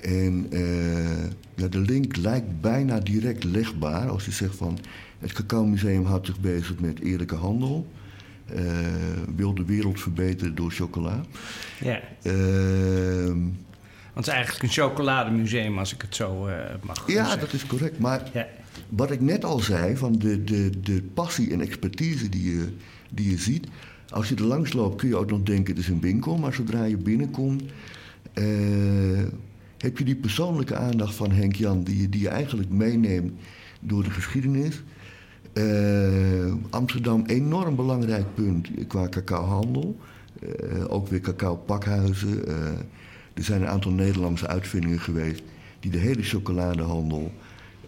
En 0.04 0.46
uh, 0.50 1.24
ja, 1.54 1.68
de 1.68 1.78
link 1.80 2.16
lijkt 2.16 2.60
bijna 2.60 3.00
direct 3.00 3.44
legbaar 3.44 4.08
als 4.08 4.24
je 4.24 4.30
zegt 4.30 4.56
van 4.56 4.78
het 5.18 5.32
Cacao 5.32 5.64
Museum 5.64 6.04
houdt 6.04 6.26
zich 6.26 6.40
bezig 6.40 6.78
met 6.80 7.00
eerlijke 7.00 7.34
handel. 7.34 7.86
eh, 8.54 8.62
wil 9.36 9.54
de 9.54 9.64
wereld 9.64 10.00
verbeteren 10.00 10.54
door 10.54 10.70
chocola. 10.70 11.20
Ja. 11.80 12.00
Ehm, 12.22 13.38
Want 14.12 14.26
het 14.26 14.26
is 14.26 14.32
eigenlijk 14.32 14.62
een 14.62 14.68
chocolademuseum, 14.82 15.78
als 15.78 15.94
ik 15.94 16.02
het 16.02 16.14
zo 16.14 16.46
eh, 16.46 16.56
mag 16.82 17.04
ja, 17.06 17.14
zeggen. 17.14 17.40
dat 17.40 17.52
is 17.52 17.66
correct. 17.66 17.98
Maar 17.98 18.30
Ja. 18.32 18.46
wat 18.88 19.10
ik 19.10 19.20
net 19.20 19.44
al 19.44 19.58
zei, 19.58 19.96
van 19.96 20.12
de, 20.12 20.44
de, 20.44 20.80
de 20.80 21.02
passie 21.14 21.52
en 21.52 21.60
expertise 21.60 22.28
die 22.28 22.50
je, 22.56 22.68
die 23.10 23.30
je 23.30 23.38
ziet. 23.38 23.66
Als 24.08 24.28
je 24.28 24.34
er 24.34 24.44
langs 24.44 24.72
loopt 24.72 24.96
kun 24.96 25.08
je 25.08 25.16
ook 25.16 25.30
nog 25.30 25.42
denken 25.42 25.74
het 25.74 25.82
is 25.82 25.88
een 25.88 26.00
winkel. 26.00 26.36
Maar 26.38 26.54
zodra 26.54 26.84
je 26.84 26.96
binnenkomt, 26.96 27.62
heb 29.84 29.98
je 29.98 30.04
die 30.04 30.16
persoonlijke 30.16 30.76
aandacht 30.76 31.14
van 31.14 31.30
Henk 31.30 31.54
Jan... 31.54 31.82
die 31.82 32.00
je, 32.00 32.08
die 32.08 32.20
je 32.20 32.28
eigenlijk 32.28 32.70
meeneemt 32.70 33.32
door 33.80 34.02
de 34.02 34.10
geschiedenis. 34.10 34.82
Eh, 35.52 36.52
Amsterdam, 36.70 37.24
enorm 37.26 37.76
belangrijk 37.76 38.34
punt 38.34 38.68
qua 38.86 39.08
cacaohandel. 39.08 39.96
Eh, 40.40 40.84
ook 40.88 41.08
weer 41.08 41.20
cacao-pakhuizen. 41.20 42.46
Eh, 42.46 42.54
er 43.34 43.44
zijn 43.44 43.60
een 43.62 43.68
aantal 43.68 43.90
Nederlandse 43.92 44.46
uitvindingen 44.46 45.00
geweest... 45.00 45.42
die 45.80 45.90
de 45.90 45.98
hele 45.98 46.22
chocoladehandel 46.22 47.32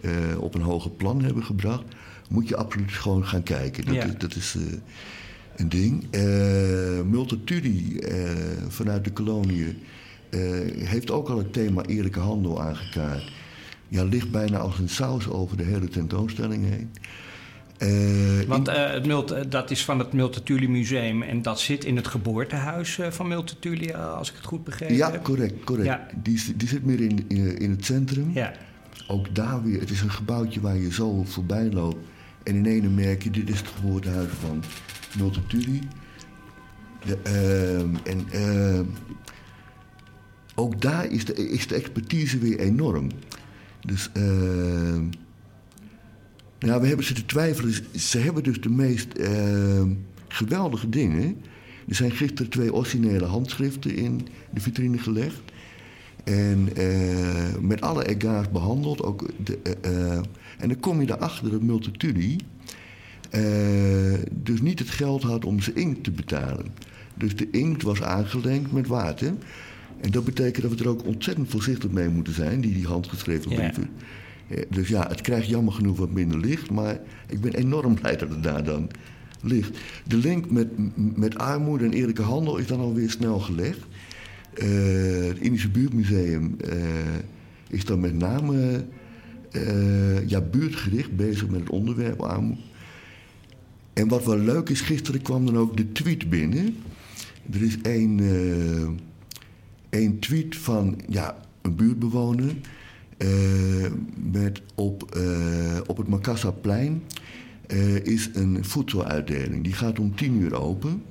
eh, 0.01 0.11
op 0.39 0.55
een 0.55 0.61
hoger 0.61 0.91
plan 0.91 1.23
hebben 1.23 1.43
gebracht. 1.43 1.83
Moet 2.29 2.47
je 2.47 2.55
absoluut 2.57 2.91
gewoon 2.91 3.25
gaan 3.25 3.43
kijken. 3.43 3.85
Dat 3.85 3.95
Ja. 3.95 4.03
is, 4.03 4.13
dat 4.17 4.35
is 4.35 4.57
een 5.55 5.69
ding. 5.69 6.05
Multatuli 7.09 7.99
vanuit 8.67 9.03
de 9.03 9.11
koloniën 9.11 9.77
eh, 10.29 10.39
heeft 10.87 11.11
ook 11.11 11.29
al 11.29 11.37
het 11.37 11.53
thema 11.53 11.83
eerlijke 11.85 12.19
handel 12.19 12.61
aangekaart. 12.61 13.31
Ja, 13.87 14.03
ligt 14.03 14.31
bijna 14.31 14.57
als 14.57 14.79
een 14.79 14.89
saus 14.89 15.27
over 15.29 15.57
de 15.57 15.63
hele 15.63 15.87
tentoonstelling 15.87 16.65
heen. 16.69 16.91
Eh, 17.77 18.47
Want 18.47 18.67
eh, 18.67 18.91
het 18.91 19.05
Mult, 19.05 19.51
dat 19.51 19.71
is 19.71 19.85
van 19.85 19.99
het 19.99 20.13
Multatuli 20.13 20.67
Museum 20.69 21.21
en 21.21 21.41
dat 21.41 21.59
zit 21.59 21.85
in 21.85 21.95
het 21.95 22.07
geboortehuis 22.07 22.99
eh, 22.99 23.11
van 23.11 23.27
Multatuli, 23.27 23.91
als 23.93 24.29
ik 24.29 24.35
het 24.35 24.45
goed 24.45 24.63
begrepen 24.63 24.95
ja, 24.95 25.11
heb. 25.11 25.23
correct. 25.23 25.63
correct. 25.63 25.87
Ja. 25.87 26.07
Die, 26.23 26.39
zit- 26.39 26.59
die 26.59 26.67
zit 26.67 26.85
meer 26.85 27.01
in, 27.01 27.25
in, 27.27 27.57
in 27.57 27.71
het 27.71 27.85
centrum. 27.85 28.31
Ja, 28.33 28.53
Ook 29.07 29.35
daar 29.35 29.63
weer, 29.63 29.79
het 29.79 29.89
is 29.89 30.01
een 30.01 30.11
gebouwtje 30.11 30.61
waar 30.61 30.77
je 30.77 30.93
zo 30.93 31.23
voorbij 31.23 31.71
loopt. 31.71 31.97
En 32.43 32.55
in 32.55 32.65
ene 32.65 32.87
merk 32.89 33.23
je, 33.23 33.29
dit 33.31 33.49
is 33.49 33.57
het 33.59 33.67
geboortehuis 33.75 34.29
van 34.39 34.63
Multatuli. 35.17 35.81
De, 37.05 37.17
ehm, 37.23 37.95
en 38.03 38.25
ehm, 38.31 38.83
ook 40.59 40.81
daar 40.81 41.11
is 41.11 41.25
de, 41.25 41.49
is 41.49 41.67
de 41.67 41.75
expertise 41.75 42.37
weer 42.37 42.59
enorm. 42.59 43.09
Dus 43.85 44.09
ja, 46.59 46.79
we 46.79 46.87
hebben 46.87 47.05
ze 47.05 47.13
te 47.13 47.25
twijfelen. 47.25 47.73
Ze 47.95 48.19
hebben 48.19 48.43
dus 48.43 48.61
de 48.61 48.69
meest 48.69 49.13
ehm, 49.13 49.89
geweldige 50.27 50.89
dingen. 50.89 51.37
Er 51.87 51.95
zijn 51.95 52.11
gisteren 52.11 52.51
twee 52.51 52.73
originele 52.73 53.25
handschriften 53.25 53.95
in 53.95 54.27
de 54.49 54.59
vitrine 54.59 54.97
gelegd. 54.97 55.41
En 56.23 56.69
eh, 56.75 57.57
met 57.61 57.81
alle 57.81 58.07
egaars 58.07 58.49
behandeld. 58.49 59.03
Ook 59.03 59.29
de, 59.43 59.59
eh, 59.63 59.71
eh, 59.81 60.21
en 60.57 60.67
dan 60.67 60.79
kom 60.79 61.01
je 61.01 61.11
erachter 61.11 61.51
dat 61.51 61.61
Multatuli 61.61 62.37
eh, 63.29 64.13
dus 64.31 64.61
niet 64.61 64.79
het 64.79 64.89
geld 64.89 65.23
had 65.23 65.45
om 65.45 65.61
zijn 65.61 65.75
inkt 65.75 66.03
te 66.03 66.11
betalen. 66.11 66.65
Dus 67.13 67.35
de 67.35 67.49
inkt 67.49 67.83
was 67.83 68.01
aangelengd 68.01 68.71
met 68.71 68.87
water. 68.87 69.33
En 70.01 70.11
dat 70.11 70.23
betekent 70.25 70.61
dat 70.69 70.77
we 70.77 70.83
er 70.83 70.89
ook 70.89 71.05
ontzettend 71.05 71.49
voorzichtig 71.49 71.91
mee 71.91 72.09
moeten 72.09 72.33
zijn, 72.33 72.61
die, 72.61 72.73
die 72.73 72.85
handgeschreven 72.85 73.51
Ja. 73.51 73.57
brieven. 73.57 73.89
Eh, 74.47 74.61
Dus 74.69 74.87
ja, 74.87 75.07
het 75.07 75.21
krijgt 75.21 75.47
jammer 75.47 75.73
genoeg 75.73 75.97
wat 75.97 76.11
minder 76.11 76.39
licht, 76.39 76.71
maar 76.71 76.99
ik 77.29 77.41
ben 77.41 77.53
enorm 77.53 77.95
blij 77.99 78.15
dat 78.17 78.29
het 78.29 78.43
daar 78.43 78.63
dan 78.63 78.89
ligt. 79.41 79.77
De 80.07 80.17
link 80.17 80.51
met, 80.51 80.67
met 81.17 81.37
armoede 81.37 81.85
en 81.85 81.93
eerlijke 81.93 82.21
handel 82.21 82.57
is 82.57 82.67
dan 82.67 82.79
alweer 82.79 83.09
snel 83.09 83.39
gelegd. 83.39 83.79
Eh, 84.53 84.67
het 85.27 85.39
Indische 85.39 85.69
Buurtmuseum 85.69 86.55
eh, 86.69 86.77
is 87.69 87.85
dan 87.85 87.99
met 87.99 88.13
name 88.13 88.85
ja, 90.25 90.41
buurtgericht 90.41 91.15
bezig 91.15 91.47
met 91.49 91.59
het 91.59 91.69
onderwerp 91.69 92.21
armoede. 92.21 92.61
En 93.93 94.07
wat 94.07 94.25
wel 94.25 94.37
leuk 94.37 94.69
is, 94.69 94.81
gisteren 94.81 95.21
kwam 95.21 95.45
dan 95.45 95.57
ook 95.57 95.77
de 95.77 95.91
tweet 95.91 96.29
binnen. 96.29 96.75
Er 97.51 97.61
is 97.61 97.77
één, 97.81 98.19
één 99.89 100.19
tweet 100.19 100.55
van 100.55 100.99
ja, 101.07 101.37
een 101.61 101.75
buurtbewoner. 101.75 102.55
eh, 103.17 103.91
met 104.31 104.61
op, 104.75 105.15
eh, 105.15 105.79
op 105.85 105.97
het 105.97 106.07
Makassaplein 106.07 107.03
eh, 107.67 107.95
is 108.05 108.29
een 108.33 108.65
voedseluitdeling. 108.65 109.63
Die 109.63 109.73
gaat 109.73 109.99
om 109.99 110.15
tien 110.15 110.41
uur 110.41 110.55
open. 110.55 111.03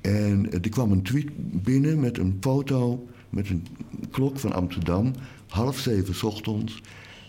En 0.00 0.52
er 0.52 0.68
kwam 0.68 0.92
een 0.92 1.02
tweet 1.02 1.30
binnen 1.62 2.00
met 2.00 2.18
een 2.18 2.36
foto 2.40 3.06
met 3.30 3.48
een 3.48 3.66
klok 4.10 4.38
van 4.38 4.52
Amsterdam. 4.52 5.12
Half 5.48 5.78
zeven 5.78 6.28
ochtends. 6.28 6.82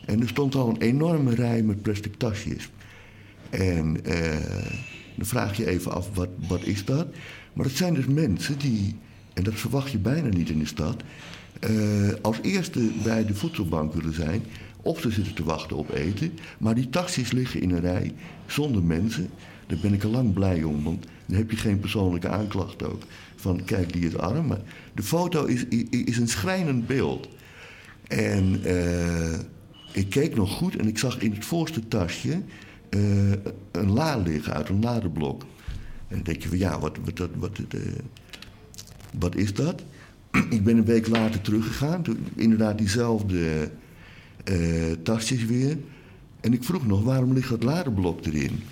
En 0.06 0.22
er 0.22 0.28
stond 0.28 0.56
al 0.56 0.70
een 0.70 0.82
enorme 0.82 1.36
rij 1.36 1.64
met 1.64 1.82
plastic 1.82 2.16
tasjes. 2.16 2.70
En 3.50 3.94
dan 5.16 5.26
vraag 5.26 5.58
je 5.58 5.68
even 5.68 5.92
af, 5.92 6.16
wat, 6.16 6.30
wat 6.48 6.64
is 6.64 6.86
dat? 6.86 7.08
Maar 7.54 7.66
het 7.66 7.78
zijn 7.78 7.94
dus 7.94 8.06
mensen 8.06 8.58
die, 8.58 8.96
en 9.34 9.44
dat 9.44 9.54
verwacht 9.54 9.92
je 9.92 9.98
bijna 9.98 10.28
niet 10.28 10.50
in 10.50 10.60
de 10.60 10.66
stad... 10.66 11.04
eh, 11.60 11.72
als 12.22 12.38
eerste 12.42 12.92
bij 13.04 13.26
de 13.26 13.36
voedselbank 13.36 13.94
willen 13.94 14.14
zijn... 14.14 14.42
of 14.82 15.02
ze 15.02 15.12
zitten 15.12 15.34
te 15.34 15.44
wachten 15.44 15.78
op 15.78 15.94
eten. 15.94 16.32
Maar 16.58 16.76
die 16.76 16.90
tasjes 16.90 17.32
liggen 17.32 17.62
in 17.62 17.72
een 17.72 17.82
rij 17.82 18.14
zonder 18.46 18.84
mensen. 18.84 19.30
Daar 19.68 19.80
ben 19.82 19.94
ik 19.94 20.04
al 20.04 20.10
lang 20.10 20.34
blij 20.34 20.64
om, 20.64 20.84
want 20.84 21.06
dan 21.26 21.38
heb 21.38 21.52
je 21.52 21.58
geen 21.58 21.80
persoonlijke 21.80 22.28
aanklacht 22.28 22.84
ook. 22.84 23.02
Van, 23.36 23.64
kijk, 23.66 23.94
die 23.94 24.08
is 24.08 24.18
arm. 24.18 24.48
Maar 24.48 24.62
de 24.94 25.04
foto 25.04 25.46
is, 25.46 25.66
is 25.90 26.18
een 26.18 26.28
schrijnend 26.28 26.88
beeld. 26.88 27.28
En 28.08 28.64
eh, 28.64 29.40
ik 29.92 30.10
keek 30.10 30.36
nog 30.36 30.52
goed 30.52 30.76
en 30.76 30.88
ik 30.88 30.98
zag 30.98 31.20
in 31.20 31.32
het 31.32 31.46
voorste 31.46 31.88
tasje 31.88 32.42
eh, 32.90 33.32
een 33.72 33.92
la 33.92 34.18
liggen 34.18 34.54
uit 34.54 34.70
een 34.70 34.82
ladeblok. 34.82 35.42
En 36.08 36.16
dan 36.16 36.24
denk 36.24 36.42
je 36.42 36.50
van 36.50 36.58
ja, 36.58 36.80
wat, 36.80 36.98
wat, 37.04 37.18
wat, 37.18 37.30
wat, 37.36 37.60
wat 39.20 39.36
is 39.36 39.54
dat? 39.54 39.84
ik 40.50 40.64
ben 40.64 40.78
een 40.78 40.86
week 40.86 41.08
later 41.08 41.42
teruggegaan, 41.42 42.02
toen, 42.04 42.28
inderdaad 42.36 42.78
diezelfde 42.78 43.70
eh, 44.44 44.56
tasjes 45.04 45.46
weer. 45.46 45.78
En 46.42 46.54
ik 46.54 46.64
vroeg 46.64 46.88
nog, 46.88 47.04
waarom 47.04 47.34
ligt 47.34 47.50
dat 47.50 47.64
ladeblok 47.64 48.26
erin? 48.26 48.64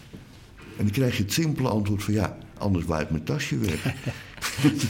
En 0.78 0.88
dan 0.88 0.90
krijg 0.92 1.18
je 1.18 1.24
het 1.24 1.34
simpele 1.34 1.70
antwoord 1.70 2.04
van 2.04 2.14
ja, 2.14 2.38
anders 2.58 2.86
waait 2.86 3.10
mijn 3.10 3.24
tasje 3.24 3.58
weg. 3.58 3.94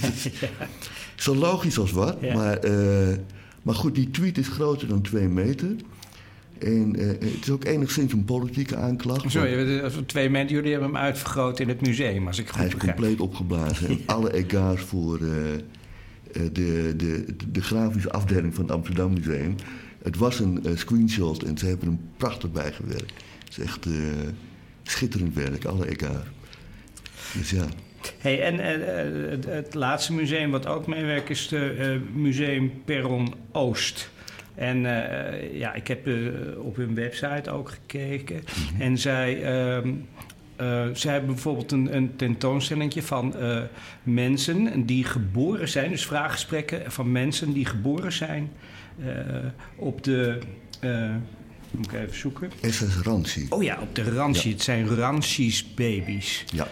Zo 1.16 1.36
logisch 1.36 1.78
als 1.78 1.92
wat, 1.92 2.18
Ja. 2.22 2.34
maar, 2.34 2.58
eh, 2.58 3.18
maar 3.62 3.76
goed, 3.76 3.96
die 3.96 4.12
tweet 4.12 4.38
is 4.38 4.48
groter 4.48 4.88
dan 4.88 5.02
twee 5.02 5.28
meter. 5.28 5.76
En 6.64 6.96
eh, 6.96 7.08
het 7.08 7.38
is 7.42 7.50
ook 7.50 7.66
enigszins 7.66 8.14
een 8.14 8.26
politieke 8.26 8.76
aanklacht. 8.76 9.32
Sorry, 9.32 9.82
want 9.82 9.94
eh, 9.94 10.02
twee 10.06 10.30
mensen, 10.30 10.56
jullie 10.56 10.72
hebben 10.72 10.90
hem 10.90 10.98
uitvergroot 10.98 11.60
in 11.60 11.68
het 11.68 11.82
museum, 11.82 12.28
als 12.28 12.40
ik 12.40 12.48
het 12.48 12.56
Hij 12.56 12.64
goed 12.66 12.74
is 12.74 12.78
begrijp. 12.80 12.98
compleet 12.98 13.22
opgeblazen. 13.28 13.88
En 13.88 14.00
alle 14.16 14.34
ega's 14.34 14.82
voor 14.82 15.20
eh, 15.22 15.54
eh, 15.54 15.62
de, 16.54 16.94
de, 16.98 17.26
de 17.52 17.62
grafische 17.62 18.12
afdeling 18.12 18.56
van 18.56 18.64
het 18.64 18.74
Amsterdam 18.74 19.14
Museum. 19.14 19.56
Het 20.04 20.18
was 20.18 20.40
een 20.40 20.66
eh, 20.66 20.72
screenshot 20.78 21.44
en 21.44 21.58
ze 21.58 21.66
hebben 21.66 21.88
hem 21.88 22.00
prachtig 22.18 22.52
bijgewerkt. 22.52 23.14
Het 23.44 23.50
is 23.50 23.60
echt 23.60 23.86
eh, 23.86 23.94
schitterend 24.84 25.34
werk, 25.36 25.66
alle 25.66 25.90
ega's. 25.90 26.26
Dus 27.38 27.50
ja. 27.50 27.66
Hey, 28.18 28.42
en 28.42 28.60
eh, 28.60 29.00
eh, 29.24 29.30
het, 29.32 29.46
het 29.46 29.74
laatste 29.74 30.14
museum 30.14 30.52
wat 30.52 30.66
ook 30.68 30.88
meewerkt 30.88 31.30
is 31.30 31.50
het 31.50 32.16
Museum 32.16 32.72
Perron 32.86 33.34
Oost. 33.52 34.10
En 34.56 34.86
eh, 34.86 35.58
ja, 35.58 35.74
ik 35.74 35.88
heb 35.88 36.08
eh, 36.08 36.16
op 36.58 36.76
hun 36.76 36.96
website 36.96 37.52
ook 37.52 37.70
gekeken. 37.70 38.44
En 38.80 38.98
zij, 38.98 39.44
ehm, 39.44 39.94
eh, 40.56 40.86
zij 40.94 41.12
hebben 41.12 41.34
bijvoorbeeld 41.34 41.72
een, 41.72 41.96
een 41.96 42.16
tentoonstelling 42.16 42.94
van 43.04 43.36
mensen 44.04 44.86
die 44.86 45.04
geboren 45.04 45.70
zijn, 45.70 45.90
dus 45.90 46.06
vraaggesprekken 46.06 46.92
van 46.92 47.12
mensen 47.12 47.54
die 47.54 47.66
geboren 47.66 48.12
zijn 48.12 48.52
op 49.76 50.04
de. 50.04 50.40
moet 51.72 51.86
ik 51.86 51.94
even 51.94 52.16
zoeken. 52.16 52.52
SS 52.70 53.02
Ranci. 53.04 53.46
Oh 53.50 53.64
ja, 53.64 53.78
op 53.82 53.96
de 53.96 54.04
Ranchi. 54.04 54.52
Het 54.52 54.62
zijn 54.62 54.88
Ranchi's 54.88 55.74
baby's. 55.74 56.46
Ja. 56.54 56.68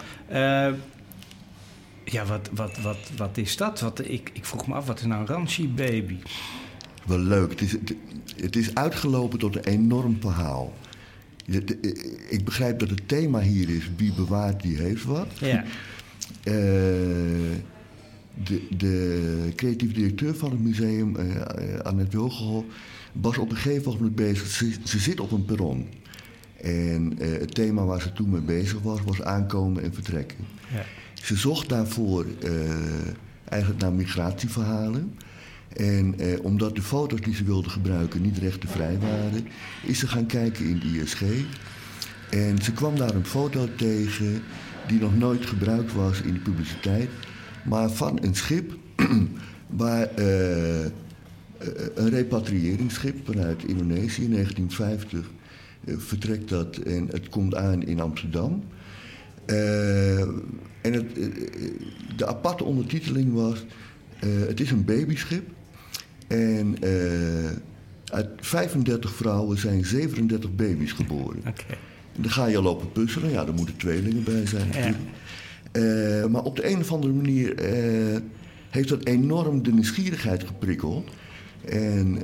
Ja, 2.04 2.24
wat, 2.24 2.50
wat, 2.52 2.78
wat, 2.78 3.10
wat 3.16 3.36
is 3.36 3.56
dat? 3.56 3.80
Wat, 3.80 4.08
ik, 4.08 4.30
ik 4.32 4.44
vroeg 4.44 4.66
me 4.66 4.74
af, 4.74 4.86
wat 4.86 4.98
is 4.98 5.06
nou 5.06 5.20
een 5.20 5.26
Ranchi 5.26 5.68
baby? 5.68 6.16
Wel 7.10 7.18
leuk. 7.18 7.50
Het 7.50 7.60
is, 7.60 7.72
het, 7.72 7.94
het 8.36 8.56
is 8.56 8.74
uitgelopen 8.74 9.38
tot 9.38 9.56
een 9.56 9.64
enorm 9.64 10.16
verhaal. 10.20 10.72
Ik 12.28 12.44
begrijp 12.44 12.78
dat 12.78 12.90
het 12.90 13.08
thema 13.08 13.40
hier 13.40 13.68
is: 13.68 13.90
wie 13.96 14.12
bewaart, 14.12 14.62
die 14.62 14.76
heeft 14.76 15.04
wat. 15.04 15.28
Ja. 15.38 15.64
Eh, 16.42 16.54
de, 18.44 18.62
de 18.76 19.52
creatief 19.56 19.92
directeur 19.92 20.34
van 20.34 20.50
het 20.50 20.60
museum, 20.60 21.16
eh, 21.16 21.36
eh, 21.36 21.80
Annette 21.80 22.16
Wilgenhoff, 22.16 22.66
was 23.12 23.38
op 23.38 23.50
een 23.50 23.56
gegeven 23.56 23.92
moment 23.92 24.14
bezig. 24.14 24.46
Ze, 24.46 24.72
ze 24.84 24.98
zit 24.98 25.20
op 25.20 25.32
een 25.32 25.44
perron. 25.44 25.86
En 26.60 27.16
het 27.18 27.54
thema 27.54 27.84
waar 27.84 28.00
ze 28.00 28.12
toen 28.12 28.30
mee 28.30 28.40
bezig 28.40 28.80
was, 28.80 29.00
was 29.02 29.22
aankomen 29.22 29.82
en 29.82 29.94
vertrekken. 29.94 30.38
Ja. 30.72 30.84
Ze 31.22 31.36
zocht 31.36 31.68
daarvoor 31.68 32.26
eigenlijk 33.44 33.80
naar 33.80 33.92
migratieverhalen. 33.92 35.14
En 35.76 36.18
eh, 36.18 36.44
omdat 36.44 36.74
de 36.74 36.82
foto's 36.82 37.20
die 37.20 37.34
ze 37.34 37.44
wilde 37.44 37.68
gebruiken 37.68 38.22
niet 38.22 38.38
rechtenvrij 38.38 38.98
waren, 38.98 39.46
is 39.86 39.98
ze 39.98 40.06
gaan 40.06 40.26
kijken 40.26 40.64
in 40.64 40.78
de 40.78 41.00
ISG. 41.00 41.22
En 42.30 42.62
ze 42.62 42.72
kwam 42.72 42.96
daar 42.96 43.14
een 43.14 43.26
foto 43.26 43.68
tegen 43.76 44.42
die 44.86 45.00
nog 45.00 45.16
nooit 45.16 45.46
gebruikt 45.46 45.92
was 45.92 46.20
in 46.20 46.32
de 46.32 46.40
publiciteit, 46.40 47.10
maar 47.64 47.90
van 47.90 48.18
een 48.22 48.34
schip 48.34 48.72
waar 49.66 50.06
eh, 50.06 50.84
een 51.94 52.08
repatriëringsschip 52.08 53.16
vanuit 53.24 53.64
Indonesië 53.64 54.24
in 54.24 54.30
1950 54.30 55.30
eh, 55.84 55.94
vertrekt 55.98 56.48
dat 56.48 56.76
en 56.76 57.08
het 57.10 57.28
komt 57.28 57.54
aan 57.54 57.82
in 57.82 58.00
Amsterdam. 58.00 58.64
Eh, 59.44 60.20
en 60.20 60.92
het, 60.92 61.18
eh, 61.18 61.26
de 62.16 62.26
aparte 62.26 62.64
ondertiteling 62.64 63.32
was: 63.32 63.64
Het 64.18 64.60
is 64.60 64.70
een 64.70 64.84
babyschip. 64.84 65.48
En 66.30 66.76
uit 68.04 68.28
35 68.40 69.14
vrouwen 69.14 69.58
zijn 69.58 69.84
37 69.84 70.54
baby's 70.54 70.92
geboren. 70.92 71.38
Okay. 71.38 71.78
En 72.16 72.22
dan 72.22 72.30
ga 72.30 72.46
je 72.46 72.62
lopen 72.62 72.92
puzzelen, 72.92 73.30
ja, 73.30 73.46
er 73.46 73.54
moeten 73.54 73.76
tweelingen 73.76 74.24
bij 74.24 74.46
zijn. 74.46 74.96
Ja. 75.72 76.28
maar 76.28 76.42
op 76.42 76.56
de 76.56 76.70
een 76.70 76.78
of 76.78 76.92
andere 76.92 77.12
manier 77.12 77.54
heeft 78.70 78.88
dat 78.88 79.04
enorm 79.04 79.62
de 79.62 79.72
nieuwsgierigheid 79.72 80.44
geprikkeld. 80.44 81.10
En 81.64 82.18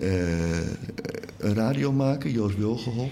een 1.39 1.55
radiomaker, 1.55 2.31
Joost 2.31 2.57
Wilgehol, 2.57 3.11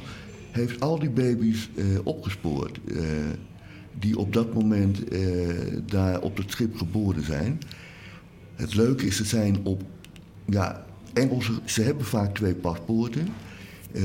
heeft 0.50 0.80
al 0.80 0.98
die 0.98 1.10
baby's 1.10 1.70
opgespoord. 2.04 2.78
Die 3.98 4.18
op 4.18 4.32
dat 4.32 4.54
moment 4.54 4.98
daar 5.86 6.20
op 6.20 6.36
het 6.36 6.50
schip 6.50 6.76
geboren 6.76 7.24
zijn. 7.24 7.58
Het 8.54 8.74
leuke 8.74 9.06
is, 9.06 9.16
ze 9.16 9.24
zijn 9.24 9.58
op 9.62 9.82
ja, 10.44 10.84
Engelse. 11.12 11.52
Ze 11.64 11.82
hebben 11.82 12.06
vaak 12.06 12.34
twee 12.34 12.54
paspoorten. 12.54 13.28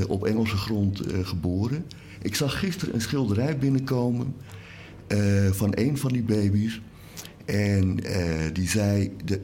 op 0.08 0.24
Engelse 0.24 0.56
grond 0.56 1.00
geboren. 1.22 1.86
Ik 2.22 2.34
zag 2.34 2.58
gisteren 2.58 2.94
een 2.94 3.00
schilderij 3.00 3.58
binnenkomen 3.58 4.34
van 5.50 5.72
een 5.74 5.98
van 5.98 6.12
die 6.12 6.22
baby's. 6.22 6.80
En 7.44 7.96
die 8.52 8.68
zei: 8.68 9.16
de, 9.24 9.40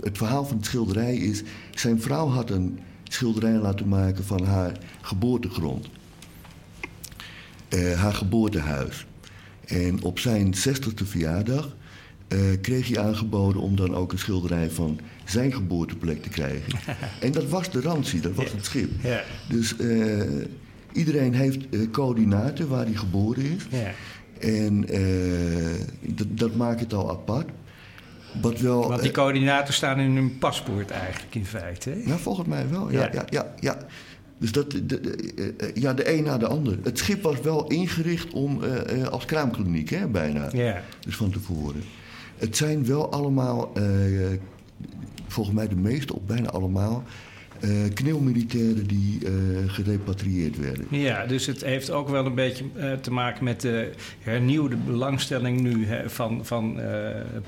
Het 0.00 0.18
verhaal 0.18 0.44
van 0.44 0.56
het 0.56 0.66
schilderij 0.66 1.16
is. 1.16 1.42
Zijn 1.74 2.00
vrouw 2.00 2.28
had 2.28 2.50
een 2.50 2.78
schilderij 3.04 3.56
laten 3.56 3.88
maken 3.88 4.24
van 4.24 4.44
haar 4.44 4.78
geboortegrond 5.00 5.88
haar 7.78 8.14
geboortehuis. 8.14 9.06
En 9.66 10.02
op 10.02 10.18
zijn 10.18 10.54
60ste 10.54 11.04
verjaardag 11.04 11.76
kreeg 12.60 12.88
hij 12.88 12.98
aangeboden 12.98 13.62
om 13.62 13.76
dan 13.76 13.94
ook 13.94 14.12
een 14.12 14.18
schilderij 14.18 14.70
van 14.70 15.00
zijn 15.24 15.52
geboorteplek 15.52 16.22
te 16.22 16.28
krijgen. 16.28 16.78
en 17.20 17.32
dat 17.32 17.48
was 17.48 17.70
de 17.70 17.80
Ransie, 17.80 18.20
dat 18.20 18.34
was 18.34 18.52
het 18.52 18.64
schip. 18.64 18.90
Ja. 19.02 19.22
Dus 19.48 19.74
uh, 19.78 20.44
iedereen 20.92 21.34
heeft 21.34 21.90
coördinaten 21.90 22.68
waar 22.68 22.84
hij 22.84 22.94
geboren 22.94 23.44
is. 23.44 23.66
Ja. 23.70 23.90
En 24.40 24.86
dat, 26.00 26.26
dat 26.30 26.54
maakt 26.54 26.80
het 26.80 26.92
al 26.92 27.10
apart. 27.10 27.48
Wat 28.40 28.60
wel, 28.60 28.88
Want 28.88 29.02
die 29.02 29.10
coördinaten 29.10 29.74
staan 29.74 29.98
in 29.98 30.14
hun 30.14 30.38
paspoort 30.38 30.90
eigenlijk 30.90 31.34
in 31.34 31.46
feite. 31.46 31.90
Hè? 31.90 31.96
Ja, 32.10 32.16
volgens 32.16 32.48
mij 32.48 32.68
wel. 32.68 32.90
Ja, 32.90 33.08
ja. 33.12 33.24
ja, 33.30 33.54
ja, 33.60 33.78
dus 34.42 34.52
dat, 34.52 34.70
de, 34.70 35.00
eh, 35.36 35.68
eh, 35.68 35.74
ja, 35.74 35.94
de 35.94 36.12
een 36.16 36.24
na 36.24 36.38
de 36.38 36.46
ander. 36.46 36.78
Het 36.82 36.98
schip 36.98 37.22
was 37.22 37.40
wel 37.40 37.66
ingericht 37.66 38.32
om, 38.32 38.60
uh, 38.62 39.06
als 39.06 39.24
kraamkliniek, 39.24 39.90
hè, 39.90 40.06
bijna. 40.06 40.48
Ja. 40.52 40.82
Dus 41.00 41.16
van 41.16 41.30
tevoren. 41.30 41.82
Het 42.42 42.56
zijn 42.56 42.86
wel 42.86 43.12
allemaal, 43.12 43.72
uh, 43.76 43.84
volgens 45.26 45.56
mij 45.56 45.68
de 45.68 45.76
meeste, 45.76 46.14
of 46.14 46.22
bijna 46.22 46.48
allemaal, 46.48 47.04
uh, 47.60 47.70
kneelmilitairen 47.94 48.86
die 48.86 49.18
uh, 49.24 49.30
gerepatrieerd 49.66 50.58
werden. 50.58 50.86
Ja, 50.88 51.26
dus 51.26 51.46
het 51.46 51.64
heeft 51.64 51.90
ook 51.90 52.08
wel 52.08 52.26
een 52.26 52.34
beetje 52.34 52.64
uh, 52.76 52.92
te 52.92 53.12
maken 53.12 53.44
met 53.44 53.60
de 53.60 53.92
hernieuwde 54.20 54.76
belangstelling 54.76 55.60
nu 55.60 55.86
hè, 55.86 56.10
van, 56.10 56.46
van 56.46 56.80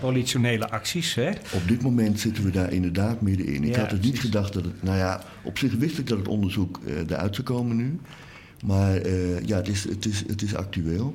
politionele 0.01 0.71
acties. 0.71 1.15
Hè? 1.15 1.31
Op 1.31 1.69
dit 1.69 1.83
moment 1.83 2.21
zitten 2.21 2.45
we 2.45 2.51
daar 2.51 2.73
inderdaad 2.73 3.21
middenin. 3.21 3.65
Ik 3.65 3.77
had 3.77 3.91
het 3.91 4.03
niet 4.03 4.21
gedacht 4.21 4.53
dat 4.53 4.65
het. 4.65 4.83
Nou 4.83 4.99
ja, 4.99 5.23
op 5.43 5.59
zich 5.59 5.75
wist 5.75 5.99
ik 5.99 6.07
dat 6.07 6.19
het 6.19 6.29
onderzoek 6.29 6.81
eruit 7.09 7.35
zou 7.35 7.47
komen 7.47 7.77
nu. 7.77 7.99
Maar 8.65 9.09
ja, 9.47 9.57
het 9.57 9.69
is, 9.69 9.85
het, 9.85 10.07
is, 10.07 10.25
het 10.27 10.43
is 10.43 10.55
actueel. 10.55 11.15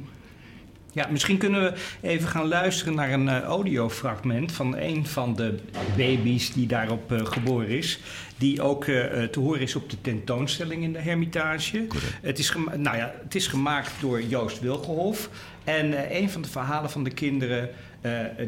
Ja, 0.92 1.08
misschien 1.12 1.38
kunnen 1.38 1.62
we 1.62 1.74
even 2.02 2.28
gaan 2.28 2.48
luisteren 2.48 2.96
naar 2.96 3.12
een 3.12 3.26
uh, 3.26 3.42
audiofragment 3.42 4.52
van 4.52 4.78
een 4.78 5.06
van 5.06 5.36
de 5.36 5.60
baby's 5.98 6.54
die 6.54 6.68
daarop 6.68 7.12
uh, 7.12 7.26
geboren 7.26 7.68
is. 7.68 8.00
Die 8.38 8.62
ook 8.62 8.86
uh, 8.86 9.24
te 9.24 9.40
horen 9.40 9.62
is 9.62 9.76
op 9.76 9.90
de 9.90 10.02
tentoonstelling 10.02 10.84
in 10.84 10.94
de 10.94 11.00
Hermitage. 11.00 11.88
Het 12.22 12.40
is, 12.40 12.54
nou 12.78 12.98
ja, 12.98 13.14
het 13.24 13.36
is 13.36 13.48
gemaakt 13.48 13.92
door 14.00 14.24
Joost 14.24 14.60
Wilgehof. 14.60 15.30
En 15.64 16.16
een 16.16 16.30
van 16.30 16.42
de 16.42 16.50
verhalen 16.50 16.90
van 16.90 17.04
de 17.04 17.12
kinderen 17.12 17.70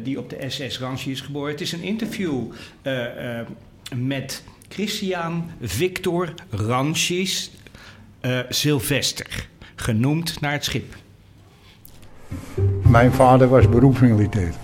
die 0.02 0.18
op 0.18 0.30
de 0.30 0.44
SS 0.48 0.78
Ranchi 0.78 1.10
is 1.10 1.20
geboren. 1.20 1.50
Het 1.50 1.60
is 1.60 1.72
een 1.72 1.82
interview 1.82 2.52
met 3.96 4.44
Christian 4.68 5.50
Victor 5.60 6.34
Ranchis 6.50 7.50
Sylvester. 8.48 9.48
Genoemd 9.74 10.40
naar 10.40 10.52
het 10.52 10.64
schip. 10.64 10.94
Mijn 12.88 13.12
vader 13.12 13.48
was 13.48 13.68
beroepsmilitair. 13.68 14.54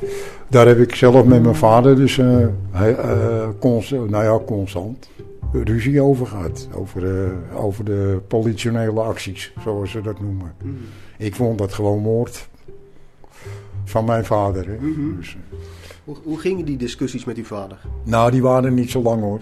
Daar 0.49 0.66
heb 0.66 0.79
ik 0.79 0.95
zelf 0.95 1.25
met 1.25 1.43
mijn 1.43 1.55
vader 1.55 1.97
dus 1.97 2.16
uh, 2.16 2.47
uh, 2.75 3.49
constant, 3.59 4.11
nou 4.11 4.25
ja, 4.25 4.45
constant 4.47 5.09
ruzie 5.53 6.01
over 6.01 6.27
gehad. 6.27 6.69
Over, 6.75 7.03
uh, 7.03 7.64
over 7.64 7.85
de 7.85 8.21
politionele 8.29 9.01
acties, 9.01 9.53
zoals 9.62 9.91
ze 9.91 10.01
dat 10.01 10.21
noemen. 10.21 10.55
Mm. 10.62 10.77
Ik 11.16 11.35
vond 11.35 11.59
dat 11.59 11.73
gewoon 11.73 11.99
moord 11.99 12.49
van 13.85 14.05
mijn 14.05 14.25
vader. 14.25 14.66
Hè. 14.66 14.77
Mm 14.81 14.95
-hmm. 14.95 15.16
dus, 15.16 15.37
hoe, 16.05 16.16
hoe 16.23 16.39
gingen 16.39 16.64
die 16.64 16.77
discussies 16.77 17.25
met 17.25 17.37
uw 17.37 17.45
vader? 17.45 17.79
Nou, 18.03 18.31
die 18.31 18.43
waren 18.43 18.75
niet 18.75 18.91
zo 18.91 19.03
lang 19.03 19.23
hoor. 19.23 19.41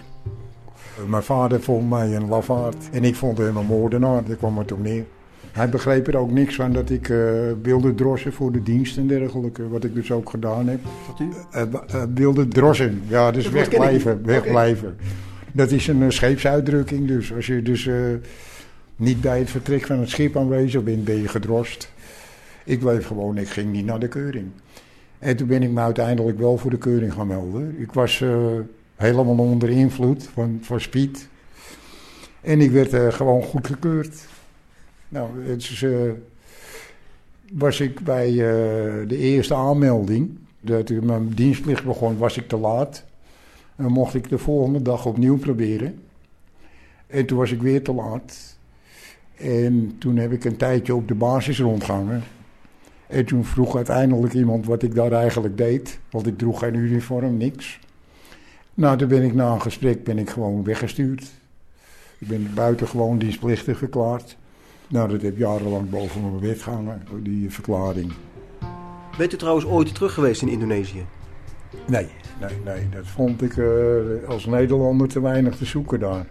Mijn 1.07 1.23
vader 1.23 1.61
vond 1.61 1.89
mij 1.89 2.15
een 2.15 2.27
lafaard 2.27 2.89
en 2.91 3.03
ik 3.03 3.15
vond 3.15 3.37
hem 3.37 3.57
een 3.57 3.65
moordenaar. 3.65 4.23
Daar 4.23 4.35
kwam 4.35 4.57
het 4.57 4.71
op 4.71 4.79
neer. 4.79 5.05
Hij 5.57 5.69
begreep 5.69 6.07
er 6.07 6.17
ook 6.17 6.31
niks 6.31 6.55
van 6.55 6.73
dat 6.73 6.89
ik 6.89 7.09
uh, 7.09 7.17
wilde 7.61 7.95
drossen 7.95 8.33
voor 8.33 8.51
de 8.51 8.63
dienst 8.63 8.97
en 8.97 9.07
dergelijke. 9.07 9.67
Wat 9.67 9.83
ik 9.83 9.93
dus 9.93 10.11
ook 10.11 10.29
gedaan 10.29 10.67
heb. 10.67 10.79
Wat 11.07 11.19
u? 11.19 11.29
Uh, 11.55 12.03
wilde 12.13 12.47
drossen. 12.47 13.01
Ja, 13.07 13.31
dus 13.31 13.49
wegblijven. 13.49 14.25
Wegblijven. 14.25 14.95
Dat 15.51 15.71
is 15.71 15.87
een 15.87 16.11
scheepsuitdrukking. 16.11 17.07
Dus 17.07 17.33
als 17.33 17.47
je 17.47 17.61
dus 17.61 17.89
niet 18.95 19.21
bij 19.21 19.39
het 19.39 19.49
vertrek 19.49 19.85
van 19.85 19.99
het 19.99 20.09
schip 20.09 20.37
aanwezig 20.37 20.83
bent, 20.83 21.03
ben 21.03 21.21
je 21.21 21.27
gedrost. 21.27 21.93
Ik 22.65 22.79
bleef 22.79 23.07
gewoon, 23.07 23.37
ik 23.37 23.49
ging 23.49 23.71
niet 23.71 23.85
naar 23.85 23.99
de 23.99 24.07
keuring. 24.07 24.47
En 25.19 25.35
toen 25.35 25.47
ben 25.47 25.63
ik 25.63 25.71
me 25.71 25.79
uiteindelijk 25.79 26.39
wel 26.39 26.57
voor 26.57 26.71
de 26.71 26.77
keuring 26.77 27.13
gaan 27.13 27.27
melden. 27.27 27.75
Ik 27.79 27.91
was 27.91 28.23
helemaal 28.95 29.37
onder 29.37 29.69
invloed 29.69 30.29
van, 30.33 30.59
van 30.61 30.81
speed. 30.81 31.27
En 32.41 32.61
ik 32.61 32.71
werd 32.71 33.13
gewoon 33.13 33.43
goedgekeurd. 33.43 34.15
Nou, 35.09 35.49
het 35.49 35.81
uh, 35.81 36.11
was 37.53 37.79
ik 37.79 37.99
bij 37.99 38.31
uh, 38.31 38.37
de 39.07 39.17
eerste 39.17 39.55
aanmelding, 39.55 40.37
dat 40.59 40.89
ik 40.89 41.03
mijn 41.03 41.29
dienstplicht 41.29 41.83
begon, 41.83 42.17
was 42.17 42.37
ik 42.37 42.47
te 42.47 42.57
laat. 42.57 43.03
En 43.75 43.91
mocht 43.91 44.13
ik 44.13 44.29
de 44.29 44.37
volgende 44.37 44.81
dag 44.81 45.05
opnieuw 45.05 45.37
proberen. 45.37 45.99
En 47.07 47.25
toen 47.25 47.37
was 47.37 47.51
ik 47.51 47.61
weer 47.61 47.83
te 47.83 47.93
laat. 47.93 48.57
En 49.37 49.95
toen 49.97 50.17
heb 50.17 50.31
ik 50.31 50.45
een 50.45 50.57
tijdje 50.57 50.95
op 50.95 51.07
de 51.07 51.15
basis 51.15 51.59
rondgangen. 51.59 52.23
En 53.07 53.25
toen 53.25 53.45
vroeg 53.45 53.75
uiteindelijk 53.75 54.33
iemand 54.33 54.65
wat 54.65 54.83
ik 54.83 54.95
daar 54.95 55.11
eigenlijk 55.11 55.57
deed. 55.57 55.99
Want 56.09 56.27
ik 56.27 56.37
droeg 56.37 56.59
geen 56.59 56.73
uniform, 56.73 57.37
niks. 57.37 57.79
Nou, 58.73 58.97
toen 58.97 59.07
ben 59.07 59.23
ik 59.23 59.33
na 59.33 59.53
een 59.53 59.61
gesprek 59.61 60.03
ben 60.03 60.17
ik 60.17 60.29
gewoon 60.29 60.63
weggestuurd. 60.63 61.31
Ik 62.17 62.27
ben 62.27 62.51
buitengewoon 62.53 63.17
dienstplichtig 63.17 63.77
verklaard. 63.77 64.37
Nou, 64.89 65.09
dat 65.09 65.21
heb 65.21 65.37
jarenlang 65.37 65.89
boven 65.89 66.21
mijn 66.21 66.39
bed 66.39 66.61
gehangen, 66.61 67.01
die 67.23 67.51
verklaring. 67.51 68.11
Bent 69.17 69.33
u 69.33 69.37
trouwens 69.37 69.65
ooit 69.65 69.95
terug 69.95 70.13
geweest 70.13 70.41
in 70.41 70.47
Indonesië? 70.47 71.05
Nee, 71.87 72.07
nee, 72.39 72.57
nee. 72.65 72.89
Dat 72.89 73.07
vond 73.07 73.41
ik 73.41 73.55
uh, 73.55 73.67
als 74.27 74.45
Nederlander 74.45 75.07
te 75.07 75.21
weinig 75.21 75.55
te 75.55 75.65
zoeken 75.65 75.99
daar. 75.99 76.25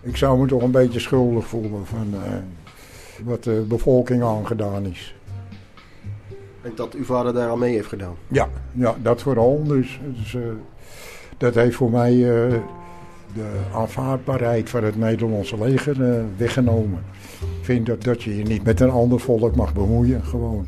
Ik 0.00 0.16
zou 0.16 0.38
me 0.40 0.46
toch 0.46 0.62
een 0.62 0.70
beetje 0.70 1.00
schuldig 1.00 1.46
voelen 1.46 1.86
van 1.86 2.06
uh, 2.14 2.20
wat 3.24 3.44
de 3.44 3.64
bevolking 3.68 4.22
aangedaan 4.22 4.86
is. 4.86 5.14
En 6.62 6.72
dat 6.74 6.94
uw 6.94 7.04
vader 7.04 7.32
daar 7.32 7.48
al 7.48 7.56
mee 7.56 7.74
heeft 7.74 7.88
gedaan? 7.88 8.14
Ja, 8.28 8.48
ja 8.72 8.94
dat 9.02 9.22
vooral. 9.22 9.64
Dus, 9.64 10.00
dus 10.16 10.32
uh, 10.32 10.42
dat 11.36 11.54
heeft 11.54 11.76
voor 11.76 11.90
mij 11.90 12.14
de 13.34 13.60
aanvaardbaarheid 13.74 14.70
van 14.70 14.84
het 14.84 14.96
Nederlandse 14.96 15.58
leger 15.58 16.24
weggenomen 16.36 17.04
vind 17.62 17.86
dat, 17.86 18.02
dat 18.02 18.22
je 18.22 18.36
je 18.36 18.42
niet 18.42 18.64
met 18.64 18.80
een 18.80 18.90
ander 18.90 19.20
volk 19.20 19.56
mag 19.56 19.74
bemoeien, 19.74 20.24
gewoon. 20.24 20.66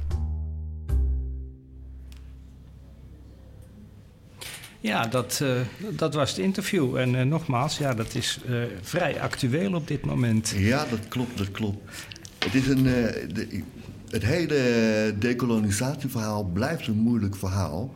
Ja, 4.81 5.07
dat, 5.07 5.41
uh, 5.43 5.61
dat 5.97 6.14
was 6.14 6.31
het 6.31 6.39
interview. 6.39 6.97
En 6.97 7.14
uh, 7.14 7.23
nogmaals, 7.23 7.79
ja, 7.79 7.95
dat 7.95 8.14
is 8.14 8.41
uh, 8.49 8.62
vrij 8.83 9.21
actueel 9.21 9.75
op 9.75 9.89
dit 9.89 10.05
moment. 10.05 10.55
Ja, 10.57 10.87
dat 10.91 11.09
klopt, 11.09 11.39
dat 11.39 11.51
klopt. 11.51 12.07
Het 12.39 12.55
is 12.55 12.69
een... 12.69 12.83
De, 12.83 13.62
het 14.09 14.25
hele 14.25 15.14
decolonisatieverhaal 15.19 16.45
blijft 16.45 16.87
een 16.87 16.99
moeilijk 16.99 17.37
verhaal. 17.37 17.95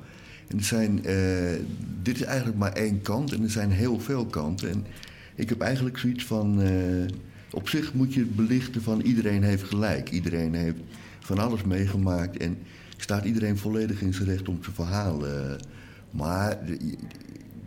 En 0.49 0.59
er 0.59 0.64
zijn, 0.64 0.97
dit 2.03 2.16
is 2.16 2.23
eigenlijk 2.23 2.59
maar 2.59 2.73
één 2.73 3.03
kant 3.03 3.33
en 3.33 3.43
er 3.43 3.51
zijn 3.51 3.70
heel 3.70 4.01
veel 4.01 4.27
kanten. 4.27 4.70
En 4.70 4.87
ik 5.35 5.49
heb 5.49 5.61
eigenlijk 5.61 5.99
zoiets 5.99 6.25
van... 6.25 6.62
op 7.53 7.68
zich 7.68 7.94
moet 7.94 8.14
je 8.14 8.24
belichten 8.24 8.82
van 8.82 9.00
iedereen 9.00 9.42
heeft 9.42 9.62
gelijk. 9.64 10.11
Iedereen 10.11 10.55
heeft 10.55 10.78
van 11.20 11.38
alles 11.38 11.62
meegemaakt 11.62 12.36
en 12.36 12.59
staat 12.96 13.24
iedereen 13.24 13.59
volledig 13.59 14.03
in 14.03 14.14
zijn 14.14 14.28
recht 14.28 14.48
om 14.48 14.59
zijn 14.62 14.74
verhaal 14.74 15.24
maar 16.11 16.59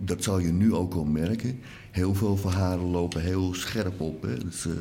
dat 0.04 0.24
zal 0.24 0.40
je 0.40 0.52
nu 0.52 0.74
ook 0.74 0.94
wel 0.94 1.06
merken. 1.06 1.60
Heel 1.92 2.16
veel 2.16 2.38
verhalen 2.38 2.86
lopen 2.86 3.22
heel 3.22 3.54
scherp 3.54 4.00
op. 4.02 4.22
Hè. 4.22 4.38
Dus, 4.38 4.66
uh, 4.66 4.74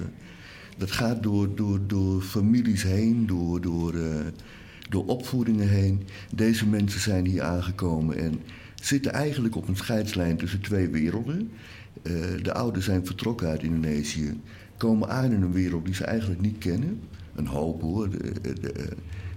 dat 0.76 0.90
gaat 0.90 1.22
door, 1.22 1.54
door, 1.54 1.80
door 1.86 2.22
families 2.22 2.82
heen, 2.82 3.26
door, 3.26 3.60
door, 3.60 3.94
uh, 3.94 4.20
door 4.88 5.06
opvoedingen 5.06 5.68
heen. 5.68 6.02
Deze 6.34 6.66
mensen 6.66 7.00
zijn 7.00 7.26
hier 7.26 7.42
aangekomen 7.42 8.16
en 8.18 8.40
zitten 8.74 9.12
eigenlijk 9.12 9.56
op 9.56 9.68
een 9.68 9.76
scheidslijn 9.76 10.36
tussen 10.36 10.60
twee 10.60 10.88
werelden. 10.88 11.50
De 12.42 12.52
ouders 12.52 12.84
zijn 12.84 13.06
vertrokken 13.06 13.48
uit 13.48 13.62
Indonesië, 13.62 14.40
komen 14.76 15.08
aan 15.08 15.32
in 15.32 15.42
een 15.42 15.52
wereld 15.52 15.84
die 15.84 15.94
ze 15.94 16.04
eigenlijk 16.04 16.40
niet 16.40 16.58
kennen. 16.58 17.00
Een 17.34 17.46
hoop 17.46 17.80
hoor. 17.80 18.10
De, 18.10 18.32
de, 18.42 18.72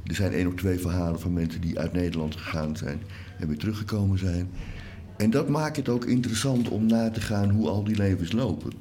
er 0.03 0.15
zijn 0.15 0.33
één 0.33 0.47
of 0.47 0.53
twee 0.53 0.79
verhalen 0.79 1.19
van 1.19 1.33
mensen 1.33 1.61
die 1.61 1.79
uit 1.79 1.93
Nederland 1.93 2.35
gegaan 2.35 2.77
zijn 2.77 3.01
en 3.39 3.47
weer 3.47 3.57
teruggekomen 3.57 4.19
zijn. 4.19 4.49
En 5.17 5.29
dat 5.29 5.49
maakt 5.49 5.77
het 5.77 5.89
ook 5.89 6.05
interessant 6.05 6.69
om 6.69 6.85
na 6.85 7.09
te 7.09 7.21
gaan 7.21 7.49
hoe 7.49 7.67
al 7.67 7.83
die 7.83 7.95
levens 7.95 8.31
lopen. 8.31 8.71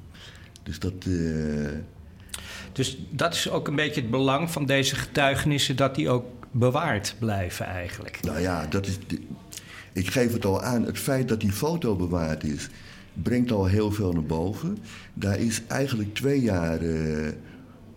Dus 0.62 0.78
dat. 0.78 1.04
Uh... 1.08 1.68
Dus 2.72 2.98
dat 3.10 3.34
is 3.34 3.50
ook 3.50 3.68
een 3.68 3.76
beetje 3.76 4.00
het 4.00 4.10
belang 4.10 4.50
van 4.50 4.66
deze 4.66 4.96
getuigenissen, 4.96 5.76
dat 5.76 5.94
die 5.94 6.08
ook 6.08 6.24
bewaard 6.50 7.14
blijven 7.18 7.66
eigenlijk. 7.66 8.18
Nou 8.22 8.40
ja, 8.40 8.66
dat 8.66 8.86
is. 8.86 8.98
Ik 9.92 10.10
geef 10.10 10.32
het 10.32 10.44
al 10.44 10.62
aan, 10.62 10.84
het 10.84 10.98
feit 10.98 11.28
dat 11.28 11.40
die 11.40 11.52
foto 11.52 11.96
bewaard 11.96 12.44
is, 12.44 12.68
brengt 13.22 13.52
al 13.52 13.66
heel 13.66 13.92
veel 13.92 14.12
naar 14.12 14.24
boven. 14.24 14.78
Daar 15.14 15.38
is 15.38 15.62
eigenlijk 15.66 16.14
twee 16.14 16.40
jaar. 16.40 16.82
Uh, 16.82 17.28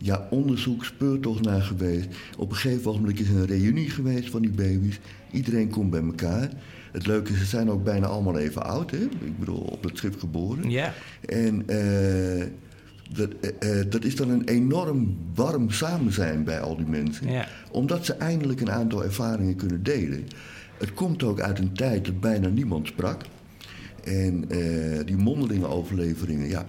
ja, 0.02 0.28
onderzoek, 0.30 0.86
speurtocht 0.86 1.42
naar 1.42 1.62
geweest. 1.62 2.08
Op 2.38 2.50
een 2.50 2.56
gegeven 2.56 2.92
moment 2.92 3.20
is 3.20 3.30
er 3.30 3.36
een 3.36 3.46
reunie 3.46 3.90
geweest 3.90 4.30
van 4.30 4.42
die 4.42 4.52
baby's. 4.52 5.00
Iedereen 5.32 5.70
komt 5.70 5.90
bij 5.90 6.02
elkaar. 6.02 6.50
Het 6.92 7.08
leuke 7.08 7.34
is, 7.34 7.40
ze 7.40 7.46
zijn 7.46 7.70
ook 7.70 7.84
bijna 7.84 8.08
allemaal 8.08 8.38
even 8.38 8.66
oud. 8.66 8.92
Hè? 8.92 8.98
Ik 8.98 9.40
bedoel, 9.40 9.60
op 9.60 9.84
het 9.84 9.98
schip 9.98 10.20
geboren. 10.20 10.70
Ja. 10.70 10.94
En 11.26 11.64
uh, 11.68 12.46
dat, 13.14 13.30
uh, 13.64 13.84
dat 13.90 14.04
is 14.04 14.16
dan 14.16 14.30
een 14.30 14.44
enorm 14.44 15.18
warm 15.36 15.72
samen 15.72 16.14
zijn 16.14 16.44
bij 16.44 16.60
al 16.60 16.76
die 16.76 16.88
mensen. 16.88 17.28
Omdat 17.72 18.06
ze 18.06 18.14
eindelijk 18.14 18.62
een 18.62 18.72
aantal 18.72 19.04
ervaringen 19.04 19.56
kunnen 19.56 19.84
delen. 19.84 20.28
Het 20.78 20.94
komt 20.94 21.24
ook 21.24 21.40
uit 21.40 21.60
een 21.60 21.74
tijd 21.74 22.06
dat 22.06 22.20
bijna 22.20 22.48
niemand 22.48 22.88
sprak. 22.88 23.26
En 24.04 24.46
uh, 24.56 25.00
die 25.06 25.18
mondelinge 25.18 25.68
overleveringen, 25.68 26.50
ja, 26.50 26.66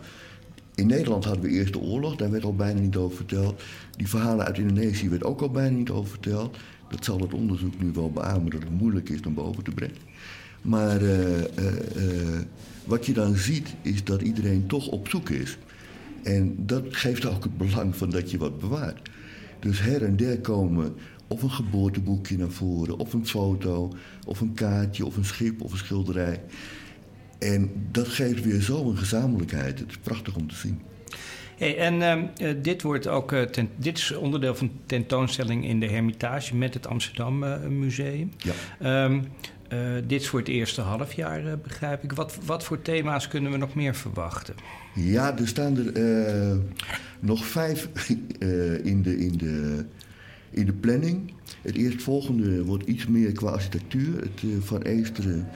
in 0.75 0.87
Nederland 0.87 1.25
hadden 1.25 1.43
we 1.43 1.51
eerst 1.51 1.73
de 1.73 1.81
oorlog, 1.81 2.17
daar 2.17 2.31
werd 2.31 2.45
al 2.45 2.55
bijna 2.55 2.81
niet 2.81 2.97
over 2.97 3.17
verteld. 3.17 3.63
Die 3.97 4.09
verhalen 4.09 4.47
uit 4.47 4.59
Indonesië 4.59 5.09
werd 5.09 5.25
ook 5.25 5.41
al 5.41 5.51
bijna 5.51 5.77
niet 5.77 5.91
over 5.91 6.11
verteld. 6.11 6.57
Dat 6.89 7.05
zal 7.05 7.21
het 7.21 7.35
onderzoek 7.35 7.83
nu 7.83 7.91
wel 7.93 8.11
beamen 8.11 8.51
dat 8.51 8.63
het 8.63 8.79
moeilijk 8.79 9.09
is 9.09 9.21
om 9.27 9.35
boven 9.35 9.65
te 9.65 9.71
brengen. 9.71 9.97
Maar 10.63 11.03
uh, 11.03 11.39
uh, 11.39 11.45
wat 12.85 13.07
je 13.07 13.13
dan 13.13 13.37
ziet 13.37 13.75
is 13.83 14.05
dat 14.05 14.23
iedereen 14.23 14.67
toch 14.67 14.89
op 14.89 15.09
zoek 15.09 15.29
is. 15.29 15.59
En 16.23 16.55
dat 16.59 16.85
geeft 16.91 17.27
ook 17.27 17.43
het 17.43 17.59
belang 17.59 17.97
van 17.97 18.11
dat 18.11 18.31
je 18.31 18.39
wat 18.39 18.59
bewaart. 18.59 19.11
Dus 19.59 19.81
her 19.81 20.03
en 20.03 20.17
der 20.17 20.41
komen 20.41 20.95
of 21.27 21.43
een 21.43 21.51
geboorteboekje 21.51 22.37
naar 22.37 22.51
voren, 22.51 22.99
of 22.99 23.13
een 23.13 23.27
foto, 23.27 23.93
of 24.27 24.41
een 24.41 24.55
kaartje, 24.55 25.07
of 25.07 25.17
een 25.17 25.25
schip, 25.25 25.61
of 25.63 25.73
een 25.73 25.79
schilderij. 25.79 26.41
En 27.41 27.71
dat 27.91 28.09
geeft 28.09 28.45
weer 28.45 28.61
zo 28.61 28.91
een 28.91 28.97
gezamenlijkheid. 28.97 29.79
Het 29.79 29.89
is 29.89 29.99
prachtig 29.99 30.37
om 30.37 30.49
te 30.49 30.55
zien. 30.55 30.81
Hey, 31.57 31.79
en 31.79 32.29
uh, 32.41 32.55
dit, 32.63 32.83
wordt 32.83 33.07
ook, 33.09 33.33
uh, 33.33 33.43
ten, 33.43 33.69
dit 33.77 33.99
is 33.99 34.15
onderdeel 34.15 34.55
van 34.55 34.67
de 34.67 34.73
tentoonstelling 34.87 35.65
in 35.65 35.81
de 35.81 35.87
Hermitage 35.87 36.57
met 36.57 36.75
het 36.75 36.87
Amsterdam 36.87 37.43
uh, 37.43 37.67
Museum. 37.67 38.33
Ja. 38.39 39.05
Um, 39.05 39.25
dit 40.07 40.21
is 40.21 40.29
voor 40.29 40.39
het 40.39 40.49
eerste 40.49 40.81
halfjaar, 40.81 41.59
begrijp 41.59 42.03
ik. 42.03 42.13
Wat, 42.13 42.39
wat 42.45 42.65
voor 42.65 42.83
thema's 42.83 43.29
kunnen 43.29 43.53
we 43.53 43.57
nog 43.57 43.75
meer 43.75 43.95
verwachten? 43.95 44.55
Ja, 44.95 45.39
er 45.39 45.49
staan 45.49 45.77
er 45.77 46.59
nog 47.21 47.45
vijf 47.45 47.89
in, 48.83 49.03
de, 49.03 49.19
in, 49.19 49.37
de, 49.37 49.85
in 50.51 50.67
de 50.67 50.73
planning. 50.73 51.33
Het 51.63 51.77
eerstvolgende 51.77 52.65
wordt 52.65 52.87
iets 52.87 53.07
meer 53.07 53.33
qua 53.33 53.51
architectuur. 53.51 54.21
Het 54.21 54.65
Van 54.65 54.83
Eesteren 54.83 55.49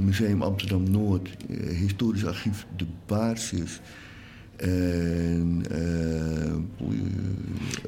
Museum 0.00 0.42
Amsterdam 0.42 0.90
Noord, 0.90 1.28
Historisch 1.68 2.26
Archief 2.26 2.66
De 2.76 2.86
Baarsjes. 3.06 3.80
En 4.56 5.64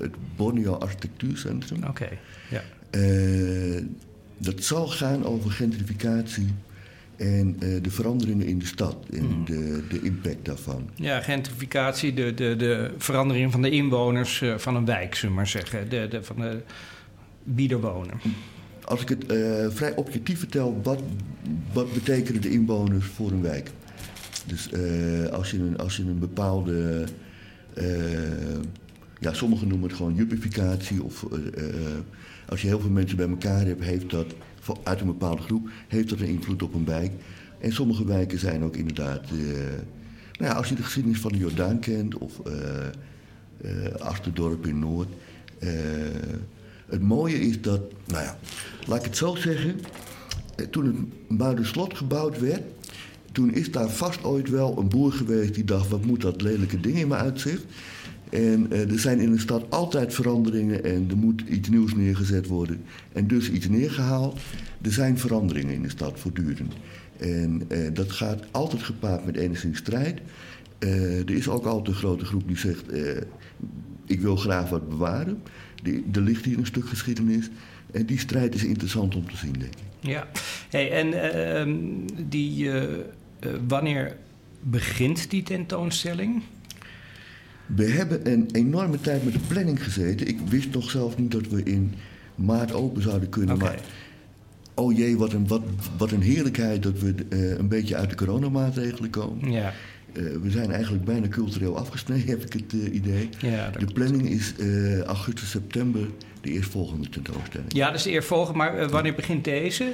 het 0.01 0.13
Borneo 0.37 0.73
Architectuurcentrum. 0.73 1.79
Oké, 1.79 1.89
okay, 1.89 2.19
ja. 2.51 2.63
Dat 4.39 4.65
zal 4.65 4.87
gaan 4.87 5.25
over 5.25 5.51
gentrificatie 5.51 6.47
en 7.17 7.57
uh, 7.61 7.83
de 7.83 7.91
veranderingen 7.91 8.47
in 8.47 8.59
de 8.59 8.67
stad 8.67 8.97
en 9.13 9.27
mm. 9.27 9.45
de, 9.45 9.83
de 9.89 10.01
impact 10.03 10.45
daarvan. 10.45 10.91
Ja, 10.95 11.21
gentrificatie, 11.21 12.15
de, 12.15 12.35
de, 12.35 12.57
de 12.57 12.91
verandering 12.99 13.53
van 13.53 13.63
de 13.63 13.71
inwoners 13.71 14.45
van 14.57 14.77
een 14.77 14.85
wijk, 14.85 15.15
zullen 15.15 15.31
we 15.31 15.41
maar 15.41 15.47
zeggen. 15.47 15.89
De, 15.89 16.09
de, 16.11 16.23
van 16.23 16.37
de, 16.37 16.61
wie 17.43 17.71
er 17.71 17.81
wonen. 17.81 18.21
Als 18.89 19.03
ik 19.03 19.09
het 19.09 19.25
vrij 19.75 19.95
objectief 19.97 20.39
vertel, 20.39 20.81
wat, 20.83 21.03
wat 21.73 21.93
betekenen 21.93 22.43
de 22.43 22.51
inwoners 22.51 23.07
voor 23.07 23.31
een 23.31 23.43
wijk? 23.43 23.71
Dus 24.47 24.69
uh, 24.73 25.27
als, 25.29 25.51
je 25.51 25.59
een, 25.59 25.79
als 25.79 25.97
je 25.97 26.03
een 26.03 26.19
bepaalde. 26.19 27.05
Uh, 27.75 27.85
ja, 29.21 29.33
sommigen 29.33 29.69
noemen 29.69 29.89
het 29.89 29.97
gewoon 29.97 30.15
juppificatie. 30.15 31.03
Of 31.03 31.27
als 32.49 32.63
je 32.63 32.69
heel 32.69 32.81
veel 32.81 32.91
mensen 32.91 33.17
bij 33.17 33.29
elkaar 33.29 33.67
hebt, 33.67 33.85
heeft 33.85 34.11
dat 34.11 34.35
uit 34.83 35.01
een 35.01 35.07
bepaalde 35.07 35.43
groep, 35.43 35.69
heeft 35.89 36.09
dat 36.09 36.21
een 36.21 36.27
invloed 36.27 36.63
op 36.63 36.75
een 36.75 36.85
wijk. 36.85 37.13
En 37.61 37.73
sommige 37.73 38.05
wijken 38.05 38.39
zijn 38.39 38.63
ook 38.63 38.77
inderdaad. 38.77 39.31
nou 40.39 40.51
ja, 40.51 40.53
als 40.53 40.69
je 40.69 40.75
de 40.75 40.83
geschiedenis 40.83 41.21
van 41.21 41.33
de 41.33 41.39
Jordaan 41.39 41.79
kent, 41.79 42.19
of 42.19 42.41
Achterdorp 43.99 44.67
in 44.67 44.79
Noord. 44.79 45.09
Het 46.89 47.03
mooie 47.03 47.41
is 47.41 47.61
dat, 47.61 47.81
nou 48.07 48.23
ja, 48.23 48.39
laat 48.87 48.99
ik 48.99 49.05
het 49.05 49.17
zo 49.17 49.35
zeggen. 49.35 49.81
Toen 50.71 50.87
het 50.87 51.39
Muiderslot 51.39 51.97
gebouwd 51.97 52.39
werd, 52.39 52.63
toen 53.33 53.55
is 53.55 53.71
daar 53.71 53.91
vast 53.91 54.25
ooit 54.25 54.49
wel 54.49 54.79
een 54.79 54.89
boer 54.89 55.13
geweest 55.13 55.55
die 55.55 55.65
dacht: 55.65 55.89
wat 55.89 56.05
moet 56.05 56.21
dat 56.21 56.43
lelijke 56.43 56.81
ding 56.81 56.99
in 56.99 57.09
mijn 57.09 57.23
uitzicht? 57.23 57.65
En 58.31 58.67
uh, 58.73 58.91
er 58.93 58.99
zijn 58.99 59.21
in 59.21 59.33
de 59.33 59.39
stad 59.39 59.65
altijd 59.69 60.15
veranderingen 60.15 60.85
en 60.85 61.07
er 61.11 61.17
moet 61.17 61.43
iets 61.49 61.69
nieuws 61.69 61.95
neergezet 61.95 62.47
worden. 62.47 62.81
En 63.13 63.27
dus 63.27 63.51
iets 63.51 63.69
neergehaald. 63.69 64.41
Er 64.83 64.93
zijn 64.93 65.19
veranderingen 65.19 65.75
in 65.75 65.83
de 65.83 65.89
stad 65.89 66.21
voortdurend. 66.21 66.75
En 67.17 67.63
uh, 67.69 67.79
dat 67.93 68.13
gaat 68.13 68.43
altijd 68.51 68.83
gepaard 68.83 69.27
met 69.27 69.37
enigszins 69.37 69.79
strijd. 69.79 70.21
Er 70.79 71.31
is 71.31 71.49
ook 71.49 71.65
altijd 71.65 71.89
een 71.89 72.03
grote 72.03 72.25
groep 72.25 72.47
die 72.47 72.59
zegt: 72.59 72.85
Ik 74.09 74.21
wil 74.21 74.37
graag 74.37 74.69
wat 74.69 74.89
bewaren. 74.89 75.43
Die, 75.83 76.05
er 76.13 76.21
ligt 76.21 76.45
hier 76.45 76.59
een 76.59 76.67
stuk 76.67 76.89
geschiedenis. 76.89 77.49
En 77.93 78.07
die 78.07 78.19
strijd 78.19 78.55
is 78.55 78.65
interessant 78.65 79.15
om 79.15 79.29
te 79.31 79.37
zien, 79.37 79.53
denk 79.53 79.73
ik. 79.73 80.11
Ja, 80.11 80.29
hey, 80.71 80.91
en 80.91 81.33
ehm, 81.33 81.77
die 82.29 82.65
uh, 82.65 82.83
wanneer 83.67 84.17
begint 84.61 85.31
die 85.31 85.43
tentoonstelling? 85.43 86.43
We 87.67 87.85
hebben 87.85 88.33
een 88.33 88.49
enorme 88.53 89.01
tijd 89.01 89.25
met 89.25 89.33
de 89.33 89.39
planning 89.49 89.85
gezeten. 89.85 90.29
Ik 90.29 90.39
wist 90.49 90.71
nog 90.71 90.91
zelf 90.91 91.19
niet 91.19 91.31
dat 91.31 91.47
we 91.47 91.63
in 91.63 91.95
maart 92.35 92.73
open 92.73 93.03
zouden 93.03 93.29
kunnen. 93.29 93.55
Okay. 93.55 93.69
Maar 93.69 93.81
oh 94.75 94.97
jee, 94.97 95.17
wat 95.17 95.33
een, 95.33 95.47
wat, 95.47 95.63
wat 95.97 96.11
een 96.11 96.23
heerlijkheid 96.23 96.83
dat 96.83 96.99
we 96.99 97.15
uh, 97.29 97.59
een 97.59 97.69
beetje 97.69 97.97
uit 97.97 98.11
de 98.11 98.17
coronamaatregelen 98.17 99.11
komen. 99.11 99.51
Ja. 99.51 99.73
Uh, 100.13 100.37
we 100.43 100.51
zijn 100.51 100.71
eigenlijk 100.73 101.05
bijna 101.05 101.29
cultureel 101.29 101.77
afgesneden, 101.77 102.27
heb 102.39 102.45
ik 102.45 102.53
het 102.53 102.73
uh, 102.73 102.95
idee. 102.95 103.29
Ja, 103.39 103.71
de 103.79 103.93
planning 103.93 104.29
is 104.29 104.55
augustus, 105.07 105.51
september 105.51 106.09
de 106.41 106.51
eerstvolgende 106.51 107.09
tentoonstelling. 107.09 107.75
Ja, 107.75 107.87
dat 107.87 107.97
is 107.97 108.03
de 108.03 108.11
eerstvolgende, 108.11 108.59
maar 108.59 108.89
wanneer 108.89 109.15
begint 109.15 109.45
deze? 109.45 109.93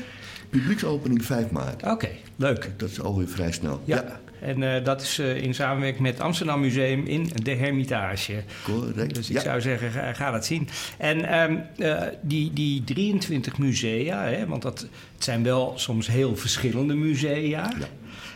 Publieksopening 0.51 1.25
5 1.25 1.51
maart. 1.51 1.83
Oké, 1.83 1.93
okay, 1.93 2.19
leuk. 2.37 2.71
Dat 2.77 2.91
is 2.91 3.01
alweer 3.01 3.29
vrij 3.29 3.53
snel. 3.53 3.83
Ja. 3.85 3.97
ja. 3.97 4.21
En 4.45 4.75
eh, 4.77 4.85
dat 4.85 5.03
is 5.03 5.19
eh, 5.19 5.37
in 5.37 5.55
samenwerking 5.55 6.03
met 6.03 6.13
het 6.13 6.23
Amsterdam 6.23 6.61
Museum 6.61 7.07
in 7.07 7.31
de 7.43 7.51
Hermitage. 7.55 8.43
Correct. 8.65 9.15
Dus 9.15 9.29
ik 9.29 9.37
Ja. 9.37 9.43
zou 9.43 9.61
zeggen, 9.61 9.91
ga, 9.91 10.13
ga 10.13 10.31
dat 10.31 10.47
zien. 10.47 10.69
En 10.99 11.29
ehm, 11.29 11.57
eh, 11.77 12.03
die, 12.23 12.53
die 12.53 12.85
23 12.85 13.59
musea, 13.59 14.25
hè, 14.25 14.47
want 14.47 14.63
dat, 14.63 14.81
het 15.15 15.25
zijn 15.25 15.43
wel 15.43 15.73
soms 15.77 16.07
heel 16.07 16.37
verschillende 16.37 16.95
musea. 16.95 17.73
Ja. 17.79 17.87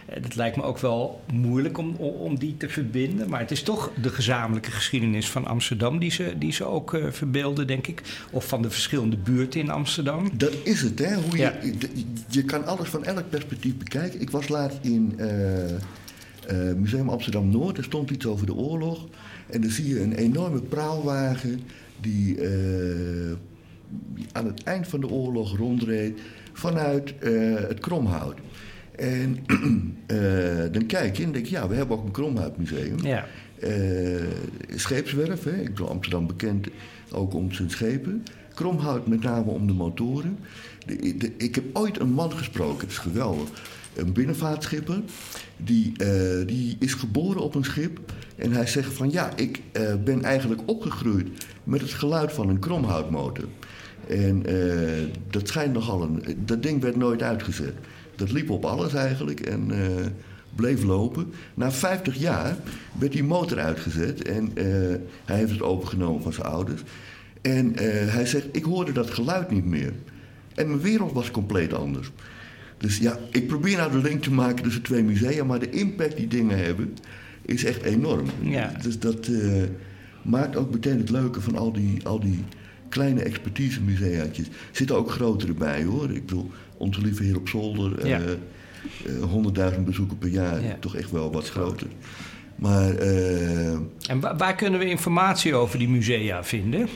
Het 0.09 0.35
lijkt 0.35 0.57
me 0.57 0.63
ook 0.63 0.79
wel 0.79 1.21
moeilijk 1.33 1.79
om, 1.79 1.95
om, 1.97 2.39
die 2.39 2.57
te 2.57 2.69
verbinden. 2.69 3.29
Maar 3.29 3.41
het 3.41 3.51
is 3.51 3.63
toch 3.63 3.91
de 4.03 4.09
gezamenlijke 4.09 4.71
geschiedenis 4.71 5.31
van 5.31 5.47
Amsterdam 5.47 5.99
die 5.99 6.11
ze, 6.11 6.35
die 6.39 6.53
ze 6.53 6.65
ook 6.65 6.95
eh, 6.95 7.11
verbeelden, 7.11 7.67
denk 7.67 7.87
ik. 7.87 8.03
Of 8.31 8.49
van 8.49 8.63
de 8.63 8.71
verschillende 8.71 9.17
buurten 9.17 9.61
in 9.61 9.71
Amsterdam. 9.71 10.31
Dat 10.33 10.53
is 10.65 10.81
het, 10.81 10.99
hè? 10.99 11.15
Hoe 11.15 11.37
je, 11.37 11.39
Ja. 11.39 11.55
je, 11.63 12.05
je 12.29 12.45
kan 12.45 12.67
alles 12.67 12.89
van 12.89 13.05
elk 13.05 13.31
perspectief 13.31 13.77
bekijken. 13.77 14.21
Ik 14.21 14.31
was 14.31 14.49
laatst 14.49 14.79
in 14.83 15.15
eh, 15.19 16.73
Museum 16.77 17.09
Amsterdam 17.09 17.51
Noord. 17.51 17.79
Er 17.79 17.85
stond 17.85 18.11
iets 18.11 18.27
over 18.27 18.47
de 18.47 18.55
oorlog. 18.55 19.07
En 19.47 19.61
dan 19.61 19.71
zie 19.71 19.89
je 19.89 20.01
een 20.01 20.13
enorme 20.13 20.61
praalwagen 20.61 21.61
die 22.01 22.39
aan 24.33 24.47
het 24.47 24.63
eind 24.63 24.89
van 24.89 25.01
de 25.01 25.09
oorlog 25.09 25.57
rondreed 25.57 26.21
vanuit 26.53 27.15
het 27.69 27.81
Kromhout. 27.81 28.39
En 28.99 29.39
eh, 30.07 30.19
dan 30.73 30.87
kijk 30.87 31.17
je 31.17 31.23
en 31.25 31.33
denk 31.33 31.47
je, 31.47 31.51
ja, 31.55 31.69
we 31.69 31.75
hebben 31.75 31.97
ook 31.99 32.05
een 32.05 32.11
Kromhoutmuseum. 32.11 32.99
Ja. 33.03 33.27
Eh, 33.61 33.71
scheepswerf, 34.75 35.45
hè. 35.45 35.57
ik 35.61 35.69
bedoel 35.69 35.89
Amsterdam 35.89 36.27
bekend 36.27 36.67
ook 37.11 37.35
om 37.35 37.53
zijn 37.53 37.71
schepen. 37.71 38.25
Kromhout 38.55 39.07
met 39.07 39.23
name 39.23 39.51
om 39.51 39.67
de 39.67 39.73
motoren. 39.73 40.39
De, 40.87 41.17
de- 41.17 41.33
ik 41.37 41.55
heb 41.55 41.65
ooit 41.73 42.01
een 42.01 42.11
man 42.13 42.33
gesproken, 42.33 42.81
het 42.81 42.91
is 42.91 42.99
geweldig. 42.99 43.49
Een 43.97 44.13
binnenvaartschipper, 44.13 45.01
die, 45.57 45.93
eh, 45.97 46.47
die 46.47 46.77
is 46.79 46.95
geboren 46.95 47.41
op 47.43 47.55
een 47.55 47.65
schip. 47.65 47.99
En 48.37 48.53
hij 48.53 48.67
zegt 48.67 48.93
van 48.93 49.11
ja, 49.11 49.31
ik 49.37 49.61
ben 50.05 50.23
eigenlijk 50.23 50.61
opgegroeid 50.65 51.29
met 51.65 51.81
het 51.81 51.91
geluid 51.93 52.33
van 52.33 52.49
een 52.49 52.59
kromhoutmotor. 52.59 53.45
En 54.09 54.43
dat 55.31 55.49
schijnt 55.49 55.73
nogal 55.73 56.03
een... 56.03 56.23
Dat 56.45 56.63
ding 56.63 56.83
werd 56.83 56.97
nooit 56.97 57.23
uitgezet. 57.23 57.75
Dat 58.19 58.33
liep 58.33 58.51
op 58.51 58.65
alles 58.65 58.95
eigenlijk 58.95 59.41
en 59.41 59.71
eh, 59.71 60.07
bleef 60.55 60.83
lopen. 60.83 61.33
Na 61.55 61.73
50 61.73 62.17
jaar 62.17 62.57
werd 62.99 63.13
die 63.13 63.25
motor 63.25 63.59
uitgezet 63.59 64.23
en 64.23 64.51
eh, 64.55 64.65
hij 65.25 65.37
heeft 65.37 65.51
het 65.51 65.63
overgenomen 65.63 66.23
van 66.23 66.33
zijn 66.33 66.47
ouders. 66.47 66.83
En 67.41 67.77
eh, 67.77 68.13
hij 68.13 68.27
zegt, 68.27 68.47
ik 68.53 68.65
hoorde 68.65 68.93
dat 68.93 69.11
geluid 69.11 69.51
niet 69.51 69.65
meer. 69.65 69.93
En 70.55 70.67
mijn 70.67 70.81
wereld 70.81 71.13
was 71.13 71.31
compleet 71.31 71.75
anders. 71.75 72.11
Dus 72.79 72.99
ja, 72.99 73.19
ik 73.31 73.47
probeer 73.47 73.77
nou 73.77 73.91
de 73.91 74.09
link 74.09 74.23
te 74.23 74.33
maken 74.33 74.63
tussen 74.63 74.83
twee 74.83 75.03
musea, 75.03 75.45
maar 75.45 75.59
de 75.59 75.71
impact 75.71 76.17
die 76.17 76.29
dingen 76.29 76.59
hebben 76.59 76.95
is 77.43 77.65
echt 77.65 77.83
enorm. 77.83 78.27
Ja. 78.41 78.73
Dus 78.83 78.99
dat 78.99 79.31
maakt 80.23 80.57
ook 80.57 80.71
meteen 80.71 80.99
het 80.99 81.11
leuke 81.11 81.41
van 81.41 81.57
al 81.57 81.73
die, 81.73 82.07
al 82.07 82.21
die 82.21 82.45
kleine 82.89 83.23
expertise 83.23 83.81
museaatjes. 83.83 84.47
Er 84.47 84.53
zitten 84.73 84.97
ook 84.97 85.11
grotere 85.11 85.53
bij 85.53 85.85
hoor. 85.85 86.11
Ik 86.11 86.27
bedoel, 86.27 86.51
onze 86.77 87.01
lieve 87.01 87.23
heer 87.23 87.37
op 87.37 87.49
zolder, 87.49 88.07
Ja. 88.07 88.21
eh, 88.21 88.33
eh, 88.33 89.23
100.000 89.31 89.85
bezoeken 89.85 90.19
per 90.19 90.29
jaar, 90.29 90.63
Ja. 90.65 90.77
toch 90.81 90.97
echt 90.97 91.11
wel 91.11 91.33
wat 91.33 91.49
groter. 91.51 91.87
Maar 92.57 92.95
eh, 92.95 93.73
En 94.09 94.21
wa- 94.21 94.37
waar 94.37 94.55
kunnen 94.55 94.81
we 94.81 94.87
informatie 94.89 95.55
over 95.55 95.79
die 95.79 95.89
musea 95.89 96.45
vinden? 96.45 96.89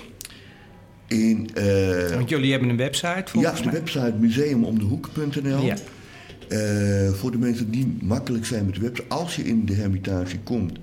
in... 1.07 1.49
Want 2.15 2.29
jullie 2.29 2.51
hebben 2.51 2.69
een 2.69 2.77
website 2.77 3.07
ja, 3.09 3.25
volgens 3.27 3.59
de 3.59 3.65
mij. 3.65 3.75
website 3.75 4.15
museumomdehoek.nl. 4.21 5.63
Ja. 5.65 5.77
Eh, 6.49 7.13
voor 7.13 7.31
de 7.31 7.39
mensen 7.39 7.71
die 7.71 7.97
makkelijk 8.03 8.45
zijn 8.47 8.65
met 8.67 8.75
de 8.75 8.81
website. 8.81 9.09
Als 9.09 9.37
je 9.37 9.43
in 9.45 9.67
de 9.67 9.75
Hermitage 9.75 10.39
komt, 10.39 10.79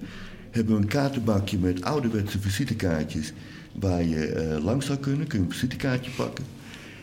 hebben 0.52 0.76
we 0.76 0.82
een 0.82 0.88
kaartenbakje 0.88 1.58
met 1.58 1.84
ouderwetse 1.84 2.40
visitekaartjes. 2.40 3.34
Waar 3.80 4.04
je 4.04 4.26
eh, 4.26 4.64
langs 4.64 4.86
zou 4.86 5.00
kunnen. 5.00 5.28
Kun 5.28 5.40
je 5.40 5.46
een 5.46 5.52
visitekaartje 5.52 6.12
pakken. 6.12 6.46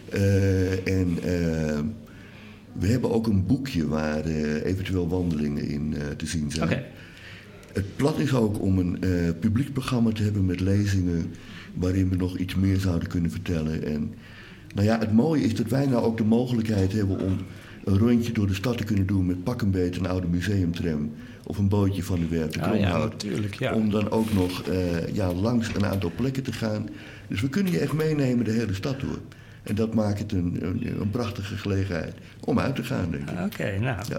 Eh, 0.09 1.01
en 1.01 1.19
eh, 1.23 1.79
we 2.73 2.87
hebben 2.87 3.11
ook 3.13 3.27
een 3.27 3.47
boekje 3.47 3.89
waar 3.89 4.25
eventueel 4.25 5.09
wandelingen 5.09 5.69
in 5.69 5.95
te 6.17 6.27
zien 6.27 6.51
zijn. 6.51 6.83
Het 7.73 7.97
plan 7.97 8.21
is 8.21 8.35
ook 8.35 8.61
om 8.61 8.79
een 8.79 8.99
publiek 9.41 9.73
programma 9.73 10.13
te 10.13 10.23
hebben 10.23 10.45
met 10.45 10.61
lezingen 10.61 11.33
waarin 11.75 12.09
we 12.09 12.17
nog 12.17 12.39
iets 12.39 12.55
meer 12.55 12.79
zouden 12.79 13.09
kunnen 13.09 13.31
vertellen. 13.31 13.85
En 13.85 14.15
nou 14.75 14.87
ja, 14.87 14.99
het 14.99 15.13
mooie 15.13 15.43
is 15.43 15.55
dat 15.55 15.69
wij 15.69 15.87
nou 15.87 16.05
ook 16.05 16.17
de 16.17 16.25
mogelijkheid 16.25 16.93
hebben 16.93 17.21
om 17.21 17.39
een 17.85 17.99
rondje 17.99 18.33
door 18.33 18.47
de 18.47 18.55
stad 18.55 18.79
te 18.79 18.85
kunnen 18.85 19.07
doen 19.07 19.27
met 19.27 19.45
pak 19.45 19.63
een 19.63 19.71
beetje 19.71 20.01
een 20.01 20.09
oude 20.09 20.27
museumtram 20.27 21.11
of 21.47 21.59
een 21.59 21.69
bootje 21.69 22.03
van 22.03 22.21
de 22.21 22.29
werf 22.29 22.51
de 22.51 22.63
Ah, 22.63 22.81
ja, 22.81 23.09
ja. 23.59 23.75
Om 23.75 23.91
dan 23.91 24.11
ook 24.11 24.33
nog 24.33 24.63
eh, 24.63 25.15
ja, 25.15 25.33
langs 25.33 25.75
een 25.75 25.87
aantal 25.87 26.13
plekken 26.17 26.43
te 26.43 26.53
gaan. 26.53 26.89
Dus 27.29 27.41
we 27.41 27.49
kunnen 27.49 27.73
je 27.73 27.79
echt 27.79 27.93
meenemen 27.93 28.45
de 28.45 28.53
hele 28.53 28.75
stad 28.75 29.01
door. 29.01 29.19
En 29.63 29.75
dat 29.75 29.95
maakt 29.95 30.19
het 30.19 30.33
een, 30.33 30.59
een, 30.61 31.01
een 31.01 31.11
prachtige 31.11 31.57
gelegenheid 31.57 32.15
om 32.41 32.59
uit 32.59 32.77
te 32.77 32.85
gaan, 32.85 33.11
denk 33.11 33.31
ik. 33.31 33.41
Oké, 33.45 33.79
nou. 33.79 34.03
Ja. 34.09 34.19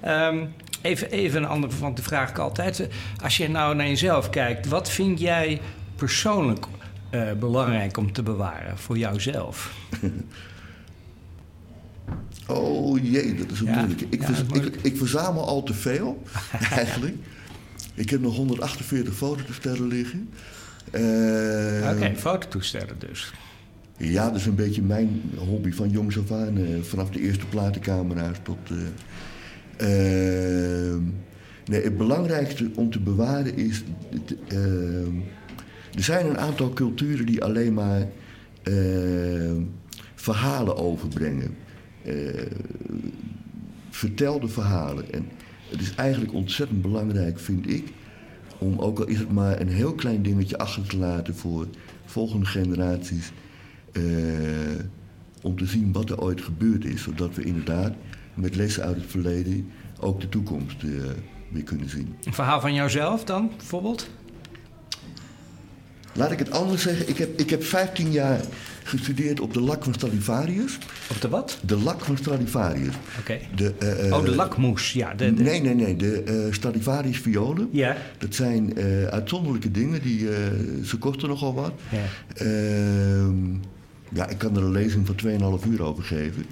Ehm, 0.00 0.46
even, 0.82 1.10
even 1.10 1.42
een 1.42 1.48
andere, 1.48 1.78
want 1.78 1.96
de 1.96 2.02
vraag 2.02 2.30
ik 2.30 2.38
altijd. 2.38 2.88
Als 3.22 3.36
je 3.36 3.48
nou 3.48 3.74
naar 3.74 3.86
jezelf 3.86 4.30
kijkt, 4.30 4.68
wat 4.68 4.90
vind 4.90 5.20
jij 5.20 5.60
persoonlijk 5.96 6.66
eh, 7.10 7.32
belangrijk 7.32 7.96
om 7.96 8.12
te 8.12 8.22
bewaren 8.22 8.78
voor 8.78 8.98
jouzelf? 8.98 9.72
Oh 12.48 12.98
jee, 13.02 13.34
dat 13.34 13.50
is 13.50 13.60
een 13.60 13.66
Ja, 13.66 13.76
moeilijke. 13.78 14.06
Ik, 14.10 14.20
ja, 14.22 14.28
moeilijk. 14.48 14.76
Ik, 14.76 14.82
ik 14.82 14.96
verzamel 14.96 15.46
al 15.46 15.62
te 15.62 15.74
veel, 15.74 16.22
eigenlijk. 16.70 17.14
Ik 17.94 18.10
heb 18.10 18.20
nog 18.20 18.36
148 18.36 19.14
fototoestellen 19.14 19.86
liggen. 19.86 20.28
Eh, 20.90 21.90
Oké, 21.94 22.12
fototoestellen 22.16 22.96
dus. 22.98 23.32
Ja, 23.96 24.26
dat 24.30 24.36
is 24.40 24.46
een 24.46 24.54
beetje 24.54 24.82
mijn 24.82 25.22
hobby 25.36 25.72
van 25.72 25.90
jongs 25.90 26.18
af 26.18 26.32
aan. 26.32 26.56
eh, 26.58 26.80
vanaf 26.82 27.10
de 27.10 27.20
eerste 27.20 27.46
platencamera's 27.46 28.36
tot... 28.42 28.58
eh, 29.76 30.92
ehm, 30.92 31.02
nee, 31.66 31.82
het 31.82 31.96
belangrijkste 31.96 32.70
om 32.74 32.90
te 32.90 33.00
bewaren 33.00 33.56
is... 33.56 33.82
ehm, 34.48 35.14
er 35.94 36.02
zijn 36.04 36.26
een 36.26 36.38
aantal 36.38 36.72
culturen 36.72 37.26
die 37.26 37.44
alleen 37.44 37.74
maar 37.74 38.06
ehm, 38.62 39.60
verhalen 40.14 40.76
overbrengen. 40.76 41.54
Eh, 42.08 42.46
vertelde 43.90 44.48
verhalen. 44.48 45.12
En 45.12 45.28
het 45.70 45.80
is 45.80 45.94
eigenlijk 45.94 46.32
ontzettend 46.32 46.82
belangrijk, 46.82 47.38
vind 47.38 47.70
ik... 47.70 47.92
om 48.58 48.78
ook 48.78 48.98
al 48.98 49.06
is 49.06 49.18
het 49.18 49.32
maar 49.32 49.60
een 49.60 49.68
heel 49.68 49.94
klein 49.94 50.22
dingetje 50.22 50.58
achter 50.58 50.86
te 50.86 50.96
laten 50.96 51.34
voor 51.36 51.66
volgende 52.04 52.46
generaties... 52.46 53.32
eh, 53.92 54.02
om 55.42 55.56
te 55.56 55.66
zien 55.66 55.92
wat 55.92 56.10
er 56.10 56.20
ooit 56.20 56.40
gebeurd 56.40 56.84
is. 56.84 57.02
Zodat 57.02 57.34
we 57.34 57.42
inderdaad 57.42 57.92
met 58.34 58.56
lessen 58.56 58.82
uit 58.82 58.96
het 58.96 59.10
verleden 59.10 59.70
ook 60.00 60.20
de 60.20 60.28
toekomst 60.28 60.82
eh, 60.82 60.90
weer 61.50 61.62
kunnen 61.62 61.88
zien. 61.88 62.14
Een 62.24 62.34
verhaal 62.34 62.60
van 62.60 62.74
jouzelf 62.74 63.24
dan, 63.24 63.50
bijvoorbeeld? 63.56 64.08
Laat 66.14 66.30
ik 66.30 66.38
het 66.38 66.50
anders 66.50 66.82
zeggen. 66.82 67.08
Ik 67.08 67.18
heb, 67.18 67.40
ik 67.40 67.50
heb 67.50 67.64
15 67.64 68.12
jaar 68.12 68.40
gestudeerd 68.88 69.40
op 69.40 69.54
de 69.54 69.60
lak 69.60 69.84
van 69.84 69.94
Stradivarius. 69.94 70.78
Of 71.10 71.18
de 71.20 71.28
wat? 71.28 71.58
De 71.62 71.76
lak 71.76 72.04
van 72.04 72.16
Stradivarius. 72.16 72.94
Oké. 73.18 73.38
De, 73.56 73.74
eh, 73.78 74.06
eh, 74.06 74.12
oh, 74.12 74.24
de 74.24 74.34
lakmoes, 74.34 74.92
ja. 74.92 75.14
De, 75.14 75.34
de- 75.34 75.42
Nee, 75.42 75.60
nee, 75.60 75.74
nee. 75.74 75.96
De 75.96 76.22
eh, 76.22 76.52
Stradivarius 76.54 77.18
violen. 77.18 77.68
Ja. 77.72 77.96
Dat 78.18 78.34
zijn 78.34 78.78
uitzonderlijke 79.10 79.70
dingen. 79.70 80.02
Die, 80.02 80.18
ze 80.84 80.96
kosten 80.98 81.28
nogal 81.28 81.54
wat. 81.54 81.72
Ja. 81.90 82.04
Ehm, 82.34 83.54
ja, 84.12 84.28
ik 84.28 84.38
kan 84.38 84.56
er 84.56 84.62
een 84.62 84.70
lezing 84.72 85.06
van 85.06 85.14
2,5 85.60 85.66
uur 85.68 85.82
over 85.82 86.04
geven. 86.04 86.44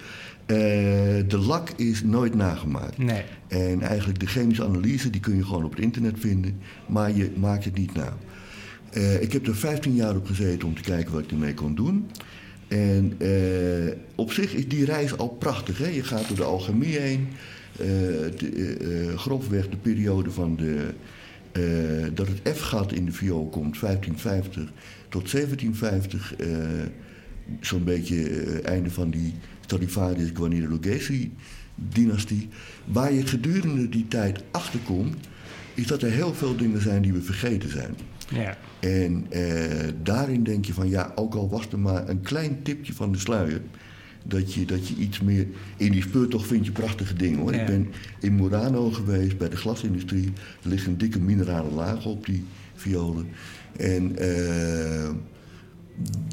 De 1.29 1.39
lak 1.47 1.71
is 1.77 2.03
nooit 2.03 2.35
nagemaakt. 2.35 2.99
Nee. 2.99 3.23
En 3.49 3.81
eigenlijk 3.81 4.21
de 4.21 4.27
chemische 4.27 4.65
analyse 4.65 5.11
die 5.11 5.21
kun 5.21 5.37
je 5.37 5.45
gewoon 5.45 5.65
op 5.65 5.71
het 5.71 5.81
internet 5.81 6.15
vinden, 6.19 6.59
maar 6.87 7.17
je 7.17 7.31
maakt 7.37 7.65
het 7.65 7.79
niet 7.79 7.95
na. 7.95 8.17
Eh, 8.97 9.23
ik 9.23 9.33
heb 9.33 9.47
er 9.47 9.57
15 9.57 9.95
jaar 9.95 10.17
op 10.17 10.27
gezeten 10.27 10.69
om 10.69 10.75
te 10.75 10.83
kijken 10.83 11.13
wat 11.13 11.23
ik 11.23 11.31
ermee 11.31 11.55
kon 11.55 11.75
doen. 11.75 12.11
En 12.69 13.15
eh, 13.19 13.93
op 14.15 14.33
zich 14.33 14.55
is 14.55 14.69
die 14.69 14.85
reis 14.85 15.17
al 15.19 15.29
prachtig. 15.29 15.79
Hè? 15.79 15.89
Je 15.89 16.03
gaat 16.05 16.29
door 16.29 16.37
de 16.37 16.43
alchemie 16.45 16.99
heen. 16.99 17.29
eh, 17.73 17.87
de, 18.39 19.13
grofweg 19.17 19.69
de 19.69 19.77
periode 19.77 20.31
van 20.31 20.57
de, 20.57 20.95
dat 22.15 22.27
het 22.29 22.57
F-gat 22.57 22.93
in 22.93 23.05
de 23.05 23.13
viool 23.13 23.49
komt, 23.49 23.81
1550 23.81 24.73
tot 25.09 25.31
1750. 25.31 26.35
eh, 26.37 26.49
Zo'n 27.61 27.85
beetje 27.85 28.29
einde 28.61 28.91
van 28.91 29.11
die 29.11 29.35
Stradivarius 29.61 30.31
Guarneri 30.35 31.33
dynastie. 31.75 32.49
Waar 32.85 33.13
je 33.13 33.27
gedurende 33.27 33.89
die 33.89 34.09
tijd 34.09 34.43
achterkomt, 34.51 35.27
is 35.75 35.87
dat 35.87 36.03
er 36.03 36.11
heel 36.11 36.35
veel 36.35 36.57
dingen 36.57 36.81
zijn 36.83 37.03
die 37.03 37.13
we 37.13 37.21
vergeten 37.23 37.71
zijn. 37.71 37.95
Ja. 38.29 38.57
En 38.81 39.27
eh, 39.29 39.89
daarin 40.03 40.43
denk 40.43 40.65
je 40.65 40.73
van 40.73 40.89
ja, 40.89 41.13
ook 41.15 41.35
al 41.35 41.49
was 41.49 41.69
er 41.73 41.79
maar 41.79 42.09
een 42.09 42.21
klein 42.21 42.63
tipje 42.63 42.93
van 42.93 43.13
de 43.13 43.19
sluier, 43.19 43.61
dat 44.25 44.55
je, 44.55 44.65
dat 44.65 44.89
je 44.89 44.95
iets 44.95 45.21
meer... 45.21 45.47
In 45.77 45.93
die 45.93 46.03
speurtocht 46.03 46.47
vind 46.47 46.67
je 46.67 46.73
prachtige 46.73 47.15
dingen 47.15 47.39
hoor. 47.39 47.55
Ja. 47.55 47.61
Ik 47.61 47.67
ben 47.67 47.89
in 48.21 48.35
Murano 48.35 48.91
geweest 48.91 49.39
bij 49.39 49.49
de 49.49 49.57
glasindustrie. 49.57 50.33
Er 50.63 50.69
ligt 50.69 50.87
een 50.87 50.99
dikke 50.99 51.21
minerale 51.21 51.71
laag 51.71 52.07
op 52.07 52.27
die 52.27 52.45
violen. 52.75 53.29
En 53.77 54.19
eh, 54.19 55.11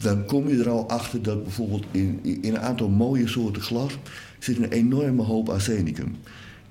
dan 0.01 0.25
kom 0.25 0.49
je 0.49 0.59
er 0.59 0.69
al 0.69 0.89
achter 0.89 1.21
dat 1.21 1.43
bijvoorbeeld 1.43 1.85
in, 1.91 2.19
in 2.21 2.39
een 2.43 2.59
aantal 2.59 2.89
mooie 2.89 3.27
soorten 3.27 3.61
glas... 3.61 3.97
zit 4.39 4.57
een 4.57 4.71
enorme 4.71 5.21
hoop 5.21 5.49
arsenicum. 5.49 6.15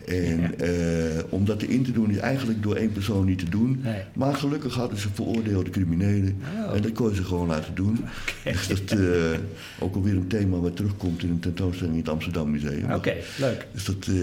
En 0.06 0.58
eh, 0.58 1.24
om 1.28 1.44
dat 1.44 1.62
erin 1.62 1.84
te 1.84 1.92
doen 1.92 2.10
is 2.10 2.16
eigenlijk 2.16 2.62
door 2.62 2.74
één 2.74 2.92
persoon 2.92 3.24
niet 3.24 3.38
te 3.38 3.48
doen. 3.48 3.80
Nee. 3.82 4.02
Maar 4.12 4.34
gelukkig 4.34 4.74
hadden 4.74 4.98
ze 4.98 5.08
veroordeelde 5.12 5.70
criminelen. 5.70 6.40
Oh. 6.66 6.76
En 6.76 6.82
dat 6.82 6.92
kon 6.92 7.08
je 7.08 7.14
ze 7.14 7.24
gewoon 7.24 7.46
laten 7.46 7.74
doen. 7.74 8.04
Dus 8.44 8.68
dat 8.68 8.98
eh, 8.98 9.38
ook 9.78 9.94
alweer 9.94 10.16
een 10.16 10.26
thema 10.26 10.58
wat 10.58 10.76
terugkomt 10.76 11.22
in 11.22 11.30
een 11.30 11.40
tentoonstelling 11.40 11.94
in 11.94 12.00
het 12.00 12.08
Amsterdam 12.08 12.50
Museum. 12.50 12.92
Oké, 12.92 13.14
leuk. 13.38 13.66
Dus 13.72 13.84
dat, 13.84 14.06
eh, 14.06 14.14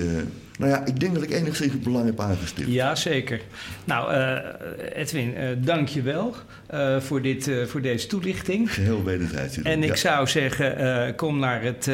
nou 0.60 0.72
ja, 0.72 0.86
ik 0.86 1.00
denk 1.00 1.14
dat 1.14 1.24
ik 1.24 1.32
enigszins 1.32 1.72
het 1.74 1.84
belang 1.84 2.06
heb 2.06 2.20
aangestipt. 2.20 2.72
Ja, 2.72 2.96
zeker. 2.96 3.42
Nou, 3.84 4.14
eh, 4.14 5.02
Edwin, 5.02 5.36
eh 5.36 5.48
dank 5.58 5.88
je 5.88 6.02
wel 6.02 6.36
eh, 6.68 7.00
voor, 7.00 7.22
dit, 7.22 7.52
voor 7.68 7.82
deze 7.82 8.08
toelichting. 8.08 8.74
Geheel 8.74 9.04
wederzijds. 9.04 9.62
En 9.62 9.84
ik 9.84 9.90
Ja. 9.90 9.96
zou 9.96 10.28
zeggen, 10.28 11.16
kom 11.16 11.40
naar 11.40 11.64
het 11.64 11.86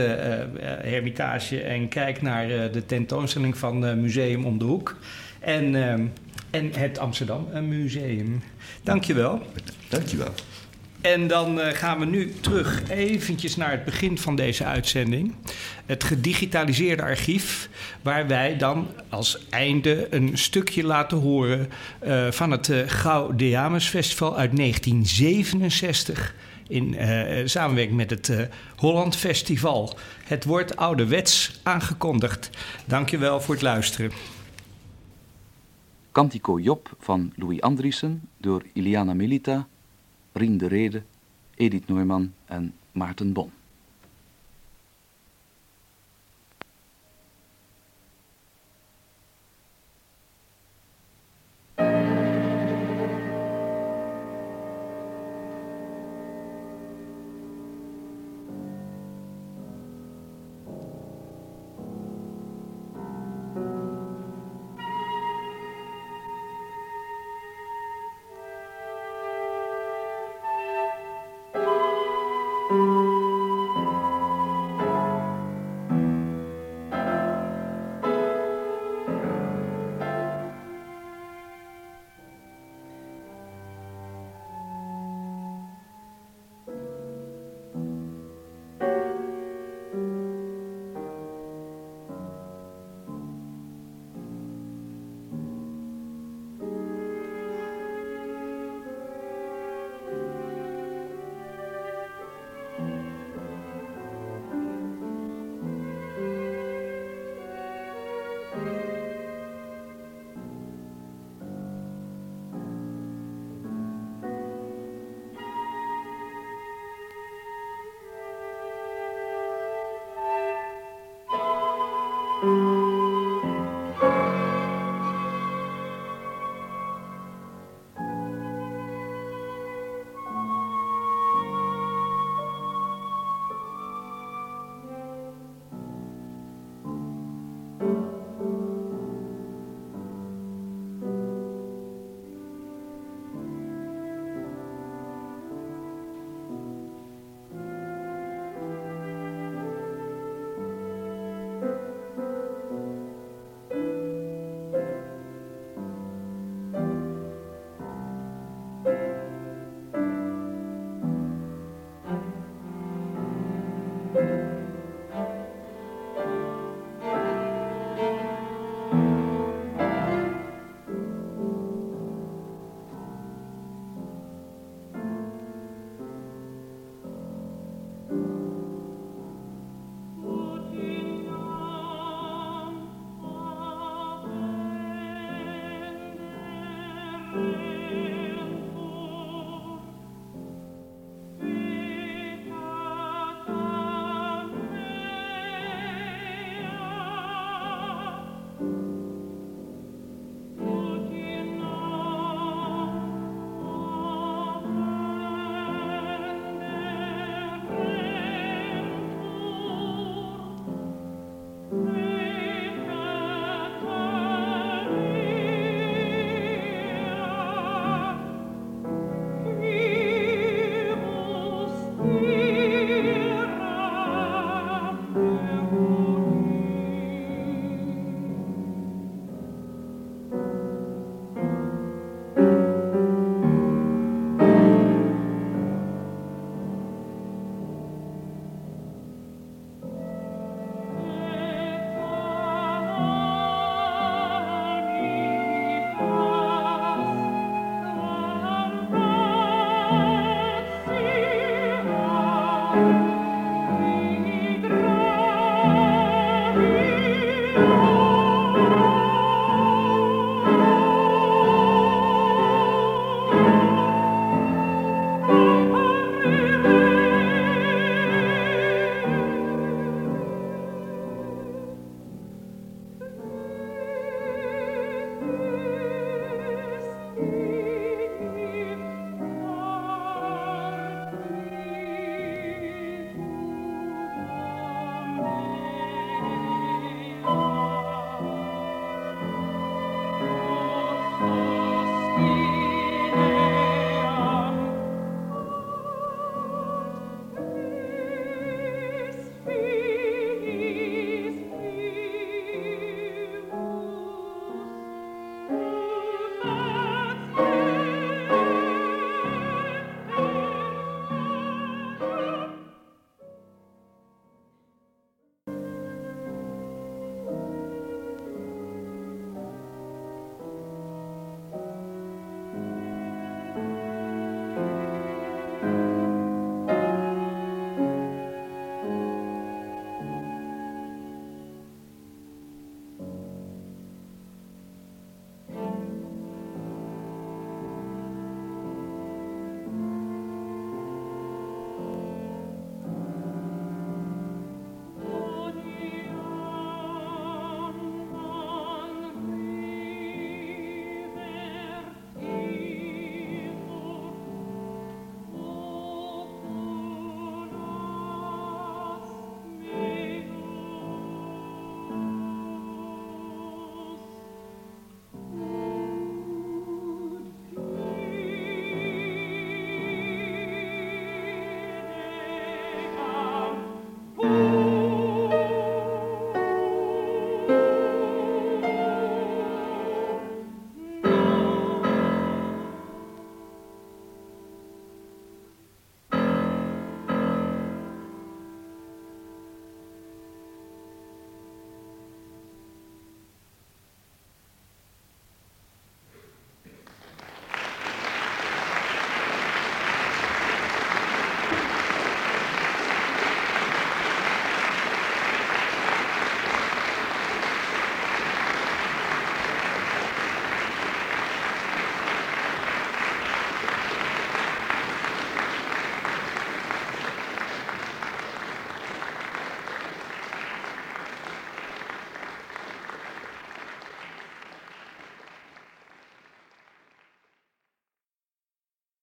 Hermitage 0.81 1.61
en 1.61 1.87
kijk 1.87 2.21
naar 2.21 2.47
de 2.71 2.85
tentoonstelling 2.85 3.57
van 3.57 4.01
Museum 4.01 4.45
om 4.45 4.57
de 4.57 4.65
Hoek. 4.65 4.95
En, 5.39 5.75
eh, 5.75 5.91
en 6.49 6.71
het 6.77 6.97
Amsterdam 6.97 7.47
Museum. 7.67 8.43
Dank 8.83 9.03
je 9.03 9.13
wel. 9.13 9.41
Dankjewel. 9.89 10.33
En 11.05 11.27
dan 11.27 11.59
eh, 11.59 11.73
gaan 11.73 11.99
we 11.99 12.05
nu 12.05 12.33
terug 12.39 12.89
eventjes 12.89 13.55
naar 13.55 13.71
het 13.71 13.85
begin 13.85 14.17
van 14.17 14.35
deze 14.35 14.63
uitzending. 14.63 15.35
Het 15.85 16.03
gedigitaliseerde 16.03 17.03
archief, 17.03 17.69
waar 18.01 18.27
wij 18.27 18.57
dan 18.57 18.87
als 19.09 19.49
einde 19.49 20.07
een 20.09 20.37
stukje 20.37 20.83
laten 20.83 21.17
horen 21.17 21.69
eh, 21.99 22.31
van 22.31 22.51
het 22.51 22.67
uh, 22.67 22.83
Gaudeamus 22.85 23.87
Festival 23.87 24.37
uit 24.37 24.57
1967. 24.57 26.35
In 26.67 26.95
samenwerking 27.45 27.97
met 27.97 28.09
het 28.09 28.49
Holland 28.75 29.15
Festival. 29.15 29.97
Het 30.23 30.45
wordt 30.45 30.75
ouderwets 30.75 31.59
aangekondigd. 31.63 32.49
Dankjewel 32.85 33.41
voor 33.41 33.53
het 33.53 33.63
luisteren. 33.63 34.11
Cantico 36.11 36.59
Job 36.59 36.95
van 36.99 37.33
Louis 37.35 37.61
Andriessen 37.61 38.21
door 38.37 38.63
Iliana 38.73 39.13
Melita, 39.13 39.67
Rien 40.35 40.57
de 40.57 40.67
Rede, 40.67 41.03
Edith 41.57 41.87
Neumann 41.89 42.33
en 42.49 42.73
Maarten 42.93 43.31
Bon. 43.33 43.49